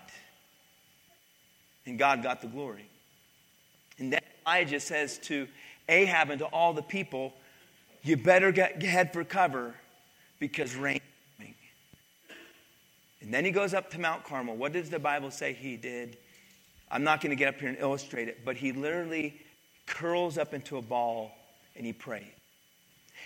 And 1.86 1.98
God 1.98 2.22
got 2.22 2.40
the 2.40 2.46
glory. 2.46 2.86
And 3.98 4.12
then 4.12 4.20
Elijah 4.46 4.78
says 4.78 5.18
to 5.24 5.48
Ahab 5.88 6.30
and 6.30 6.38
to 6.40 6.46
all 6.46 6.74
the 6.74 6.82
people, 6.82 7.32
You 8.08 8.16
better 8.16 8.52
get, 8.52 8.82
head 8.82 9.12
for 9.12 9.22
cover 9.22 9.74
because 10.38 10.74
rain 10.74 11.00
and 13.20 13.34
then 13.34 13.44
he 13.44 13.50
goes 13.50 13.74
up 13.74 13.90
to 13.90 14.00
Mount 14.00 14.24
Carmel. 14.24 14.56
What 14.56 14.72
does 14.72 14.88
the 14.88 14.98
Bible 14.98 15.30
say 15.30 15.52
he 15.52 15.76
did? 15.76 16.16
I'm 16.90 17.04
not 17.04 17.20
going 17.20 17.28
to 17.28 17.36
get 17.36 17.48
up 17.48 17.60
here 17.60 17.68
and 17.68 17.76
illustrate 17.76 18.26
it, 18.26 18.42
but 18.42 18.56
he 18.56 18.72
literally 18.72 19.38
curls 19.84 20.38
up 20.38 20.54
into 20.54 20.78
a 20.78 20.82
ball 20.82 21.32
and 21.76 21.84
he 21.84 21.92
prays. 21.92 22.24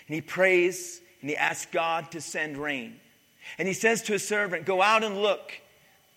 And 0.07 0.15
he 0.15 0.19
prays 0.19 0.99
and 1.21 1.29
he 1.29 1.37
asks 1.37 1.71
God 1.71 2.11
to 2.11 2.19
send 2.19 2.57
rain. 2.57 2.99
And 3.57 3.65
he 3.65 3.73
says 3.73 4.01
to 4.03 4.11
his 4.11 4.27
servant, 4.27 4.65
Go 4.65 4.81
out 4.81 5.05
and 5.05 5.21
look. 5.21 5.53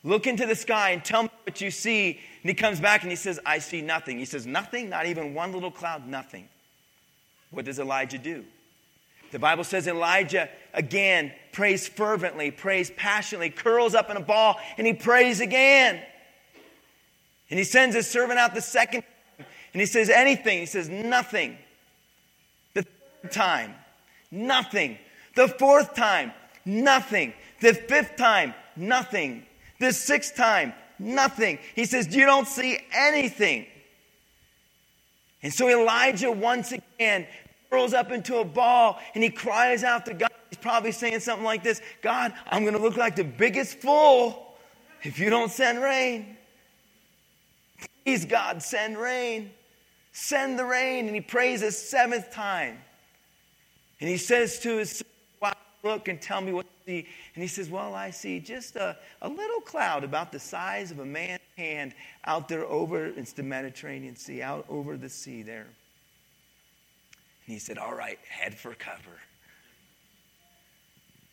Look 0.02 0.26
into 0.26 0.46
the 0.46 0.56
sky 0.56 0.90
and 0.90 1.04
tell 1.04 1.22
me 1.22 1.30
what 1.44 1.60
you 1.60 1.70
see. 1.70 2.18
And 2.42 2.50
he 2.50 2.54
comes 2.54 2.80
back 2.80 3.02
and 3.02 3.10
he 3.12 3.16
says, 3.16 3.38
I 3.46 3.58
see 3.60 3.82
nothing. 3.82 4.18
He 4.18 4.24
says, 4.24 4.46
Nothing? 4.46 4.88
Not 4.88 5.06
even 5.06 5.32
one 5.32 5.52
little 5.52 5.70
cloud? 5.70 6.08
Nothing. 6.08 6.48
What 7.50 7.64
does 7.64 7.78
Elijah 7.78 8.18
do? 8.18 8.44
The 9.36 9.40
Bible 9.40 9.64
says 9.64 9.86
Elijah 9.86 10.48
again 10.72 11.30
prays 11.52 11.86
fervently, 11.86 12.50
prays 12.50 12.90
passionately, 12.96 13.50
curls 13.50 13.94
up 13.94 14.08
in 14.08 14.16
a 14.16 14.20
ball, 14.20 14.58
and 14.78 14.86
he 14.86 14.94
prays 14.94 15.40
again. 15.40 16.00
And 17.50 17.58
he 17.58 17.64
sends 17.64 17.94
his 17.94 18.08
servant 18.08 18.38
out 18.38 18.54
the 18.54 18.62
second 18.62 19.02
time, 19.02 19.46
and 19.74 19.80
he 19.82 19.84
says, 19.84 20.08
Anything. 20.08 20.60
He 20.60 20.64
says, 20.64 20.88
Nothing. 20.88 21.58
The 22.72 22.84
third 22.84 23.30
time, 23.30 23.74
nothing. 24.30 24.96
The 25.34 25.48
fourth 25.48 25.94
time, 25.94 26.32
nothing. 26.64 27.34
The 27.60 27.74
fifth 27.74 28.16
time, 28.16 28.54
nothing. 28.74 29.44
The 29.78 29.92
sixth 29.92 30.34
time, 30.34 30.72
nothing. 30.98 31.58
He 31.74 31.84
says, 31.84 32.16
You 32.16 32.24
don't 32.24 32.48
see 32.48 32.78
anything. 32.90 33.66
And 35.42 35.52
so 35.52 35.68
Elijah 35.68 36.32
once 36.32 36.72
again 36.72 37.26
curls 37.70 37.94
up 37.94 38.10
into 38.12 38.38
a 38.38 38.44
ball 38.44 38.98
and 39.14 39.22
he 39.22 39.30
cries 39.30 39.84
out 39.84 40.06
to 40.06 40.14
God. 40.14 40.30
He's 40.50 40.58
probably 40.58 40.92
saying 40.92 41.20
something 41.20 41.44
like 41.44 41.62
this 41.62 41.80
God, 42.02 42.32
I'm 42.48 42.62
going 42.62 42.74
to 42.74 42.82
look 42.82 42.96
like 42.96 43.16
the 43.16 43.24
biggest 43.24 43.78
fool 43.78 44.54
if 45.02 45.18
you 45.18 45.30
don't 45.30 45.50
send 45.50 45.82
rain. 45.82 46.36
Please, 48.04 48.24
God, 48.24 48.62
send 48.62 48.96
rain. 48.98 49.50
Send 50.12 50.58
the 50.58 50.64
rain. 50.64 51.06
And 51.06 51.14
he 51.14 51.20
prays 51.20 51.62
a 51.62 51.70
seventh 51.70 52.30
time. 52.32 52.78
And 54.00 54.08
he 54.08 54.16
says 54.16 54.60
to 54.60 54.78
his 54.78 55.02
look 55.86 56.08
and 56.08 56.20
tell 56.20 56.40
me 56.40 56.52
what 56.52 56.66
you 56.66 56.92
see. 57.02 57.08
And 57.34 57.42
he 57.42 57.48
says, 57.48 57.70
Well, 57.70 57.94
I 57.94 58.10
see 58.10 58.40
just 58.40 58.76
a, 58.76 58.96
a 59.22 59.28
little 59.28 59.60
cloud 59.60 60.04
about 60.04 60.32
the 60.32 60.40
size 60.40 60.90
of 60.90 60.98
a 60.98 61.04
man's 61.04 61.40
hand 61.56 61.94
out 62.24 62.48
there 62.48 62.64
over, 62.64 63.06
it's 63.06 63.32
the 63.32 63.42
Mediterranean 63.42 64.16
Sea, 64.16 64.42
out 64.42 64.66
over 64.68 64.96
the 64.96 65.08
sea 65.08 65.42
there. 65.42 65.68
And 67.46 67.52
he 67.52 67.58
said, 67.58 67.78
All 67.78 67.94
right, 67.94 68.18
head 68.28 68.54
for 68.54 68.74
cover. 68.74 69.20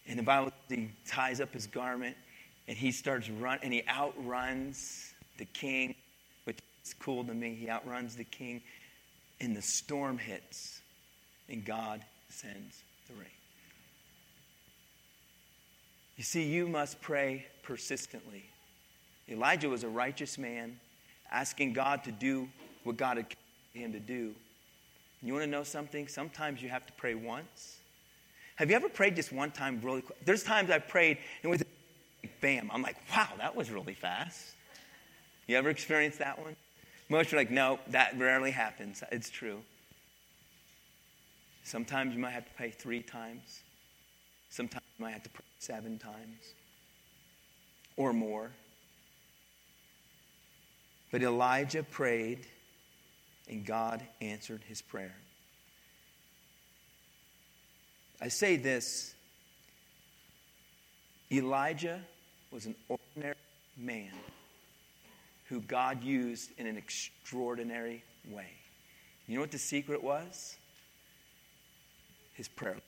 And 0.08 0.20
the 0.20 0.24
Bible, 0.24 0.52
he 0.70 0.90
ties 1.08 1.40
up 1.40 1.54
his 1.54 1.66
garment 1.66 2.16
and 2.68 2.78
he 2.78 2.92
starts 2.92 3.30
run 3.30 3.60
and 3.62 3.74
he 3.74 3.84
outruns 3.90 5.14
the 5.38 5.46
king, 5.46 5.96
which 6.46 6.60
is 6.84 6.94
cool 6.94 7.24
to 7.24 7.34
me. 7.34 7.56
He 7.56 7.70
outruns 7.70 8.16
the 8.16 8.24
king, 8.24 8.62
and 9.40 9.56
the 9.56 9.62
storm 9.62 10.18
hits, 10.18 10.82
and 11.50 11.66
God 11.66 12.04
sends 12.30 12.84
the 13.08 13.16
rain. 13.16 13.28
You 16.18 16.24
see, 16.24 16.44
you 16.44 16.68
must 16.68 17.02
pray 17.02 17.48
persistently. 17.64 18.46
Elijah 19.28 19.70
was 19.70 19.84
a 19.84 19.90
righteous 19.90 20.38
man, 20.38 20.80
asking 21.32 21.74
God 21.74 22.04
to 22.04 22.12
do 22.12 22.48
what 22.84 22.98
God 22.98 23.18
had 23.18 23.28
him 23.74 23.94
to 23.94 24.00
do. 24.00 24.36
You 25.24 25.34
want 25.34 25.46
to 25.46 25.50
know 25.50 25.64
something? 25.64 26.08
Sometimes 26.08 26.62
you 26.62 26.70
have 26.70 26.86
to 26.86 26.94
pray 26.94 27.16
once. 27.16 27.78
Have 28.58 28.70
you 28.70 28.76
ever 28.76 28.90
prayed 28.90 29.16
just 29.16 29.32
one 29.32 29.52
time 29.52 29.80
really 29.82 30.02
quick? 30.02 30.24
There's 30.26 30.44
times 30.44 30.70
I've 30.70 30.88
prayed 30.88 31.18
and 31.42 31.50
with 31.50 31.64
bam, 32.42 32.70
I'm 32.74 32.82
like, 32.82 32.98
wow, 33.16 33.30
that 33.38 33.56
was 33.56 33.72
really 33.72 33.94
fast. 33.94 34.54
You 35.48 35.56
ever 35.58 35.70
experienced 35.70 36.20
that 36.20 36.38
one? 36.38 36.56
Most 37.10 37.34
are 37.34 37.38
like, 37.38 37.52
no, 37.52 37.80
that 37.88 38.18
rarely 38.18 38.52
happens. 38.52 39.02
It's 39.12 39.30
true. 39.30 39.62
Sometimes 41.64 42.14
you 42.14 42.20
might 42.20 42.32
have 42.32 42.46
to 42.46 42.52
pray 42.56 42.70
three 42.70 43.02
times. 43.02 43.62
Sometimes 44.50 44.84
you 44.98 45.06
might 45.06 45.12
have 45.12 45.24
to 45.24 45.30
pray 45.30 45.46
seven 45.60 45.98
times 45.98 46.54
or 47.96 48.12
more. 48.14 48.52
But 51.12 51.24
Elijah 51.24 51.84
prayed, 51.84 52.46
and 53.50 53.66
God 53.66 54.02
answered 54.22 54.62
his 54.68 54.82
prayer. 54.82 55.16
I 58.22 58.30
say 58.30 58.56
this 58.56 59.14
Elijah 61.32 62.02
was 62.52 62.66
an 62.66 62.76
ordinary 62.88 63.36
man 63.76 64.14
who 65.46 65.60
God 65.60 66.04
used 66.04 66.52
in 66.58 66.68
an 66.68 66.78
extraordinary 66.78 68.04
way. 68.30 68.50
You 69.28 69.36
know 69.36 69.42
what 69.42 69.52
the 69.52 69.58
secret 69.58 70.04
was? 70.04 70.58
His 72.34 72.48
prayer 72.48 72.74
life. 72.74 72.84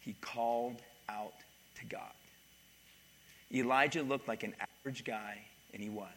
He 0.00 0.14
called 0.20 0.82
out 1.08 1.34
to 1.76 1.86
God. 1.86 2.12
Elijah 3.52 4.02
looked 4.02 4.28
like 4.28 4.42
an 4.42 4.54
average 4.60 5.04
guy, 5.04 5.38
and 5.72 5.82
he 5.82 5.90
was. 5.90 6.08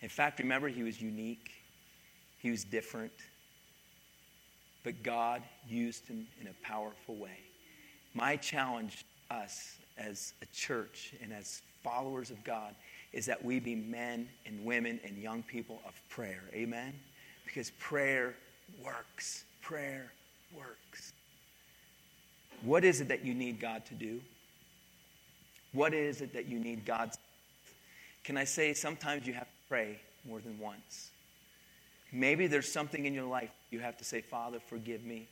In 0.00 0.08
fact, 0.08 0.38
remember, 0.38 0.68
he 0.68 0.82
was 0.82 1.00
unique, 1.00 1.50
he 2.44 2.50
was 2.50 2.62
different. 2.62 3.10
But 4.82 5.02
God 5.02 5.42
used 5.66 6.06
him 6.06 6.26
in 6.42 6.48
a 6.48 6.52
powerful 6.62 7.16
way. 7.16 7.38
My 8.12 8.36
challenge 8.36 9.06
us 9.30 9.78
as 9.96 10.34
a 10.42 10.46
church 10.54 11.14
and 11.22 11.32
as 11.32 11.62
followers 11.82 12.30
of 12.30 12.44
God 12.44 12.74
is 13.14 13.24
that 13.24 13.42
we 13.42 13.60
be 13.60 13.74
men 13.74 14.28
and 14.44 14.62
women 14.62 15.00
and 15.06 15.16
young 15.16 15.42
people 15.42 15.80
of 15.86 15.98
prayer. 16.10 16.42
Amen? 16.52 16.92
Because 17.46 17.70
prayer 17.78 18.34
works. 18.84 19.44
Prayer 19.62 20.12
works. 20.54 21.14
What 22.60 22.84
is 22.84 23.00
it 23.00 23.08
that 23.08 23.24
you 23.24 23.32
need 23.32 23.58
God 23.58 23.86
to 23.86 23.94
do? 23.94 24.20
What 25.72 25.94
is 25.94 26.20
it 26.20 26.34
that 26.34 26.46
you 26.46 26.58
need 26.58 26.84
God's? 26.84 27.16
Can 28.22 28.36
I 28.36 28.44
say 28.44 28.74
sometimes 28.74 29.26
you 29.26 29.32
have 29.32 29.46
to 29.46 29.68
pray 29.70 29.98
more 30.28 30.40
than 30.40 30.58
once? 30.58 31.10
Maybe 32.14 32.46
there's 32.46 32.70
something 32.70 33.06
in 33.06 33.12
your 33.12 33.24
life 33.24 33.50
you 33.70 33.80
have 33.80 33.96
to 33.96 34.04
say, 34.04 34.20
Father, 34.20 34.60
forgive 34.60 35.04
me. 35.04 35.26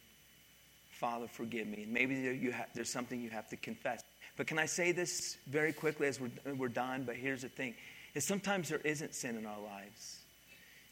Father, 0.91 1.29
forgive 1.29 1.69
me. 1.69 1.85
And 1.85 1.93
maybe 1.93 2.17
you 2.17 2.53
ha- 2.53 2.67
there's 2.75 2.91
something 2.91 3.23
you 3.23 3.31
have 3.31 3.49
to 3.51 3.57
confess. 3.57 4.03
But 4.37 4.49
can 4.49 4.59
I 4.59 4.67
say 4.67 4.91
this 4.91 5.37
very 5.47 5.73
quickly 5.73 6.09
as 6.09 6.21
we're, 6.21 6.31
we're 6.57 6.69
done? 6.69 7.05
But 7.05 7.17
here's 7.17 7.43
the 7.43 7.49
thing 7.49 7.75
is 8.15 8.27
sometimes 8.27 8.69
there 8.69 8.81
isn't 8.81 9.15
sin 9.15 9.37
in 9.37 9.47
our 9.47 9.61
lives. 9.61 10.19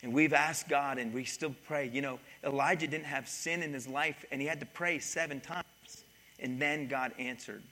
And 0.02 0.14
we've 0.14 0.32
asked 0.32 0.68
God 0.68 0.96
and 0.98 1.12
we 1.12 1.24
still 1.24 1.54
pray. 1.66 1.90
You 1.92 2.02
know, 2.02 2.20
Elijah 2.44 2.86
didn't 2.86 3.04
have 3.04 3.28
sin 3.28 3.62
in 3.62 3.74
his 3.74 3.86
life 3.86 4.24
and 4.30 4.40
he 4.40 4.46
had 4.46 4.60
to 4.60 4.66
pray 4.66 5.00
seven 5.00 5.40
times. 5.40 5.64
And 6.38 6.62
then 6.62 6.86
God 6.86 7.12
answered. 7.18 7.62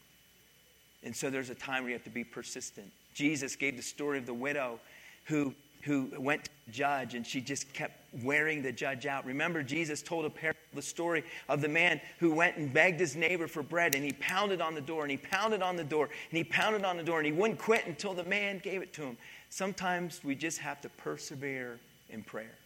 And 1.04 1.14
so 1.14 1.30
there's 1.30 1.50
a 1.50 1.54
time 1.54 1.84
where 1.84 1.90
you 1.90 1.96
have 1.96 2.04
to 2.04 2.10
be 2.10 2.24
persistent. 2.24 2.90
Jesus 3.14 3.56
gave 3.56 3.76
the 3.76 3.82
story 3.82 4.18
of 4.18 4.26
the 4.26 4.34
widow 4.34 4.80
who 5.24 5.54
who 5.82 6.10
went 6.18 6.44
to 6.44 6.50
the 6.66 6.72
judge 6.72 7.14
and 7.14 7.26
she 7.26 7.40
just 7.40 7.72
kept 7.72 7.97
wearing 8.22 8.62
the 8.62 8.72
judge 8.72 9.06
out. 9.06 9.24
Remember, 9.24 9.62
Jesus 9.62 10.02
told 10.02 10.24
a 10.24 10.30
parable, 10.30 10.58
the 10.74 10.82
story 10.82 11.24
of 11.48 11.60
the 11.60 11.68
man 11.68 12.00
who 12.18 12.32
went 12.32 12.56
and 12.56 12.72
begged 12.72 13.00
his 13.00 13.16
neighbor 13.16 13.46
for 13.46 13.62
bread 13.62 13.94
and 13.94 14.04
he 14.04 14.12
pounded 14.12 14.60
on 14.60 14.74
the 14.74 14.80
door 14.80 15.02
and 15.02 15.10
he 15.10 15.16
pounded 15.16 15.62
on 15.62 15.76
the 15.76 15.84
door 15.84 16.06
and 16.30 16.38
he 16.38 16.44
pounded 16.44 16.84
on 16.84 16.96
the 16.96 17.02
door 17.02 17.18
and 17.18 17.26
he 17.26 17.32
wouldn't 17.32 17.58
quit 17.58 17.86
until 17.86 18.14
the 18.14 18.24
man 18.24 18.60
gave 18.62 18.82
it 18.82 18.92
to 18.94 19.02
him. 19.02 19.16
Sometimes 19.50 20.22
we 20.24 20.34
just 20.34 20.58
have 20.58 20.80
to 20.82 20.88
persevere 20.90 21.78
in 22.10 22.22
prayer 22.22 22.56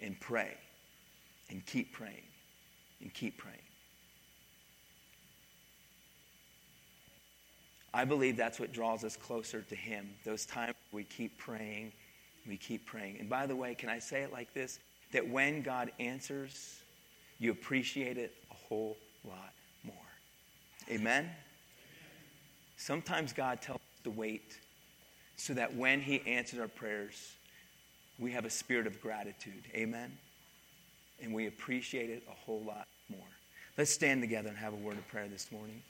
and 0.00 0.18
pray 0.20 0.56
and 1.50 1.64
keep 1.66 1.92
praying 1.92 2.24
and 3.00 3.12
keep 3.12 3.38
praying. 3.38 3.58
I 7.94 8.04
believe 8.04 8.36
that's 8.36 8.58
what 8.58 8.72
draws 8.72 9.04
us 9.04 9.16
closer 9.16 9.60
to 9.60 9.74
Him. 9.74 10.08
Those 10.24 10.46
times 10.46 10.74
we 10.92 11.04
keep 11.04 11.36
praying, 11.36 11.92
we 12.46 12.56
keep 12.56 12.86
praying. 12.86 13.18
And 13.20 13.28
by 13.28 13.46
the 13.46 13.56
way, 13.56 13.74
can 13.74 13.88
I 13.88 13.98
say 13.98 14.22
it 14.22 14.32
like 14.32 14.52
this? 14.54 14.78
That 15.12 15.28
when 15.28 15.62
God 15.62 15.92
answers, 15.98 16.80
you 17.38 17.52
appreciate 17.52 18.18
it 18.18 18.34
a 18.50 18.54
whole 18.54 18.96
lot 19.24 19.52
more. 19.84 19.94
Amen? 20.90 21.30
Sometimes 22.76 23.32
God 23.32 23.62
tells 23.62 23.76
us 23.76 24.02
to 24.04 24.10
wait 24.10 24.58
so 25.36 25.54
that 25.54 25.74
when 25.74 26.00
He 26.00 26.20
answers 26.26 26.58
our 26.58 26.68
prayers, 26.68 27.32
we 28.18 28.32
have 28.32 28.44
a 28.44 28.50
spirit 28.50 28.86
of 28.86 29.00
gratitude. 29.00 29.64
Amen? 29.74 30.16
And 31.20 31.32
we 31.32 31.46
appreciate 31.46 32.10
it 32.10 32.24
a 32.28 32.34
whole 32.34 32.62
lot 32.66 32.88
more. 33.08 33.20
Let's 33.78 33.90
stand 33.90 34.20
together 34.20 34.48
and 34.48 34.58
have 34.58 34.72
a 34.72 34.76
word 34.76 34.98
of 34.98 35.06
prayer 35.08 35.28
this 35.28 35.50
morning. 35.52 35.82